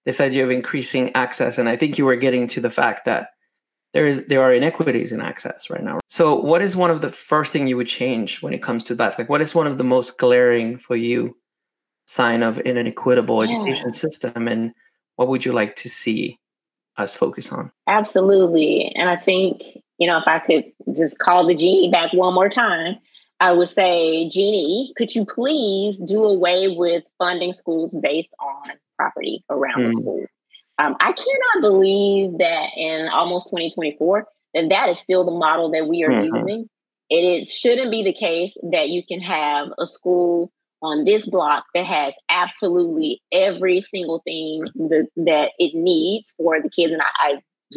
this 0.06 0.20
idea 0.20 0.44
of 0.44 0.50
increasing 0.50 1.14
access. 1.14 1.58
And 1.58 1.68
I 1.68 1.76
think 1.76 1.98
you 1.98 2.04
were 2.06 2.16
getting 2.16 2.46
to 2.48 2.60
the 2.60 2.70
fact 2.70 3.04
that 3.04 3.28
there 3.92 4.06
is 4.06 4.24
there 4.26 4.42
are 4.42 4.52
inequities 4.52 5.12
in 5.12 5.20
access 5.20 5.68
right 5.70 5.82
now. 5.82 5.98
So 6.08 6.34
what 6.34 6.62
is 6.62 6.76
one 6.76 6.90
of 6.90 7.00
the 7.00 7.10
first 7.10 7.52
thing 7.52 7.66
you 7.66 7.76
would 7.76 7.88
change 7.88 8.42
when 8.42 8.54
it 8.54 8.62
comes 8.62 8.84
to 8.84 8.94
that? 8.96 9.18
Like 9.18 9.28
what 9.28 9.40
is 9.40 9.54
one 9.54 9.66
of 9.66 9.78
the 9.78 9.84
most 9.84 10.18
glaring 10.18 10.78
for 10.78 10.96
you 10.96 11.36
sign 12.06 12.42
of 12.42 12.58
an 12.58 12.76
inequitable 12.76 13.44
yeah. 13.44 13.56
education 13.56 13.92
system 13.92 14.48
and 14.48 14.72
what 15.16 15.28
would 15.28 15.44
you 15.44 15.52
like 15.52 15.76
to 15.76 15.88
see 15.88 16.38
us 16.96 17.14
focus 17.14 17.52
on? 17.52 17.70
Absolutely. 17.86 18.92
And 18.96 19.08
I 19.08 19.16
think, 19.16 19.62
you 19.98 20.06
know, 20.06 20.18
if 20.18 20.26
I 20.26 20.38
could 20.38 20.64
just 20.96 21.18
call 21.18 21.46
the 21.46 21.54
genie 21.54 21.90
back 21.90 22.12
one 22.12 22.34
more 22.34 22.48
time, 22.48 22.96
I 23.38 23.52
would 23.52 23.68
say, 23.68 24.28
genie, 24.28 24.92
could 24.96 25.14
you 25.14 25.24
please 25.24 26.00
do 26.00 26.24
away 26.24 26.74
with 26.76 27.04
funding 27.18 27.52
schools 27.52 27.96
based 28.02 28.34
on 28.40 28.72
property 28.96 29.44
around 29.48 29.80
mm. 29.80 29.88
the 29.88 29.94
school? 29.94 30.26
Um, 30.80 30.96
I 31.00 31.12
cannot 31.12 31.60
believe 31.60 32.38
that 32.38 32.70
in 32.76 33.08
almost 33.08 33.48
2024 33.48 34.26
that 34.54 34.68
that 34.70 34.88
is 34.88 34.98
still 34.98 35.24
the 35.24 35.30
model 35.30 35.70
that 35.72 35.86
we 35.86 36.02
are 36.04 36.10
mm-hmm. 36.10 36.34
using. 36.34 36.66
It, 37.08 37.42
it 37.42 37.48
shouldn't 37.48 37.90
be 37.90 38.02
the 38.02 38.12
case 38.12 38.56
that 38.72 38.88
you 38.88 39.02
can 39.06 39.20
have 39.20 39.68
a 39.78 39.86
school 39.86 40.50
on 40.82 41.04
this 41.04 41.26
block 41.26 41.64
that 41.74 41.84
has 41.84 42.14
absolutely 42.30 43.20
every 43.30 43.82
single 43.82 44.22
thing 44.24 44.64
that, 44.74 45.08
that 45.16 45.52
it 45.58 45.74
needs 45.74 46.32
for 46.38 46.60
the 46.60 46.70
kids. 46.70 46.92
And 46.92 47.02
I, 47.02 47.06
I, 47.18 47.34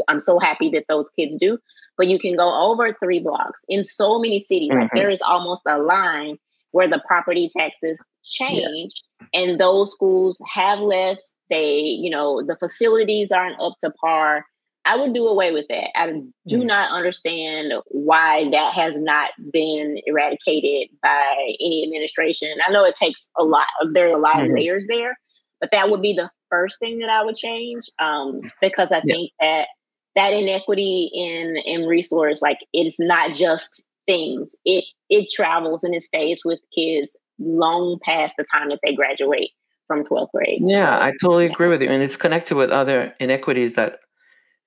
I'm 0.07 0.21
so 0.21 0.39
happy 0.39 0.69
that 0.69 0.85
those 0.87 1.09
kids 1.09 1.35
do 1.35 1.57
but 1.97 2.07
you 2.07 2.19
can 2.19 2.35
go 2.35 2.71
over 2.71 2.93
three 2.93 3.19
blocks 3.19 3.61
in 3.67 3.83
so 3.83 4.19
many 4.19 4.39
cities. 4.39 4.71
Mm-hmm. 4.71 4.81
Like 4.81 4.91
there 4.93 5.09
is 5.09 5.21
almost 5.21 5.63
a 5.67 5.77
line 5.77 6.37
where 6.71 6.87
the 6.87 7.01
property 7.05 7.49
taxes 7.55 8.03
change 8.23 8.93
yes. 9.21 9.29
and 9.33 9.59
those 9.59 9.91
schools 9.91 10.41
have 10.53 10.79
less. 10.79 11.32
They, 11.53 11.79
you 11.79 12.09
know, 12.09 12.41
the 12.41 12.57
facilities 12.57 13.31
aren't 13.31 13.61
up 13.61 13.75
to 13.81 13.91
par. 13.91 14.45
I 14.85 14.97
would 14.97 15.13
do 15.13 15.27
away 15.27 15.51
with 15.51 15.65
that. 15.69 15.95
I 15.95 16.07
do 16.47 16.57
mm. 16.57 16.65
not 16.65 16.91
understand 16.91 17.71
why 17.89 18.49
that 18.51 18.73
has 18.73 18.99
not 18.99 19.29
been 19.51 19.99
eradicated 20.05 20.89
by 21.01 21.35
any 21.61 21.83
administration. 21.85 22.49
I 22.67 22.71
know 22.71 22.83
it 22.83 22.95
takes 22.95 23.27
a 23.37 23.43
lot. 23.43 23.67
There 23.93 24.07
are 24.07 24.17
a 24.17 24.19
lot 24.19 24.37
mm-hmm. 24.37 24.51
of 24.51 24.57
layers 24.57 24.85
there, 24.87 25.17
but 25.61 25.69
that 25.71 25.89
would 25.89 26.01
be 26.01 26.13
the 26.13 26.29
first 26.49 26.79
thing 26.79 26.99
that 26.99 27.09
I 27.09 27.23
would 27.23 27.35
change 27.35 27.83
um, 27.99 28.41
because 28.61 28.91
I 28.91 29.01
yeah. 29.05 29.13
think 29.13 29.31
that 29.39 29.67
that 30.15 30.33
inequity 30.33 31.09
in 31.13 31.55
in 31.65 31.87
resource 31.87 32.41
like 32.41 32.59
it's 32.71 32.99
not 32.99 33.33
just 33.33 33.85
things 34.05 34.55
it 34.65 34.85
it 35.09 35.27
travels 35.33 35.83
and 35.83 35.95
it 35.95 36.03
stays 36.03 36.41
with 36.45 36.59
kids 36.75 37.17
long 37.39 37.97
past 38.03 38.35
the 38.37 38.45
time 38.53 38.69
that 38.69 38.79
they 38.83 38.93
graduate 38.93 39.51
from 39.87 40.03
12th 40.03 40.31
grade 40.33 40.61
yeah 40.65 40.97
so, 40.97 41.05
i 41.05 41.11
totally 41.21 41.45
yeah. 41.45 41.51
agree 41.51 41.67
with 41.67 41.81
you 41.81 41.89
and 41.89 42.03
it's 42.03 42.17
connected 42.17 42.55
with 42.55 42.69
other 42.69 43.13
inequities 43.19 43.73
that 43.73 43.99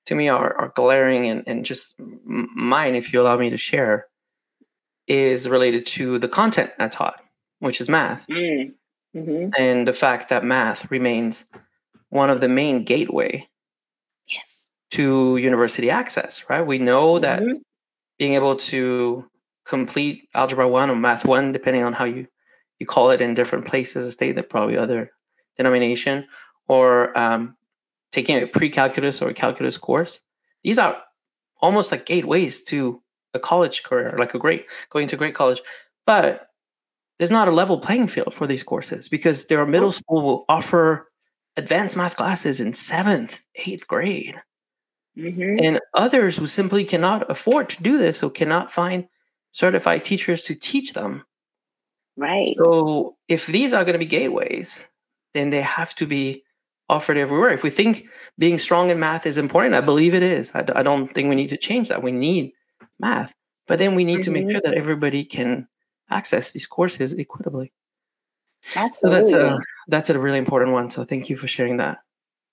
to 0.05 0.15
me 0.15 0.29
are, 0.29 0.55
are 0.57 0.73
glaring 0.77 1.27
and, 1.27 1.43
and 1.47 1.65
just 1.65 1.95
mine 2.25 2.95
if 2.95 3.13
you 3.13 3.21
allow 3.21 3.37
me 3.37 3.51
to 3.51 3.57
share 3.57 4.07
is 5.09 5.49
related 5.49 5.87
to 5.87 6.19
the 6.19 6.29
content 6.29 6.71
i 6.79 6.89
taught 6.89 7.21
which 7.61 7.81
is 7.81 7.89
math 7.89 8.27
mm. 8.29 8.73
mm-hmm. 9.15 9.51
and 9.59 9.89
the 9.89 9.93
fact 9.93 10.29
that 10.29 10.45
math 10.45 10.91
remains 10.91 11.47
one 12.11 12.31
of 12.31 12.41
the 12.41 12.49
main 12.49 12.85
gateway 12.85 13.47
yes 14.27 14.67
to 14.93 15.37
university 15.37 15.91
access, 15.91 16.49
right? 16.49 16.67
We 16.67 16.79
know 16.79 17.19
that 17.19 17.43
mm-hmm. 17.43 17.59
being 18.19 18.35
able 18.35 18.57
to 18.57 19.29
complete 19.65 20.29
algebra 20.35 20.69
one 20.69 20.91
or 20.91 20.97
math 20.97 21.25
one, 21.25 21.53
depending 21.53 21.83
on 21.83 21.93
how 21.93 22.05
you 22.05 22.27
you 22.79 22.87
call 22.87 23.11
it 23.11 23.21
in 23.21 23.35
different 23.35 23.65
places, 23.65 24.05
a 24.05 24.13
state 24.13 24.37
that 24.37 24.51
probably 24.51 24.77
other 24.77 25.11
denomination, 25.57 26.27
or 26.69 27.17
um, 27.19 27.57
taking 28.13 28.37
a 28.37 28.47
pre-calculus 28.47 29.23
or 29.23 29.29
a 29.29 29.35
calculus 29.35 29.79
course. 29.79 30.21
These 30.63 30.79
are 30.79 30.97
almost 31.61 31.91
like 31.91 32.07
gateways 32.07 32.63
to 32.65 33.03
a 33.35 33.39
college 33.39 33.83
career, 33.83 34.15
like 34.19 34.35
a 34.35 34.39
great 34.39 34.67
going 34.91 35.09
to 35.09 35.17
great 35.17 35.35
college. 35.35 35.63
But 36.07 36.49
there's 37.19 37.31
not 37.31 37.49
a 37.49 37.53
level 37.53 37.79
playing 37.79 38.09
field 38.09 38.35
for 38.35 38.47
these 38.47 38.63
courses 38.63 39.09
because 39.09 39.47
there 39.47 39.61
are 39.61 39.67
middle 39.67 39.93
school 39.93 40.23
will 40.23 40.45
offer 40.49 41.11
advanced 41.57 41.97
math 41.97 42.17
classes 42.17 42.61
in 42.61 42.73
seventh, 42.73 43.43
eighth 43.67 43.87
grade. 43.87 44.41
Mm-hmm. 45.17 45.65
And 45.65 45.81
others 45.95 46.37
who 46.37 46.47
simply 46.47 46.85
cannot 46.85 47.31
afford 47.31 47.71
to 47.71 47.83
do 47.83 47.97
this, 47.97 48.23
or 48.23 48.31
cannot 48.31 48.71
find 48.71 49.09
certified 49.53 50.05
teachers 50.05 50.43
to 50.43 50.55
teach 50.55 50.93
them. 50.93 51.25
Right. 52.17 52.57
So 52.59 53.17
if 53.29 53.47
these 53.47 53.75
are 53.75 53.85
going 53.85 53.95
to 53.95 53.99
be 53.99 54.07
gateways, 54.07 54.89
then 55.35 55.51
they 55.51 55.63
have 55.63 55.95
to 55.97 56.07
be 56.07 56.43
offered 56.89 57.17
everywhere. 57.17 57.51
If 57.51 57.63
we 57.63 57.71
think 57.71 58.07
being 58.39 58.59
strong 58.59 58.91
in 58.91 58.99
math 59.01 59.27
is 59.27 59.39
important, 59.39 59.75
I 59.75 59.81
believe 59.81 60.15
it 60.15 60.23
is. 60.23 60.53
I, 60.55 60.65
I 60.75 60.83
don't 60.83 61.13
think 61.13 61.29
we 61.29 61.35
need 61.35 61.51
to 61.51 61.57
change 61.57 61.89
that. 61.89 62.03
We 62.03 62.13
need 62.13 62.53
math, 62.99 63.35
but 63.67 63.79
then 63.79 63.95
we 63.95 64.05
need 64.05 64.21
mm-hmm. 64.21 64.23
to 64.23 64.31
make 64.31 64.43
mm-hmm. 64.45 64.53
sure 64.53 64.61
that 64.65 64.75
everybody 64.75 65.25
can 65.25 65.69
access 66.11 66.53
these 66.53 66.67
courses 66.67 67.19
equitably. 67.19 67.73
Absolutely. 68.75 69.31
So 69.31 69.37
that's 69.37 69.53
a 69.53 69.59
that's 69.89 70.11
a 70.11 70.19
really 70.19 70.39
important 70.39 70.73
one. 70.73 70.91
So 70.91 71.05
thank 71.05 71.29
you 71.29 71.37
for 71.37 71.47
sharing 71.47 71.77
that. 71.77 71.99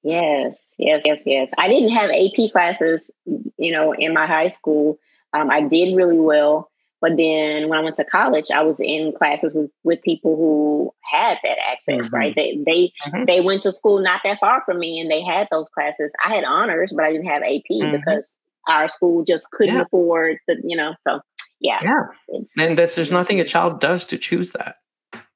Yes, 0.04 0.74
yes, 0.78 1.02
yes, 1.06 1.24
yes. 1.26 1.52
I 1.58 1.70
didn't 1.70 1.92
have 1.92 2.10
AP 2.10 2.52
classes, 2.52 3.10
you 3.58 3.72
know, 3.72 3.94
in 3.94 4.14
my 4.14 4.28
high 4.28 4.50
school. 4.50 5.00
Um, 5.32 5.50
I 5.50 5.62
did 5.62 5.96
really 5.96 6.20
well, 6.20 6.70
But 7.04 7.18
then 7.18 7.68
when 7.68 7.78
I 7.78 7.82
went 7.82 7.98
to 7.98 8.06
college, 8.06 8.46
I 8.50 8.62
was 8.62 8.80
in 8.80 9.12
classes 9.12 9.54
with, 9.54 9.70
with 9.84 10.02
people 10.04 10.38
who 10.38 10.94
had 11.04 11.38
that 11.44 11.58
access, 11.60 12.08
mm-hmm. 12.08 12.16
right? 12.16 12.34
They 12.34 12.58
they 12.66 12.94
mm-hmm. 13.06 13.26
they 13.28 13.42
went 13.42 13.64
to 13.64 13.74
school 13.74 14.00
not 14.00 14.22
that 14.24 14.40
far 14.40 14.64
from 14.66 14.80
me 14.80 15.02
and 15.02 15.12
they 15.12 15.22
had 15.22 15.50
those 15.52 15.68
classes. 15.68 16.14
I 16.26 16.34
had 16.34 16.46
honors, 16.46 16.94
but 16.96 17.04
I 17.04 17.12
didn't 17.12 17.28
have 17.28 17.42
AP 17.42 17.64
mm-hmm. 17.70 17.98
because 17.98 18.38
our 18.70 18.88
school 18.88 19.26
just 19.26 19.52
couldn't 19.52 19.76
yeah. 19.76 19.82
afford 19.82 20.38
the, 20.48 20.56
you 20.64 20.78
know, 20.78 20.96
so 21.06 21.20
yeah. 21.60 21.80
Yeah. 21.84 22.44
and 22.58 22.80
that's 22.80 22.96
there's 22.96 23.12
nothing 23.12 23.42
a 23.42 23.44
child 23.44 23.82
does 23.82 24.06
to 24.06 24.18
choose 24.18 24.52
that. 24.52 24.78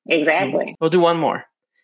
Exactly. 0.07 0.77
We'll 0.79 0.89
do 0.89 1.01
one 1.01 1.17
more. 1.17 1.43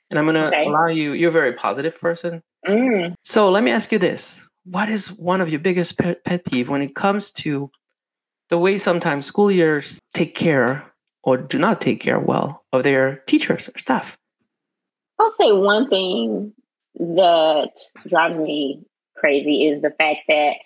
And 0.10 0.18
I'm 0.18 0.26
gonna 0.26 0.48
okay. 0.48 0.66
allow 0.66 0.88
you, 0.88 1.12
you're 1.12 1.28
a 1.28 1.34
very 1.34 1.52
positive 1.52 2.00
person. 2.00 2.42
Mm. 2.66 3.16
So 3.24 3.52
let 3.52 3.66
me 3.66 3.72
ask 3.72 3.92
you 3.92 4.00
this. 4.00 4.48
What 4.64 4.88
is 4.88 5.12
one 5.12 5.42
of 5.42 5.50
your 5.50 5.60
biggest 5.60 5.98
pet, 5.98 6.24
pet 6.24 6.46
peeve 6.46 6.70
when 6.70 6.82
it 6.82 6.96
comes 6.96 7.34
to 7.34 7.70
the 8.54 8.60
way 8.60 8.78
sometimes 8.78 9.26
school 9.26 9.50
years 9.50 10.00
take 10.14 10.36
care 10.36 10.86
or 11.24 11.38
do 11.38 11.58
not 11.58 11.82
take 11.82 12.00
care 12.00 12.20
well 12.20 12.64
of 12.72 12.84
their 12.84 13.16
teachers 13.26 13.68
or 13.68 13.80
staff? 13.80 14.16
I'll 15.18 15.32
say 15.32 15.52
one 15.52 15.90
thing 15.90 16.54
that 17.00 17.72
drives 18.08 18.38
me 18.38 18.86
crazy 19.18 19.68
is 19.68 19.82
the 19.82 19.90
fact 19.98 20.20
that 20.28 20.58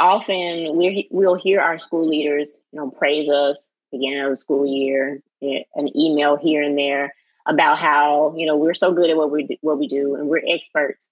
often 0.00 0.76
we 0.76 1.06
we'll 1.12 1.36
hear 1.36 1.60
our 1.60 1.78
school 1.78 2.04
leaders, 2.04 2.58
you 2.72 2.80
know, 2.80 2.90
praise 2.90 3.28
us 3.28 3.70
beginning 3.92 4.18
of 4.18 4.30
the 4.30 4.36
school 4.36 4.66
year, 4.66 5.22
an 5.40 5.96
email 5.96 6.36
here 6.36 6.62
and 6.62 6.76
there 6.76 7.14
about 7.46 7.78
how 7.78 8.34
you 8.36 8.44
know 8.44 8.56
we're 8.56 8.74
so 8.74 8.92
good 8.92 9.08
at 9.08 9.16
what 9.16 9.30
we 9.30 9.44
do, 9.44 9.56
what 9.60 9.78
we 9.78 9.86
do 9.86 10.16
and 10.16 10.26
we're 10.26 10.42
experts. 10.48 11.08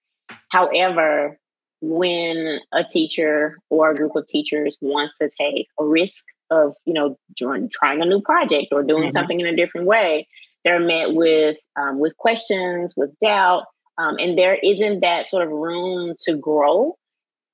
However, 0.48 1.38
when 1.82 2.60
a 2.72 2.84
teacher 2.84 3.58
or 3.68 3.90
a 3.90 3.94
group 3.94 4.14
of 4.14 4.24
teachers 4.26 4.78
wants 4.80 5.18
to 5.18 5.28
take 5.28 5.66
a 5.80 5.84
risk 5.84 6.24
of 6.50 6.76
you 6.84 6.94
know 6.94 7.18
trying 7.36 8.00
a 8.00 8.06
new 8.06 8.20
project 8.20 8.68
or 8.72 8.82
doing 8.82 9.04
mm-hmm. 9.04 9.10
something 9.10 9.40
in 9.40 9.46
a 9.46 9.56
different 9.56 9.86
way 9.86 10.28
they're 10.64 10.80
met 10.80 11.12
with 11.12 11.56
um, 11.76 11.98
with 11.98 12.16
questions 12.16 12.94
with 12.96 13.10
doubt 13.18 13.64
um, 13.98 14.16
and 14.18 14.38
there 14.38 14.58
isn't 14.62 15.00
that 15.00 15.26
sort 15.26 15.44
of 15.44 15.50
room 15.50 16.14
to 16.20 16.36
grow 16.36 16.96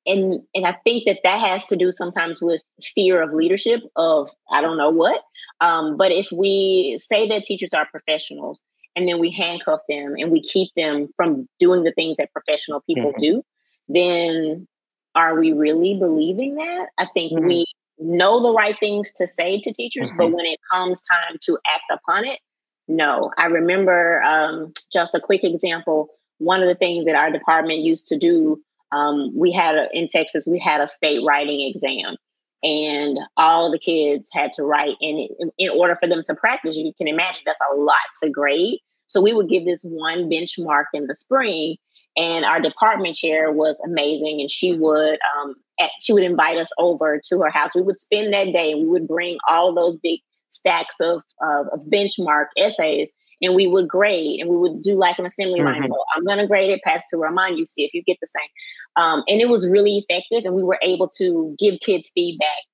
and 0.05 0.43
and 0.55 0.67
i 0.67 0.77
think 0.85 1.05
that 1.07 1.21
that 1.25 1.41
has 1.41 1.65
to 1.65 1.77
do 1.77 1.91
sometimes 1.91 2.43
with 2.43 2.61
fear 2.95 3.23
of 3.23 3.33
leadership 3.33 3.81
of 3.97 4.29
i 4.53 4.61
don't 4.61 4.77
know 4.77 4.91
what 4.91 5.23
um, 5.61 5.97
but 5.97 6.13
if 6.13 6.27
we 6.31 6.99
say 7.01 7.27
that 7.27 7.45
teachers 7.45 7.73
are 7.73 7.87
professionals 7.91 8.63
and 8.95 9.09
then 9.09 9.21
we 9.21 9.31
handcuff 9.31 9.81
them 9.89 10.17
and 10.19 10.31
we 10.31 10.43
keep 10.43 10.69
them 10.77 11.09
from 11.17 11.49
doing 11.59 11.85
the 11.85 11.93
things 11.93 12.17
that 12.19 12.33
professional 12.33 12.83
people 12.83 13.13
mm-hmm. 13.13 13.37
do 13.37 13.43
then 13.89 14.67
are 15.15 15.39
we 15.39 15.53
really 15.53 15.99
believing 15.99 16.57
that? 16.57 16.89
I 16.99 17.07
think 17.13 17.33
mm-hmm. 17.33 17.47
we 17.47 17.67
know 17.99 18.43
the 18.43 18.53
right 18.53 18.77
things 18.79 19.13
to 19.15 19.27
say 19.27 19.61
to 19.61 19.73
teachers, 19.73 20.09
mm-hmm. 20.09 20.17
but 20.17 20.33
when 20.33 20.47
it 20.47 20.61
comes 20.73 21.03
time 21.03 21.39
to 21.43 21.59
act 21.75 21.85
upon 21.91 22.25
it, 22.25 22.39
no. 22.87 23.31
I 23.37 23.47
remember 23.47 24.23
um, 24.23 24.73
just 24.93 25.15
a 25.15 25.21
quick 25.21 25.45
example. 25.45 26.09
One 26.39 26.63
of 26.63 26.69
the 26.69 26.75
things 26.75 27.07
that 27.07 27.15
our 27.15 27.31
department 27.31 27.81
used 27.81 28.07
to 28.09 28.19
do, 28.19 28.63
um, 28.93 29.33
we 29.37 29.53
had 29.53 29.75
a, 29.75 29.89
in 29.93 30.09
Texas, 30.09 30.47
we 30.47 30.59
had 30.59 30.81
a 30.81 30.89
state 30.89 31.21
writing 31.27 31.61
exam, 31.61 32.17
and 32.63 33.19
all 33.37 33.71
the 33.71 33.79
kids 33.79 34.29
had 34.33 34.53
to 34.53 34.63
write. 34.63 34.97
And 35.01 35.29
in, 35.39 35.51
in 35.59 35.71
order 35.71 35.97
for 36.01 36.09
them 36.09 36.23
to 36.25 36.35
practice, 36.35 36.77
you 36.77 36.93
can 36.97 37.09
imagine 37.09 37.43
that's 37.45 37.59
a 37.73 37.77
lot 37.77 37.97
to 38.23 38.31
grade. 38.31 38.79
So 39.07 39.21
we 39.21 39.33
would 39.33 39.49
give 39.49 39.65
this 39.65 39.85
one 39.85 40.31
benchmark 40.31 40.85
in 40.95 41.07
the 41.07 41.15
spring, 41.15 41.77
and 42.19 42.45
our 42.45 42.61
department 42.61 43.15
chair 43.15 43.53
was 43.53 43.81
amazing 43.85 44.41
and 44.41 44.51
she 44.51 44.77
would 44.77 45.19
um, 45.37 45.55
at, 45.79 45.91
she 46.01 46.13
would 46.13 46.25
invite 46.25 46.59
us 46.59 46.71
over 46.77 47.21
to 47.29 47.39
her 47.39 47.51
house. 47.51 47.75
We 47.75 47.83
would 47.83 47.97
spend 47.97 48.35
that 48.35 48.53
day 48.53 48.73
and 48.73 48.83
we 48.83 48.89
would 48.89 49.07
bring 49.07 49.39
all 49.49 49.73
those 49.73 49.97
big 49.97 50.21
stacks 50.49 50.97
of, 51.01 51.23
of, 51.41 51.69
of 51.69 51.85
benchmark 51.87 52.47
essays 52.57 53.13
and 53.41 53.55
we 53.55 53.69
would 53.69 53.87
grade 53.87 54.41
and 54.41 54.51
we 54.51 54.57
would 54.57 54.81
do 54.81 54.97
like 54.97 55.19
an 55.19 55.27
assembly 55.27 55.61
mm-hmm. 55.61 55.81
line 55.81 55.87
so 55.87 55.95
i'm 56.17 56.25
going 56.25 56.39
to 56.39 56.47
grade 56.47 56.71
it 56.71 56.81
pass 56.83 57.05
to 57.09 57.19
Rahman 57.19 57.57
you 57.57 57.65
see 57.65 57.85
if 57.85 57.95
you 57.95 58.03
get 58.03 58.17
the 58.21 58.27
same. 58.27 58.49
Um, 58.97 59.23
and 59.29 59.41
it 59.41 59.49
was 59.49 59.69
really 59.69 60.05
effective 60.09 60.45
and 60.45 60.55
we 60.55 60.65
were 60.65 60.79
able 60.83 61.09
to 61.19 61.55
give 61.59 61.79
kids 61.81 62.11
feedback 62.15 62.65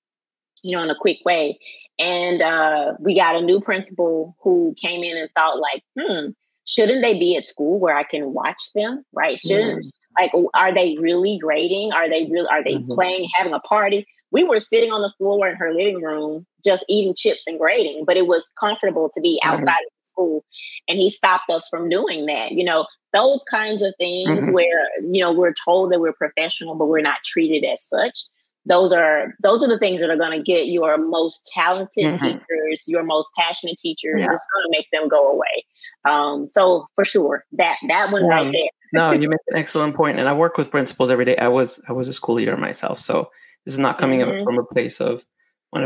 you 0.62 0.74
know 0.76 0.82
in 0.82 0.90
a 0.90 0.96
quick 0.98 1.18
way. 1.24 1.58
And 1.96 2.42
uh, 2.42 2.94
we 2.98 3.14
got 3.14 3.36
a 3.36 3.40
new 3.40 3.60
principal 3.60 4.36
who 4.42 4.74
came 4.80 5.04
in 5.04 5.16
and 5.16 5.30
thought 5.36 5.60
like 5.60 5.82
hmm 5.98 6.30
shouldn't 6.64 7.02
they 7.02 7.18
be 7.18 7.36
at 7.36 7.46
school 7.46 7.78
where 7.78 7.96
I 7.96 8.04
can 8.04 8.32
watch 8.32 8.72
them? 8.74 9.04
Right? 9.12 9.38
Shouldn't 9.38 9.84
mm-hmm. 9.84 10.22
like 10.22 10.32
are 10.54 10.74
they 10.74 10.96
really 10.98 11.38
grading? 11.40 11.92
Are 11.92 12.08
they 12.08 12.26
real? 12.30 12.46
Are 12.50 12.64
they 12.64 12.76
mm-hmm. 12.76 12.92
playing, 12.92 13.28
having 13.36 13.52
a 13.52 13.60
party? 13.60 14.06
We 14.30 14.44
were 14.44 14.60
sitting 14.60 14.90
on 14.90 15.02
the 15.02 15.12
floor 15.16 15.48
in 15.48 15.56
her 15.56 15.72
living 15.72 16.02
room, 16.02 16.46
just 16.64 16.84
eating 16.88 17.14
chips 17.14 17.46
and 17.46 17.58
grading, 17.58 18.04
but 18.04 18.16
it 18.16 18.26
was 18.26 18.50
comfortable 18.58 19.10
to 19.14 19.20
be 19.20 19.40
outside 19.44 19.68
mm-hmm. 19.68 20.02
of 20.02 20.06
school. 20.10 20.44
And 20.88 20.98
he 20.98 21.08
stopped 21.10 21.50
us 21.50 21.68
from 21.68 21.88
doing 21.88 22.26
that. 22.26 22.52
You 22.52 22.64
know, 22.64 22.86
those 23.12 23.44
kinds 23.48 23.82
of 23.82 23.94
things 23.98 24.46
mm-hmm. 24.46 24.54
where 24.54 24.88
you 25.02 25.20
know 25.20 25.32
we're 25.32 25.54
told 25.64 25.92
that 25.92 26.00
we're 26.00 26.12
professional, 26.12 26.74
but 26.74 26.86
we're 26.86 27.00
not 27.00 27.18
treated 27.24 27.64
as 27.64 27.82
such 27.82 28.18
those 28.66 28.92
are 28.92 29.34
those 29.42 29.62
are 29.62 29.68
the 29.68 29.78
things 29.78 30.00
that 30.00 30.10
are 30.10 30.16
going 30.16 30.36
to 30.36 30.42
get 30.42 30.66
your 30.66 30.96
most 30.98 31.50
talented 31.52 32.04
mm-hmm. 32.04 32.24
teachers 32.24 32.84
your 32.86 33.02
most 33.02 33.30
passionate 33.36 33.76
teachers 33.78 34.20
yeah. 34.20 34.32
it's 34.32 34.46
going 34.54 34.64
to 34.64 34.70
make 34.70 34.86
them 34.92 35.08
go 35.08 35.30
away 35.30 35.64
um, 36.08 36.46
so 36.46 36.86
for 36.94 37.04
sure 37.04 37.44
that 37.52 37.76
that 37.88 38.10
one 38.10 38.24
right 38.26 38.52
there 38.52 38.68
no 38.92 39.12
you 39.12 39.28
make 39.28 39.38
an 39.48 39.56
excellent 39.56 39.94
point 39.94 40.18
and 40.18 40.28
i 40.28 40.32
work 40.32 40.56
with 40.56 40.70
principals 40.70 41.10
every 41.10 41.24
day 41.24 41.36
i 41.38 41.48
was 41.48 41.80
i 41.88 41.92
was 41.92 42.08
a 42.08 42.12
school 42.12 42.34
leader 42.36 42.56
myself 42.56 42.98
so 42.98 43.30
this 43.64 43.74
is 43.74 43.80
not 43.80 43.98
coming 43.98 44.20
mm-hmm. 44.20 44.44
from 44.44 44.58
a 44.58 44.64
place 44.64 45.00
of 45.00 45.24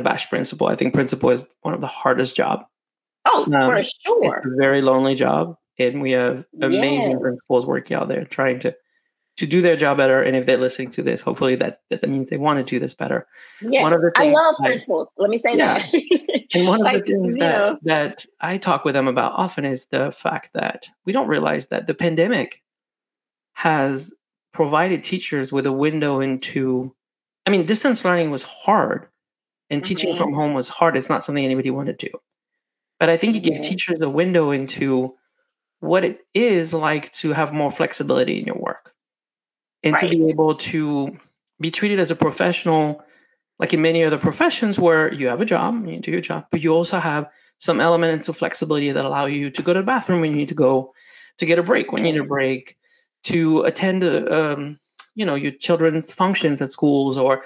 bash 0.02 0.28
principal 0.28 0.66
i 0.66 0.76
think 0.76 0.92
principal 0.92 1.30
is 1.30 1.46
one 1.62 1.72
of 1.72 1.80
the 1.80 1.86
hardest 1.86 2.36
job 2.36 2.62
oh 3.24 3.44
um, 3.44 3.70
for 3.70 3.82
sure 3.82 4.36
it's 4.36 4.46
a 4.46 4.56
very 4.58 4.82
lonely 4.82 5.14
job 5.14 5.56
and 5.78 6.02
we 6.02 6.10
have 6.10 6.44
amazing 6.60 7.12
yes. 7.12 7.20
principals 7.20 7.64
working 7.64 7.96
out 7.96 8.06
there 8.06 8.24
trying 8.24 8.58
to 8.58 8.74
to 9.38 9.46
do 9.46 9.62
their 9.62 9.76
job 9.76 9.96
better. 9.96 10.20
And 10.20 10.36
if 10.36 10.46
they're 10.46 10.58
listening 10.58 10.90
to 10.90 11.02
this, 11.02 11.20
hopefully 11.20 11.54
that 11.56 11.80
that, 11.90 12.08
means 12.08 12.28
they 12.28 12.36
want 12.36 12.58
to 12.58 12.68
do 12.68 12.80
this 12.80 12.92
better. 12.92 13.26
Yes, 13.62 13.82
one 13.82 13.92
of 13.92 14.00
the 14.00 14.10
things 14.16 14.34
I 14.36 14.40
love 14.40 14.56
principals. 14.58 15.12
Let 15.16 15.30
me 15.30 15.38
say 15.38 15.56
yeah. 15.56 15.78
that. 15.78 16.46
and 16.54 16.66
one 16.66 16.80
like, 16.80 16.96
of 16.96 17.02
the 17.02 17.12
things 17.12 17.36
that, 17.36 17.58
know. 17.58 17.78
that 17.84 18.26
I 18.40 18.58
talk 18.58 18.84
with 18.84 18.94
them 18.94 19.06
about 19.06 19.32
often 19.32 19.64
is 19.64 19.86
the 19.86 20.10
fact 20.10 20.52
that 20.54 20.88
we 21.06 21.12
don't 21.12 21.28
realize 21.28 21.68
that 21.68 21.86
the 21.86 21.94
pandemic 21.94 22.62
has 23.52 24.12
provided 24.52 25.04
teachers 25.04 25.52
with 25.52 25.66
a 25.66 25.72
window 25.72 26.20
into 26.20 26.94
I 27.46 27.50
mean, 27.50 27.64
distance 27.64 28.04
learning 28.04 28.30
was 28.30 28.42
hard 28.42 29.06
and 29.70 29.80
mm-hmm. 29.80 29.88
teaching 29.88 30.16
from 30.16 30.34
home 30.34 30.52
was 30.52 30.68
hard. 30.68 30.96
It's 30.96 31.08
not 31.08 31.24
something 31.24 31.44
anybody 31.44 31.70
wanted 31.70 31.98
to 31.98 32.10
do. 32.10 32.18
But 32.98 33.08
I 33.08 33.16
think 33.16 33.36
it 33.36 33.44
mm-hmm. 33.44 33.62
teachers 33.62 34.00
a 34.00 34.10
window 34.10 34.50
into 34.50 35.14
what 35.78 36.04
it 36.04 36.26
is 36.34 36.74
like 36.74 37.12
to 37.12 37.32
have 37.32 37.52
more 37.52 37.70
flexibility 37.70 38.40
in 38.40 38.46
your 38.46 38.58
work 38.58 38.92
and 39.82 39.94
right. 39.94 40.02
to 40.02 40.08
be 40.08 40.30
able 40.30 40.54
to 40.54 41.16
be 41.60 41.70
treated 41.70 41.98
as 41.98 42.10
a 42.10 42.16
professional 42.16 43.02
like 43.58 43.74
in 43.74 43.82
many 43.82 44.04
other 44.04 44.18
professions 44.18 44.78
where 44.78 45.12
you 45.12 45.26
have 45.28 45.40
a 45.40 45.44
job 45.44 45.86
you 45.86 45.98
do 46.00 46.10
your 46.10 46.20
job 46.20 46.46
but 46.50 46.60
you 46.60 46.72
also 46.72 46.98
have 46.98 47.28
some 47.58 47.80
elements 47.80 48.28
of 48.28 48.36
flexibility 48.36 48.92
that 48.92 49.04
allow 49.04 49.26
you 49.26 49.50
to 49.50 49.62
go 49.62 49.72
to 49.72 49.80
the 49.80 49.86
bathroom 49.86 50.20
when 50.20 50.30
you 50.30 50.36
need 50.36 50.48
to 50.48 50.54
go 50.54 50.92
to 51.38 51.46
get 51.46 51.58
a 51.58 51.62
break 51.62 51.92
when 51.92 52.04
you 52.04 52.12
need 52.12 52.20
a 52.20 52.26
break 52.26 52.76
to 53.24 53.62
attend 53.62 54.04
uh, 54.04 54.26
um, 54.30 54.78
you 55.14 55.24
know 55.24 55.34
your 55.34 55.52
children's 55.52 56.12
functions 56.12 56.62
at 56.62 56.70
schools 56.70 57.18
or 57.18 57.42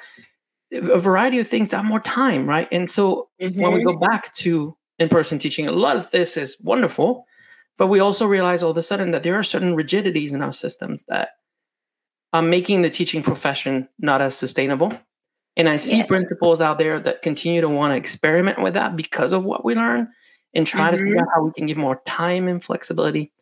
a 0.72 0.98
variety 0.98 1.38
of 1.38 1.48
things 1.48 1.70
that 1.70 1.78
have 1.78 1.84
more 1.84 2.00
time 2.00 2.46
right 2.46 2.68
and 2.72 2.90
so 2.90 3.28
mm-hmm. 3.40 3.60
when 3.60 3.72
we 3.72 3.80
mm-hmm. 3.80 3.98
go 3.98 3.98
back 3.98 4.34
to 4.34 4.76
in-person 4.98 5.38
teaching 5.38 5.66
a 5.66 5.72
lot 5.72 5.96
of 5.96 6.10
this 6.10 6.36
is 6.36 6.56
wonderful 6.62 7.26
but 7.78 7.86
we 7.86 8.00
also 8.00 8.26
realize 8.26 8.62
all 8.62 8.70
of 8.70 8.76
a 8.76 8.82
sudden 8.82 9.10
that 9.10 9.22
there 9.22 9.34
are 9.34 9.42
certain 9.42 9.74
rigidities 9.74 10.32
in 10.32 10.42
our 10.42 10.52
systems 10.52 11.04
that 11.08 11.30
um, 12.32 12.50
making 12.50 12.82
the 12.82 12.90
teaching 12.90 13.22
profession 13.22 13.88
not 13.98 14.20
as 14.20 14.36
sustainable. 14.36 14.96
And 15.56 15.68
I 15.68 15.76
see 15.76 15.98
yes. 15.98 16.08
principals 16.08 16.60
out 16.60 16.78
there 16.78 16.98
that 17.00 17.22
continue 17.22 17.60
to 17.60 17.68
want 17.68 17.92
to 17.92 17.96
experiment 17.96 18.62
with 18.62 18.74
that 18.74 18.96
because 18.96 19.32
of 19.32 19.44
what 19.44 19.64
we 19.64 19.74
learn 19.74 20.08
and 20.54 20.66
try 20.66 20.86
mm-hmm. 20.86 20.90
to 20.92 20.98
figure 20.98 21.14
mm-hmm. 21.16 21.24
out 21.24 21.34
how 21.34 21.44
we 21.44 21.52
can 21.52 21.66
give 21.66 21.76
more 21.76 22.00
time 22.06 22.48
and 22.48 22.62
flexibility 22.62 23.32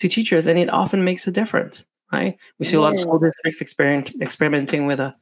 to 0.00 0.08
teachers. 0.08 0.46
And 0.46 0.58
it 0.58 0.68
often 0.68 1.04
makes 1.04 1.26
a 1.26 1.30
difference, 1.30 1.86
right? 2.12 2.36
We 2.58 2.66
see 2.66 2.76
a 2.76 2.80
lot 2.80 2.94
of 2.94 3.00
school 3.00 3.18
districts 3.18 3.60
experiment, 3.60 4.12
experimenting 4.20 4.86
with 4.86 5.00
a 5.00 5.14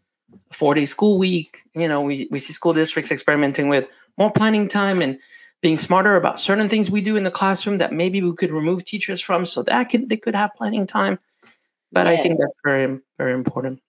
four 0.51 0.75
day 0.75 0.87
school 0.87 1.19
week. 1.19 1.63
You 1.75 1.87
know, 1.87 2.01
we, 2.01 2.29
we 2.31 2.39
see 2.39 2.53
school 2.53 2.73
districts 2.73 3.13
experimenting 3.13 3.69
with 3.69 3.87
more 4.19 4.33
planning 4.33 4.67
time 4.67 5.01
and 5.01 5.19
being 5.61 5.77
smarter 5.77 6.17
about 6.17 6.41
certain 6.41 6.69
things 6.69 6.91
we 6.91 7.01
do 7.01 7.17
in 7.17 7.23
the 7.23 7.31
classroom 7.31 7.79
that 7.79 7.93
maybe 7.93 8.21
we 8.21 8.35
could 8.35 8.51
remove 8.51 8.85
teachers 8.85 9.21
from 9.21 9.47
so 9.47 9.63
that 9.63 9.85
could, 9.91 10.09
they 10.09 10.17
could 10.17 10.35
have 10.35 10.51
planning 10.57 10.87
time. 10.87 11.19
But 11.93 12.07
yes. 12.07 12.19
I 12.19 12.23
think 12.23 12.39
that's 12.39 12.59
very, 12.65 12.99
very 13.19 13.35
important. 13.35 13.81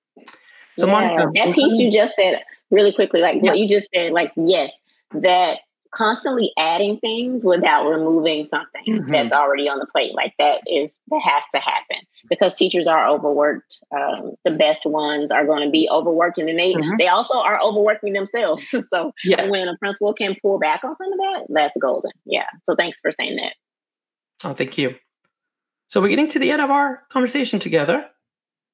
So, 0.77 0.87
yeah, 0.87 0.91
Monica, 0.91 1.31
that 1.35 1.55
piece 1.55 1.79
you 1.79 1.91
just 1.91 2.15
said 2.15 2.41
really 2.71 2.91
quickly, 2.91 3.21
like 3.21 3.39
yeah. 3.41 3.51
what 3.51 3.59
you 3.59 3.67
just 3.67 3.89
said, 3.93 4.11
like, 4.11 4.31
yes, 4.35 4.79
that 5.13 5.59
constantly 5.93 6.51
adding 6.57 6.97
things 6.99 7.45
without 7.45 7.87
removing 7.87 8.45
something 8.45 8.83
mm-hmm. 8.87 9.11
that's 9.11 9.31
already 9.31 9.69
on 9.69 9.79
the 9.79 9.85
plate. 9.85 10.13
Like 10.15 10.33
that 10.39 10.61
is 10.67 10.97
that 11.09 11.21
has 11.21 11.43
to 11.53 11.59
happen 11.59 11.97
because 12.29 12.55
teachers 12.55 12.87
are 12.87 13.07
overworked. 13.07 13.81
Um, 13.95 14.33
the 14.43 14.51
best 14.51 14.85
ones 14.85 15.31
are 15.31 15.45
going 15.45 15.63
to 15.63 15.69
be 15.69 15.87
overworked, 15.89 16.37
and 16.37 16.49
they 16.49 16.73
mm-hmm. 16.73 16.95
they 16.97 17.07
also 17.07 17.37
are 17.37 17.61
overworking 17.61 18.13
themselves. 18.13 18.67
so 18.89 19.13
yeah. 19.23 19.47
when 19.47 19.67
a 19.67 19.77
principal 19.77 20.13
can 20.13 20.35
pull 20.41 20.59
back 20.59 20.83
on 20.83 20.95
some 20.95 21.11
of 21.11 21.19
that, 21.19 21.45
that's 21.49 21.77
golden. 21.79 22.11
Yeah. 22.25 22.47
So 22.63 22.75
thanks 22.75 22.99
for 22.99 23.11
saying 23.11 23.37
that. 23.37 23.53
Oh, 24.43 24.53
thank 24.53 24.77
you. 24.77 24.95
So 25.93 26.01
we're 26.01 26.07
getting 26.07 26.29
to 26.29 26.39
the 26.39 26.49
end 26.49 26.59
of 26.59 26.71
our 26.71 27.03
conversation 27.09 27.59
together. 27.59 28.03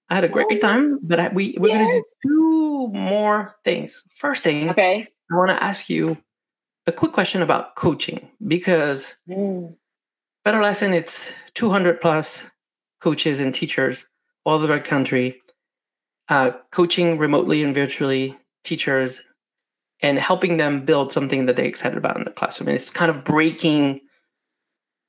I 0.07 0.15
had 0.15 0.23
a 0.23 0.29
great 0.29 0.47
oh, 0.49 0.57
time, 0.57 0.99
but 1.03 1.19
I, 1.19 1.27
we 1.27 1.53
we're 1.59 1.67
yes. 1.67 1.77
going 1.77 1.91
to 1.91 1.97
do 1.97 2.29
two 2.29 2.87
more 2.97 3.55
things. 3.65 4.05
First 4.15 4.41
thing, 4.41 4.69
okay, 4.69 5.05
I 5.29 5.35
want 5.35 5.49
to 5.49 5.61
ask 5.61 5.89
you 5.89 6.17
a 6.87 6.93
quick 6.93 7.11
question 7.11 7.41
about 7.41 7.75
coaching 7.75 8.29
because 8.47 9.17
mm. 9.27 9.75
BetterLesson, 10.47 10.93
it's 10.93 11.33
200 11.55 11.99
plus 11.99 12.49
coaches 13.01 13.41
and 13.41 13.53
teachers 13.53 14.07
all 14.45 14.55
over 14.55 14.67
the 14.67 14.79
country, 14.79 15.41
uh, 16.29 16.51
coaching 16.71 17.17
remotely 17.17 17.65
and 17.65 17.75
virtually 17.75 18.37
teachers 18.63 19.19
and 20.01 20.19
helping 20.19 20.55
them 20.55 20.85
build 20.85 21.11
something 21.11 21.47
that 21.47 21.57
they're 21.57 21.65
excited 21.65 21.97
about 21.97 22.15
in 22.15 22.23
the 22.23 22.31
classroom. 22.31 22.69
And 22.69 22.75
it's 22.75 22.89
kind 22.89 23.11
of 23.11 23.25
breaking 23.25 23.99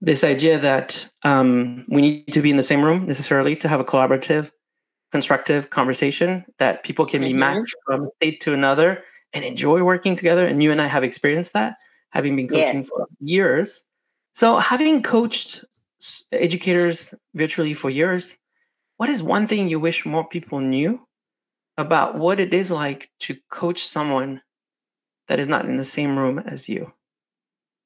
this 0.01 0.25
idea 0.25 0.59
that 0.59 1.09
um, 1.25 1.85
we 1.89 2.01
need 2.01 2.33
to 2.33 2.41
be 2.41 2.51
in 2.51 2.57
the 2.57 2.63
same 2.63 2.85
room 2.85 3.07
necessarily 3.07 3.55
to 3.57 3.69
have 3.69 3.81
a 3.81 3.85
collaborative, 3.85 4.51
constructive 5.13 5.71
conversation 5.71 6.45
that 6.59 6.83
people 6.85 7.05
can 7.05 7.21
mm-hmm. 7.21 7.29
be 7.29 7.35
matched 7.35 7.75
from 7.85 8.05
a 8.05 8.09
state 8.17 8.41
to 8.41 8.55
another 8.55 9.03
and 9.33 9.45
enjoy 9.45 9.83
working 9.83 10.17
together. 10.17 10.47
And 10.47 10.63
you 10.63 10.73
and 10.73 10.81
I 10.81 10.87
have 10.87 11.05
experienced 11.05 11.53
that, 11.53 11.77
having 12.11 12.35
been 12.35 12.49
coaching 12.49 12.81
yes. 12.81 12.89
for 12.89 13.07
years. 13.21 13.85
So, 14.33 14.57
having 14.59 15.03
coached 15.03 15.65
educators 16.33 17.15
virtually 17.35 17.75
for 17.75 17.91
years, 17.91 18.39
what 18.97 19.11
is 19.11 19.23
one 19.23 19.47
thing 19.47 19.69
you 19.69 19.81
wish 19.81 20.07
more 20.07 20.27
people 20.27 20.61
knew 20.61 21.01
about 21.77 22.17
what 22.17 22.41
it 22.41 22.55
is 22.55 22.71
like 22.71 23.11
to 23.21 23.37
coach 23.51 23.85
someone 23.85 24.41
that 25.29 25.41
is 25.41 25.49
not 25.49 25.67
in 25.67 25.77
the 25.77 25.85
same 25.85 26.19
room 26.19 26.39
as 26.39 26.69
you? 26.69 26.93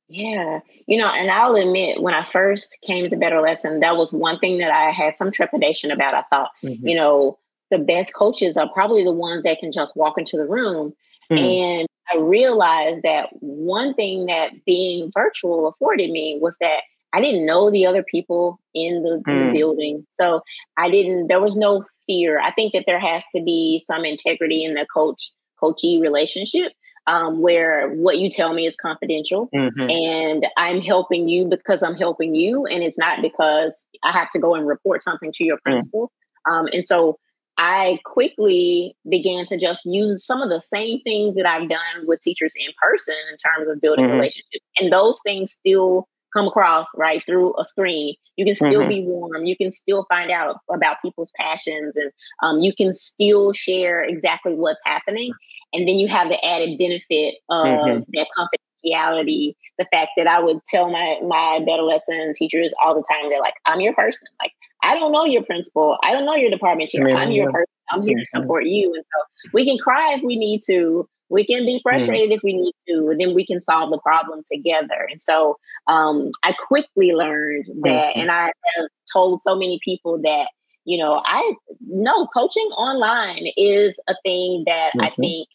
Yeah. 0.09 0.61
You 0.86 0.98
know, 0.98 1.09
and 1.09 1.30
I'll 1.30 1.57
admit, 1.57 2.02
when 2.02 2.14
I 2.14 2.26
first 2.30 2.78
came 2.86 3.09
to 3.09 3.16
BetterLesson, 3.16 3.80
that 3.80 3.96
was 3.96 4.12
one 4.12 4.38
thing 4.38 4.59
that 4.59 4.70
I 4.70 4.90
had 4.90 5.16
some 5.16 5.30
trepidation 5.30 5.90
about. 5.90 6.14
I 6.14 6.22
thought, 6.30 6.50
mm-hmm. 6.62 6.86
you 6.86 6.94
know, 6.94 7.38
the 7.70 7.78
best 7.78 8.14
coaches 8.14 8.57
are 8.57 8.68
probably 8.68 9.02
the 9.02 9.12
ones 9.12 9.44
that 9.44 9.59
can 9.59 9.72
just 9.72 9.96
walk 9.96 10.18
into 10.18 10.36
the 10.36 10.46
room 10.46 10.94
Mm. 11.30 11.38
And 11.38 11.88
I 12.12 12.18
realized 12.18 13.02
that 13.02 13.30
one 13.40 13.94
thing 13.94 14.26
that 14.26 14.52
being 14.64 15.11
virtual 15.14 15.68
afforded 15.68 16.11
me 16.11 16.38
was 16.40 16.57
that 16.61 16.82
I 17.12 17.20
didn't 17.20 17.46
know 17.46 17.70
the 17.70 17.86
other 17.86 18.02
people 18.02 18.59
in 18.74 19.02
the, 19.02 19.22
mm. 19.26 19.32
in 19.32 19.38
the, 19.38 19.46
hmm. 19.46 19.52
building. 19.52 20.07
So 20.20 20.40
I 20.76 20.90
didn't, 20.90 21.28
there 21.28 21.40
was 21.40 21.57
no 21.57 21.84
fear. 22.07 22.40
I 22.40 22.50
think 22.52 22.72
that 22.72 22.84
there 22.86 22.98
has 22.98 23.24
to 23.34 23.42
be 23.42 23.80
some 23.86 24.05
integrity 24.05 24.64
in 24.64 24.74
the 24.74 24.86
coach 24.92 25.30
coachee 25.61 26.00
relationship 26.00 26.72
um, 27.07 27.40
where 27.40 27.90
what 27.90 28.18
you 28.18 28.30
tell 28.30 28.55
me 28.55 28.66
is 28.66 28.76
confidential 28.76 29.48
mm-hmm. 29.55 29.90
and 29.90 30.46
I'm 30.57 30.80
helping 30.80 31.28
you 31.28 31.44
because 31.44 31.82
I'm 31.82 31.96
helping 31.96 32.34
you. 32.34 32.66
And 32.66 32.82
it's 32.82 32.98
not 32.98 33.20
because 33.20 33.86
I 34.02 34.12
have 34.12 34.30
to 34.30 34.38
go 34.38 34.55
and 34.55 34.66
report 34.66 35.02
something 35.02 35.32
to 35.32 35.44
your 35.44 35.59
mm. 35.59 35.62
principal. 35.62 36.12
Mm. 36.46 36.52
Um, 36.52 36.66
and 36.72 36.84
so 36.84 37.18
I 37.57 38.00
quickly 38.05 38.96
began 39.09 39.44
to 39.46 39.57
just 39.57 39.84
use 39.84 40.24
some 40.24 40.42
of 40.42 40.48
the 40.48 40.61
same 40.61 41.00
things 41.02 41.36
that 41.36 41.46
I've 41.46 41.68
done 41.68 42.07
with 42.07 42.20
teachers 42.20 42.52
in 42.57 42.72
person 42.82 43.14
in 43.30 43.38
terms 43.38 43.70
of 43.70 43.80
building 43.80 44.07
mm-hmm. 44.07 44.14
relationships. 44.14 44.64
And 44.78 44.92
those 44.92 45.20
things 45.24 45.52
still 45.52 46.09
come 46.35 46.47
across 46.49 46.87
right 46.97 47.22
through 47.26 47.55
a 47.59 47.64
screen. 47.64 48.14
You 48.37 48.45
can 48.45 48.57
still 48.57 48.80
mm-hmm. 48.80 48.89
be 48.89 49.03
warm. 49.03 49.45
You 49.45 49.57
can 49.57 49.70
still 49.70 50.07
find 50.09 50.30
out 50.30 50.57
about 50.70 51.01
people's 51.03 51.32
passions 51.39 51.97
and 51.97 52.11
um, 52.43 52.61
you 52.61 52.74
can 52.74 52.93
still 52.93 53.53
share 53.53 54.03
exactly 54.03 54.55
what's 54.55 54.82
happening. 54.85 55.32
And 55.72 55.89
then 55.89 55.99
you 55.99 56.09
have 56.09 56.28
the 56.28 56.45
added 56.45 56.78
benefit 56.78 57.37
of 57.49 57.66
mm-hmm. 57.66 58.03
that 58.14 58.26
confidentiality. 58.37 59.55
The 59.78 59.87
fact 59.93 60.11
that 60.16 60.26
I 60.26 60.41
would 60.41 60.59
tell 60.64 60.91
my, 60.91 61.20
my 61.22 61.61
BetterLesson 61.66 62.35
teachers 62.35 62.72
all 62.85 62.95
the 62.95 63.05
time, 63.11 63.30
they're 63.30 63.41
like, 63.41 63.55
I'm 63.66 63.80
your 63.80 63.95
person. 63.95 64.28
Like, 64.43 64.53
I 64.82 64.95
don't 64.95 65.12
know 65.12 65.24
your 65.24 65.43
principal. 65.45 65.99
I 66.03 66.12
don't 66.12 66.26
know 66.26 66.35
your 66.35 66.51
department 66.51 66.91
chair. 66.91 67.09
I'm 67.09 67.30
your 67.30 67.51
person. 67.51 67.66
I'm 67.91 68.03
here 68.03 68.18
to 68.18 68.26
support 68.26 68.66
you. 68.66 68.95
And 68.95 69.05
so 69.05 69.49
we 69.53 69.64
can 69.64 69.78
cry 69.78 70.14
if 70.14 70.22
we 70.22 70.37
need 70.37 70.61
to. 70.66 71.09
We 71.31 71.45
can 71.45 71.64
be 71.64 71.81
frustrated 71.83 72.31
mm. 72.31 72.37
if 72.37 72.41
we 72.45 72.53
need 72.53 72.75
to, 72.89 73.09
and 73.09 73.20
then 73.20 73.35
we 73.35 73.47
can 73.47 73.61
solve 73.61 73.91
the 73.91 73.99
problem 73.99 74.43
together. 74.51 75.09
And 75.11 75.20
so 75.20 75.57
um, 75.87 76.31
I 76.43 76.53
quickly 76.53 77.12
learned 77.12 77.66
that, 77.83 78.11
mm-hmm. 78.11 78.20
and 78.20 78.31
I 78.31 78.53
have 78.77 78.89
told 79.12 79.41
so 79.41 79.57
many 79.57 79.81
people 79.85 80.20
that, 80.22 80.49
you 80.85 80.99
know, 80.99 81.22
I 81.25 81.55
know 81.81 82.27
coaching 82.27 82.68
online 82.77 83.47
is 83.57 83.99
a 84.07 84.14
thing 84.22 84.64
that 84.66 84.91
mm-hmm. 84.91 85.01
I 85.01 85.11
think 85.18 85.49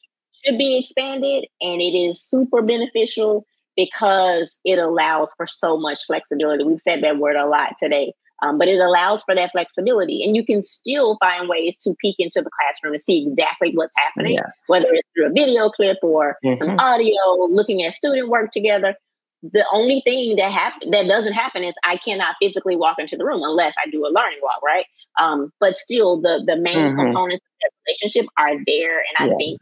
should 0.44 0.58
be 0.58 0.78
expanded, 0.78 1.46
and 1.62 1.82
it 1.82 1.96
is 1.98 2.22
super 2.22 2.62
beneficial 2.62 3.46
because 3.76 4.60
it 4.66 4.80
allows 4.80 5.32
for 5.38 5.48
so 5.48 5.78
much 5.78 6.00
flexibility. 6.06 6.64
We've 6.64 6.80
said 6.80 7.04
that 7.04 7.18
word 7.18 7.36
a 7.36 7.46
lot 7.46 7.74
today. 7.82 8.14
Um, 8.42 8.58
but 8.58 8.68
it 8.68 8.80
allows 8.80 9.24
for 9.24 9.36
that 9.36 9.52
flexibility. 9.52 10.24
And 10.24 10.36
you 10.36 10.46
can 10.46 10.62
still 10.62 11.18
find 11.20 11.50
ways 11.50 11.76
to 11.78 11.94
peek 12.02 12.16
into 12.20 12.42
the 12.42 12.50
classroom 12.50 12.94
and 12.94 13.02
see 13.02 13.26
exactly 13.28 13.72
what's 13.74 13.96
happening, 13.98 14.36
yes. 14.36 14.52
whether 14.68 14.88
it's 14.92 15.08
through 15.16 15.28
a 15.28 15.32
video 15.32 15.70
clip 15.70 15.98
or 16.02 16.38
mm-hmm. 16.44 16.56
some 16.56 16.80
audio, 16.80 17.14
looking 17.50 17.84
at 17.84 17.94
student 17.94 18.30
work 18.30 18.52
together. 18.52 18.96
The 19.42 19.66
only 19.72 20.02
thing 20.02 20.36
that 20.36 20.52
happen 20.52 20.92
that 20.92 21.08
doesn't 21.08 21.32
happen 21.32 21.64
is 21.64 21.74
I 21.86 21.96
cannot 21.96 22.36
physically 22.42 22.76
walk 22.76 23.00
into 23.00 23.16
the 23.16 23.24
room 23.24 23.42
unless 23.42 23.74
I 23.84 23.90
do 23.90 24.06
a 24.06 24.12
learning 24.12 24.40
walk, 24.42 24.62
right? 24.66 24.86
Um, 25.18 25.54
but 25.62 25.78
still, 25.78 26.20
the 26.20 26.44
the 26.46 26.58
main 26.58 26.78
mm-hmm. 26.78 27.00
components 27.00 27.42
of 27.46 27.52
that 27.62 27.72
relationship 27.88 28.26
are 28.38 28.56
there, 28.66 28.98
and 29.00 29.16
I 29.18 29.26
yes. 29.28 29.36
think 29.38 29.60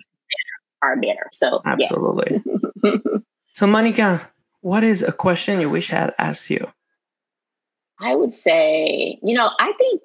better, 0.81 0.81
are 0.81 0.95
better. 0.99 1.29
So 1.31 1.61
absolutely. 1.63 2.41
Yes. 2.83 3.01
so, 3.53 3.67
Monica, 3.67 4.31
what 4.61 4.83
is 4.83 5.03
a 5.03 5.11
question 5.11 5.61
you 5.61 5.69
wish 5.69 5.93
I 5.93 5.97
had 5.97 6.15
asked 6.17 6.49
you? 6.49 6.67
I 7.99 8.15
would 8.15 8.33
say, 8.33 9.19
you 9.23 9.33
know, 9.33 9.49
I 9.59 9.73
think 9.77 10.03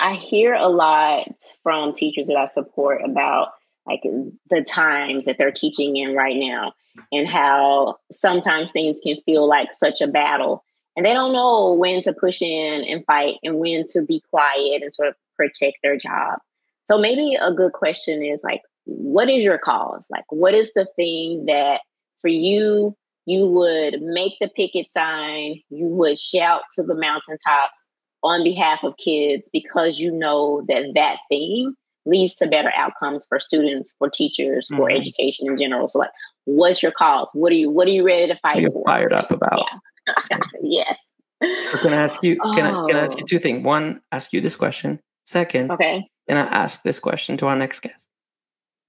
I 0.00 0.14
hear 0.14 0.54
a 0.54 0.68
lot 0.68 1.28
from 1.62 1.92
teachers 1.92 2.26
that 2.26 2.36
I 2.36 2.46
support 2.46 3.02
about 3.04 3.48
like 3.86 4.02
the 4.50 4.62
times 4.62 5.26
that 5.26 5.36
they're 5.38 5.52
teaching 5.52 5.96
in 5.96 6.14
right 6.14 6.36
now 6.36 6.72
and 7.12 7.28
how 7.28 7.98
sometimes 8.10 8.72
things 8.72 9.00
can 9.02 9.16
feel 9.26 9.48
like 9.48 9.74
such 9.74 10.00
a 10.00 10.06
battle 10.06 10.64
and 10.96 11.04
they 11.04 11.12
don't 11.12 11.32
know 11.32 11.72
when 11.72 12.02
to 12.02 12.12
push 12.12 12.40
in 12.40 12.84
and 12.84 13.04
fight 13.04 13.36
and 13.42 13.58
when 13.58 13.84
to 13.88 14.02
be 14.02 14.22
quiet 14.30 14.82
and 14.82 14.94
sort 14.94 15.08
of 15.08 15.14
protect 15.36 15.78
their 15.82 15.96
job. 15.96 16.38
So 16.84 16.98
maybe 16.98 17.36
a 17.40 17.52
good 17.52 17.72
question 17.72 18.22
is 18.22 18.44
like, 18.44 18.62
what 18.84 19.28
is 19.28 19.44
your 19.44 19.58
cause? 19.58 20.06
Like, 20.10 20.24
what 20.30 20.54
is 20.54 20.72
the 20.74 20.86
thing 20.96 21.46
that 21.46 21.80
for 22.20 22.28
you 22.28 22.96
you 23.26 23.46
would 23.46 24.00
make 24.02 24.34
the 24.40 24.48
picket 24.48 24.90
sign, 24.90 25.60
you 25.70 25.86
would 25.86 26.18
shout 26.18 26.62
to 26.74 26.82
the 26.82 26.94
mountaintops 26.94 27.86
on 28.22 28.42
behalf 28.42 28.80
of 28.82 28.94
kids 28.96 29.50
because 29.52 29.98
you 29.98 30.10
know 30.10 30.64
that 30.68 30.92
that 30.94 31.18
thing 31.28 31.74
leads 32.06 32.34
to 32.36 32.46
better 32.46 32.72
outcomes 32.76 33.24
for 33.26 33.40
students, 33.40 33.94
for 33.98 34.10
teachers, 34.10 34.66
mm-hmm. 34.66 34.76
for 34.76 34.90
education 34.90 35.46
in 35.46 35.58
general. 35.58 35.88
So, 35.88 35.98
like, 35.98 36.10
what's 36.44 36.82
your 36.82 36.92
cause? 36.92 37.30
What 37.32 37.52
are 37.52 37.56
you 37.56 37.70
What 37.70 37.88
are 37.88 37.92
you 37.92 38.04
ready 38.04 38.26
to 38.26 38.36
fight 38.36 38.58
You're 38.58 38.70
for? 38.70 38.84
Fired 38.86 39.12
up 39.12 39.30
about? 39.30 39.64
Yeah. 40.08 40.38
yes. 40.62 40.98
So 41.42 41.78
can 41.78 41.92
I 41.92 41.96
ask 41.96 42.22
you? 42.22 42.36
Can 42.54 42.66
I 42.66 42.86
can 42.86 42.96
I 42.96 43.06
ask 43.06 43.18
you 43.18 43.24
oh. 43.24 43.26
two 43.26 43.38
things? 43.38 43.64
One, 43.64 44.00
ask 44.12 44.32
you 44.32 44.40
this 44.40 44.56
question. 44.56 45.00
Second, 45.24 45.70
okay. 45.70 46.06
Can 46.28 46.38
I 46.38 46.42
ask 46.42 46.82
this 46.82 47.00
question 47.00 47.36
to 47.38 47.46
our 47.46 47.56
next 47.56 47.80
guest? 47.80 48.08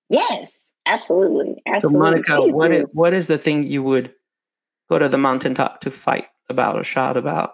Yes, 0.10 0.70
absolutely. 0.86 1.62
Absolutely. 1.66 1.98
So, 1.98 2.00
Monica, 2.00 2.42
what 2.42 2.72
is, 2.72 2.86
what 2.94 3.14
is 3.14 3.28
the 3.28 3.38
thing 3.38 3.68
you 3.68 3.84
would 3.84 4.14
go 4.90 5.00
to 5.00 5.10
the 5.10 5.18
mountaintop 5.18 5.82
to 5.82 5.92
fight 5.92 6.26
about 6.50 6.78
or 6.78 6.84
shout 6.84 7.18
about? 7.18 7.54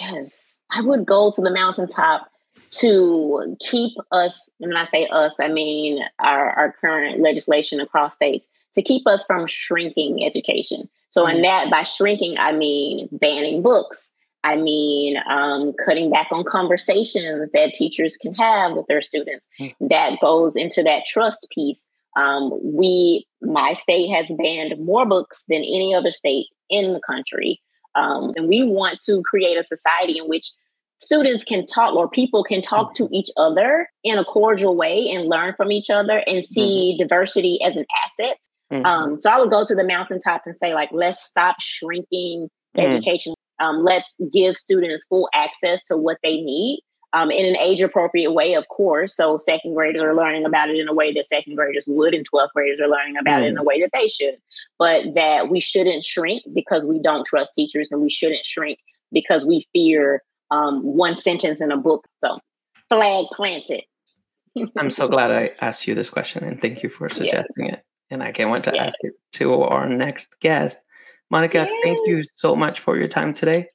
Yes, 0.00 0.44
I 0.70 0.80
would 0.80 1.06
go 1.06 1.30
to 1.30 1.40
the 1.40 1.50
mountaintop 1.50 2.28
to 2.70 3.56
keep 3.60 3.92
us, 4.10 4.48
and 4.60 4.70
when 4.70 4.76
I 4.76 4.84
say 4.84 5.06
us, 5.08 5.38
I 5.38 5.48
mean 5.48 6.02
our, 6.18 6.50
our 6.50 6.72
current 6.72 7.20
legislation 7.20 7.80
across 7.80 8.14
states, 8.14 8.48
to 8.72 8.82
keep 8.82 9.06
us 9.06 9.24
from 9.24 9.46
shrinking 9.46 10.24
education. 10.24 10.88
So, 11.10 11.24
mm-hmm. 11.24 11.36
in 11.36 11.42
that, 11.42 11.70
by 11.70 11.82
shrinking, 11.82 12.36
I 12.38 12.52
mean 12.52 13.08
banning 13.12 13.62
books. 13.62 14.14
I 14.44 14.56
mean, 14.56 15.18
um, 15.28 15.72
cutting 15.84 16.10
back 16.10 16.28
on 16.32 16.42
conversations 16.44 17.50
that 17.52 17.74
teachers 17.74 18.16
can 18.16 18.34
have 18.34 18.72
with 18.72 18.86
their 18.88 19.02
students. 19.02 19.46
Mm-hmm. 19.60 19.88
That 19.88 20.18
goes 20.20 20.56
into 20.56 20.82
that 20.82 21.04
trust 21.06 21.46
piece 21.54 21.86
um, 22.16 22.58
we, 22.62 23.26
my 23.40 23.72
state 23.72 24.08
has 24.08 24.26
banned 24.38 24.74
more 24.84 25.06
books 25.06 25.44
than 25.48 25.58
any 25.58 25.94
other 25.94 26.12
state 26.12 26.46
in 26.68 26.92
the 26.92 27.00
country. 27.00 27.60
Um, 27.94 28.32
and 28.36 28.48
we 28.48 28.62
want 28.62 29.00
to 29.06 29.22
create 29.22 29.56
a 29.56 29.62
society 29.62 30.18
in 30.18 30.24
which 30.24 30.50
students 31.00 31.44
can 31.44 31.66
talk 31.66 31.94
or 31.94 32.08
people 32.08 32.44
can 32.44 32.62
talk 32.62 32.94
to 32.94 33.08
each 33.12 33.30
other 33.36 33.88
in 34.04 34.18
a 34.18 34.24
cordial 34.24 34.76
way 34.76 35.10
and 35.10 35.28
learn 35.28 35.54
from 35.56 35.72
each 35.72 35.90
other 35.90 36.22
and 36.26 36.44
see 36.44 36.92
mm-hmm. 36.92 37.02
diversity 37.02 37.60
as 37.62 37.76
an 37.76 37.84
asset 38.04 38.38
Mm-hmm. 38.72 38.86
Um, 38.86 39.20
so 39.20 39.30
I 39.30 39.38
would 39.38 39.50
go 39.50 39.64
to 39.64 39.74
the 39.74 39.84
mountaintop 39.84 40.42
and 40.46 40.56
say, 40.56 40.72
like, 40.74 40.88
let's 40.92 41.22
stop 41.22 41.56
shrinking 41.60 42.48
mm. 42.76 42.82
education. 42.82 43.34
Um, 43.60 43.84
let's 43.84 44.16
give 44.32 44.56
students 44.56 45.04
full 45.06 45.28
access 45.34 45.84
to 45.84 45.96
what 45.96 46.16
they 46.22 46.40
need 46.40 46.80
um, 47.12 47.30
in 47.30 47.46
an 47.46 47.56
age 47.56 47.80
appropriate 47.80 48.32
way, 48.32 48.54
of 48.54 48.68
course. 48.68 49.14
So 49.14 49.36
second 49.36 49.74
graders 49.74 50.02
are 50.02 50.14
learning 50.14 50.44
about 50.44 50.70
it 50.70 50.78
in 50.78 50.88
a 50.88 50.94
way 50.94 51.12
that 51.12 51.26
second 51.26 51.56
graders 51.56 51.86
would, 51.88 52.14
and 52.14 52.26
12th 52.28 52.52
graders 52.54 52.80
are 52.80 52.88
learning 52.88 53.16
about 53.16 53.42
mm. 53.42 53.44
it 53.44 53.48
in 53.48 53.58
a 53.58 53.62
mm. 53.62 53.66
way 53.66 53.80
that 53.80 53.90
they 53.92 54.08
should. 54.08 54.36
But 54.78 55.14
that 55.14 55.48
we 55.48 55.60
shouldn't 55.60 56.04
shrink 56.04 56.42
because 56.54 56.86
we 56.86 56.98
don't 56.98 57.26
trust 57.26 57.54
teachers, 57.54 57.92
and 57.92 58.00
we 58.00 58.10
shouldn't 58.10 58.46
shrink 58.46 58.78
because 59.12 59.46
we 59.46 59.66
fear 59.72 60.22
um, 60.50 60.82
one 60.82 61.16
sentence 61.16 61.60
in 61.60 61.70
a 61.70 61.76
book. 61.76 62.06
So 62.18 62.38
flag 62.88 63.26
planted. 63.34 63.82
I'm 64.78 64.90
so 64.90 65.08
glad 65.08 65.30
I 65.30 65.50
asked 65.60 65.86
you 65.86 65.94
this 65.94 66.10
question, 66.10 66.44
and 66.44 66.60
thank 66.60 66.82
you 66.82 66.88
for 66.88 67.08
suggesting 67.08 67.66
yes. 67.66 67.74
it. 67.74 67.84
And 68.10 68.22
I 68.22 68.32
can't 68.32 68.50
wait 68.50 68.64
to 68.64 68.72
yes. 68.74 68.86
ask 68.86 68.96
it 69.00 69.14
to 69.34 69.62
our 69.62 69.88
next 69.88 70.40
guest. 70.40 70.78
Monica, 71.30 71.66
yes. 71.70 71.82
thank 71.82 71.98
you 72.06 72.22
so 72.34 72.54
much 72.54 72.80
for 72.80 72.98
your 72.98 73.08
time 73.08 73.32
today. 73.32 73.68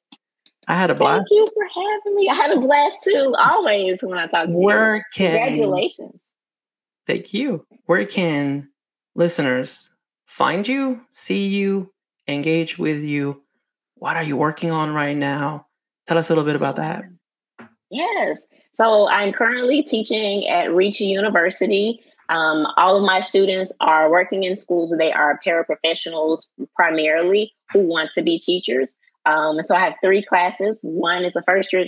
I 0.68 0.76
had 0.76 0.90
a 0.92 0.96
blast. 0.96 1.26
Thank 1.30 1.32
you 1.32 1.48
for 1.54 1.64
having 1.74 2.16
me. 2.16 2.30
I 2.30 2.34
had 2.34 2.52
a 2.52 2.60
blast 2.60 2.98
too, 3.04 3.34
always 3.38 4.02
when 4.02 4.18
I 4.18 4.28
talk 4.28 4.48
to 4.48 4.58
Where 4.58 4.98
you. 4.98 5.04
Can, 5.14 5.32
Congratulations. 5.32 6.22
Thank 7.06 7.34
you. 7.34 7.66
Where 7.86 8.06
can 8.06 8.70
listeners 9.16 9.90
find 10.26 10.68
you, 10.68 11.02
see 11.10 11.48
you, 11.48 11.94
engage 12.28 12.78
with 12.78 13.02
you? 13.04 13.42
What 13.96 14.18
are 14.18 14.24
you 14.24 14.36
working 14.36 14.72
on 14.72 14.94
right 14.94 15.16
now? 15.16 15.68
Tell 16.06 16.18
us 16.18 16.30
a 16.30 16.34
little 16.34 16.44
bit 16.44 16.58
about 16.58 16.76
that. 16.76 17.06
Yes. 17.90 18.42
So 18.74 19.08
I'm 19.08 19.32
currently 19.32 19.82
teaching 19.82 20.48
at 20.48 20.74
Reach 20.74 21.00
University. 21.00 22.02
Um, 22.30 22.68
all 22.76 22.98
of 22.98 23.04
my 23.04 23.22
students 23.22 23.74
are 23.80 24.12
working 24.12 24.44
in 24.44 24.56
schools. 24.58 24.94
They 24.98 25.14
are 25.14 25.40
paraprofessionals 25.46 26.50
primarily 26.76 27.54
who 27.72 27.80
want 27.80 28.12
to 28.12 28.22
be 28.22 28.38
teachers. 28.38 28.98
Um, 29.28 29.62
so 29.64 29.76
I 29.76 29.80
have 29.80 29.94
three 30.02 30.24
classes. 30.24 30.80
One 30.84 31.26
is 31.26 31.36
a 31.36 31.44
first 31.44 31.72
year 31.74 31.86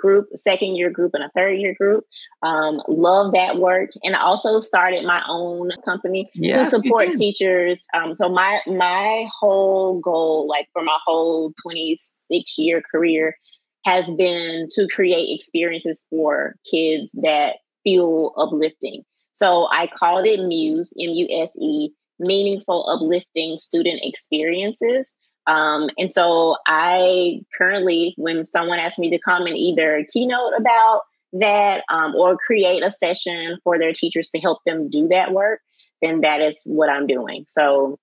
group, 0.00 0.26
second 0.34 0.76
year 0.76 0.90
group, 0.90 1.12
and 1.14 1.22
a 1.22 1.30
third 1.36 1.58
year 1.58 1.74
group. 1.78 2.04
Um, 2.42 2.80
love 2.88 3.32
that 3.34 3.58
work, 3.58 3.90
and 4.02 4.16
I 4.16 4.20
also 4.20 4.60
started 4.60 5.04
my 5.04 5.22
own 5.28 5.70
company 5.84 6.30
to 6.34 6.64
support 6.64 7.08
teachers. 7.16 7.84
Um, 7.94 8.14
so 8.14 8.28
my 8.28 8.60
my 8.66 9.28
whole 9.38 10.00
goal, 10.00 10.48
like 10.48 10.68
for 10.72 10.82
my 10.82 10.98
whole 11.06 11.52
twenty 11.62 11.94
six 11.96 12.56
year 12.56 12.82
career, 12.90 13.36
has 13.84 14.10
been 14.12 14.68
to 14.72 14.88
create 14.88 15.36
experiences 15.38 16.06
for 16.08 16.54
kids 16.70 17.12
that 17.22 17.56
feel 17.84 18.32
uplifting. 18.36 19.02
So 19.32 19.68
I 19.70 19.88
called 19.88 20.26
it 20.26 20.40
Muse, 20.40 20.92
M 21.00 21.10
U 21.10 21.42
S 21.42 21.56
E, 21.60 21.90
meaningful, 22.18 22.88
uplifting 22.88 23.58
student 23.58 24.00
experiences. 24.02 25.14
Um, 25.48 25.88
and 25.96 26.10
so 26.10 26.56
I 26.66 27.40
currently, 27.56 28.14
when 28.18 28.44
someone 28.46 28.78
asks 28.78 28.98
me 28.98 29.10
to 29.10 29.18
come 29.18 29.46
and 29.46 29.56
either 29.56 30.06
keynote 30.12 30.52
about 30.56 31.00
that 31.32 31.84
um, 31.88 32.14
or 32.14 32.36
create 32.36 32.82
a 32.82 32.90
session 32.90 33.58
for 33.64 33.78
their 33.78 33.92
teachers 33.92 34.28
to 34.28 34.38
help 34.38 34.58
them 34.64 34.90
do 34.90 35.08
that 35.08 35.32
work, 35.32 35.60
then 36.02 36.20
that 36.20 36.40
is 36.40 36.60
what 36.66 36.90
I'm 36.90 37.06
doing. 37.06 37.44
So 37.48 37.98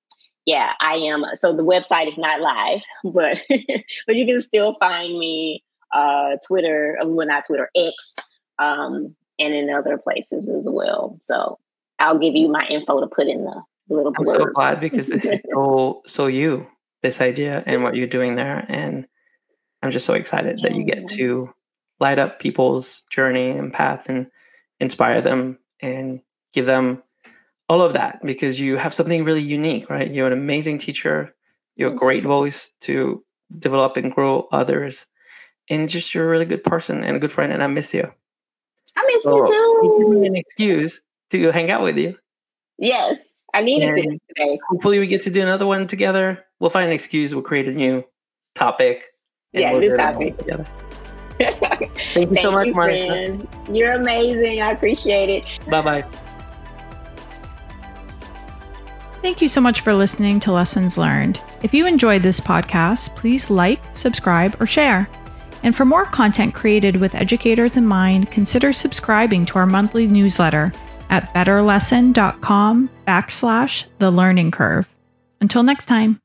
yeah, 0.46 0.74
I 0.80 0.96
am. 0.96 1.24
So 1.36 1.54
the 1.54 1.64
website 1.64 2.08
is 2.08 2.18
not 2.18 2.42
live, 2.42 2.82
but 3.14 3.42
but 4.08 4.16
you 4.16 4.26
can 4.26 4.42
still 4.42 4.76
find 4.80 5.18
me 5.18 5.64
uh, 5.94 6.38
Twitter, 6.46 6.98
uh, 7.02 7.08
well 7.08 7.28
not 7.28 7.46
Twitter, 7.46 7.70
X, 7.76 8.16
um, 8.60 9.16
and 9.40 9.54
in 9.54 9.70
other 9.70 9.98
places 9.98 10.50
as 10.50 10.68
well. 10.70 11.18
So 11.22 11.60
I'll 12.00 12.20
give 12.20 12.36
you 12.36 12.48
my 12.48 12.66
info 12.70 13.02
to 13.02 13.08
put 13.08 13.28
in 13.28 13.44
the 13.44 13.62
little. 13.90 14.14
I'm 14.18 14.26
so 14.26 14.46
glad 14.46 14.80
because 14.80 15.08
this 15.08 15.26
is 15.26 15.42
so 15.54 16.02
so 16.08 16.28
you 16.28 16.68
this 17.06 17.22
idea 17.22 17.64
and 17.68 17.84
what 17.84 17.96
you're 17.96 18.08
doing 18.08 18.36
there. 18.36 18.66
And 18.68 19.06
I'm 19.84 19.92
just 19.92 20.08
so 20.08 20.16
excited 20.16 20.60
that 20.64 20.74
you 20.74 20.84
get 20.84 21.08
to 21.10 21.54
light 22.00 22.18
up 22.18 22.40
people's 22.40 23.04
journey 23.12 23.52
and 23.52 23.72
path 23.72 24.10
and 24.10 24.28
inspire 24.80 25.22
them 25.22 25.60
and 25.82 26.20
give 26.54 26.66
them 26.66 27.04
all 27.70 27.82
of 27.82 27.94
that 27.94 28.20
because 28.26 28.60
you 28.60 28.78
have 28.78 28.94
something 28.94 29.24
really 29.24 29.42
unique, 29.42 29.90
right? 29.90 30.12
You're 30.12 30.28
an 30.28 30.34
amazing 30.34 30.80
teacher. 30.80 31.34
You're 31.76 31.92
a 31.92 31.94
mm. 31.94 32.00
great 32.00 32.24
voice 32.24 32.72
to 32.82 33.24
develop 33.60 33.98
and 33.98 34.12
grow 34.12 34.48
others. 34.52 35.06
And 35.70 35.88
just 35.88 36.14
you're 36.14 36.26
a 36.26 36.30
really 36.30 36.46
good 36.46 36.64
person 36.64 37.04
and 37.04 37.18
a 37.18 37.20
good 37.20 37.32
friend. 37.32 37.54
And 37.54 37.64
I 37.64 37.68
miss 37.68 37.94
you. 37.94 38.12
I 38.96 39.12
miss 39.14 39.24
so, 39.24 39.46
you 39.46 40.16
too. 40.16 40.24
An 40.24 40.36
excuse 40.36 41.02
to 41.30 41.52
hang 41.52 41.70
out 41.70 41.84
with 41.84 41.98
you. 41.98 42.18
Yes. 42.78 43.20
I 43.56 43.62
needed 43.62 43.88
and 43.88 44.12
this 44.12 44.18
today. 44.28 44.60
Hopefully, 44.70 45.00
we 45.00 45.08
get 45.08 45.22
to 45.22 45.32
do 45.32 45.42
another 45.42 45.66
one 45.66 45.88
together. 45.88 46.46
We'll 46.60 46.70
find 46.70 46.88
an 46.88 46.94
excuse. 46.94 47.34
We'll 47.34 47.42
create 47.42 47.70
a 47.70 47.72
new 47.72 48.04
topic. 48.54 49.06
Yeah, 49.54 49.72
we'll 49.72 49.80
new 49.80 49.96
topic. 49.96 50.38
Together. 50.38 50.66
Thank 51.40 51.82
you 51.82 51.88
Thank 52.14 52.38
so 52.40 52.52
much, 52.52 52.68
Monica. 52.76 53.48
You're 53.72 53.92
amazing. 53.92 54.62
I 54.62 54.72
appreciate 54.72 55.30
it. 55.30 55.60
Bye 55.70 55.82
bye. 55.82 56.06
Thank 59.22 59.42
you 59.42 59.48
so 59.48 59.62
much 59.62 59.82
for 59.82 59.94
listening 59.94 60.42
to 60.42 60.52
Lessons 60.52 60.98
Learned. 60.98 61.42
If 61.64 61.74
you 61.74 61.88
enjoyed 61.88 62.24
this 62.24 62.42
podcast, 62.42 63.16
please 63.16 63.50
like, 63.50 63.82
subscribe, 63.96 64.62
or 64.62 64.68
share. 64.68 65.10
And 65.64 65.74
for 65.74 65.86
more 65.86 66.06
content 66.06 66.54
created 66.54 66.98
with 66.98 67.16
educators 67.16 67.78
in 67.78 67.88
mind, 67.88 68.30
consider 68.30 68.74
subscribing 68.74 69.46
to 69.48 69.60
our 69.60 69.66
monthly 69.66 70.08
newsletter 70.08 70.74
at 71.10 71.34
betterlesson.com 71.34 72.90
backslash 73.08 73.86
the 74.00 74.12
learning 74.12 74.52
curve. 74.52 74.88
Until 75.42 75.64
next 75.64 75.86
time. 75.86 76.22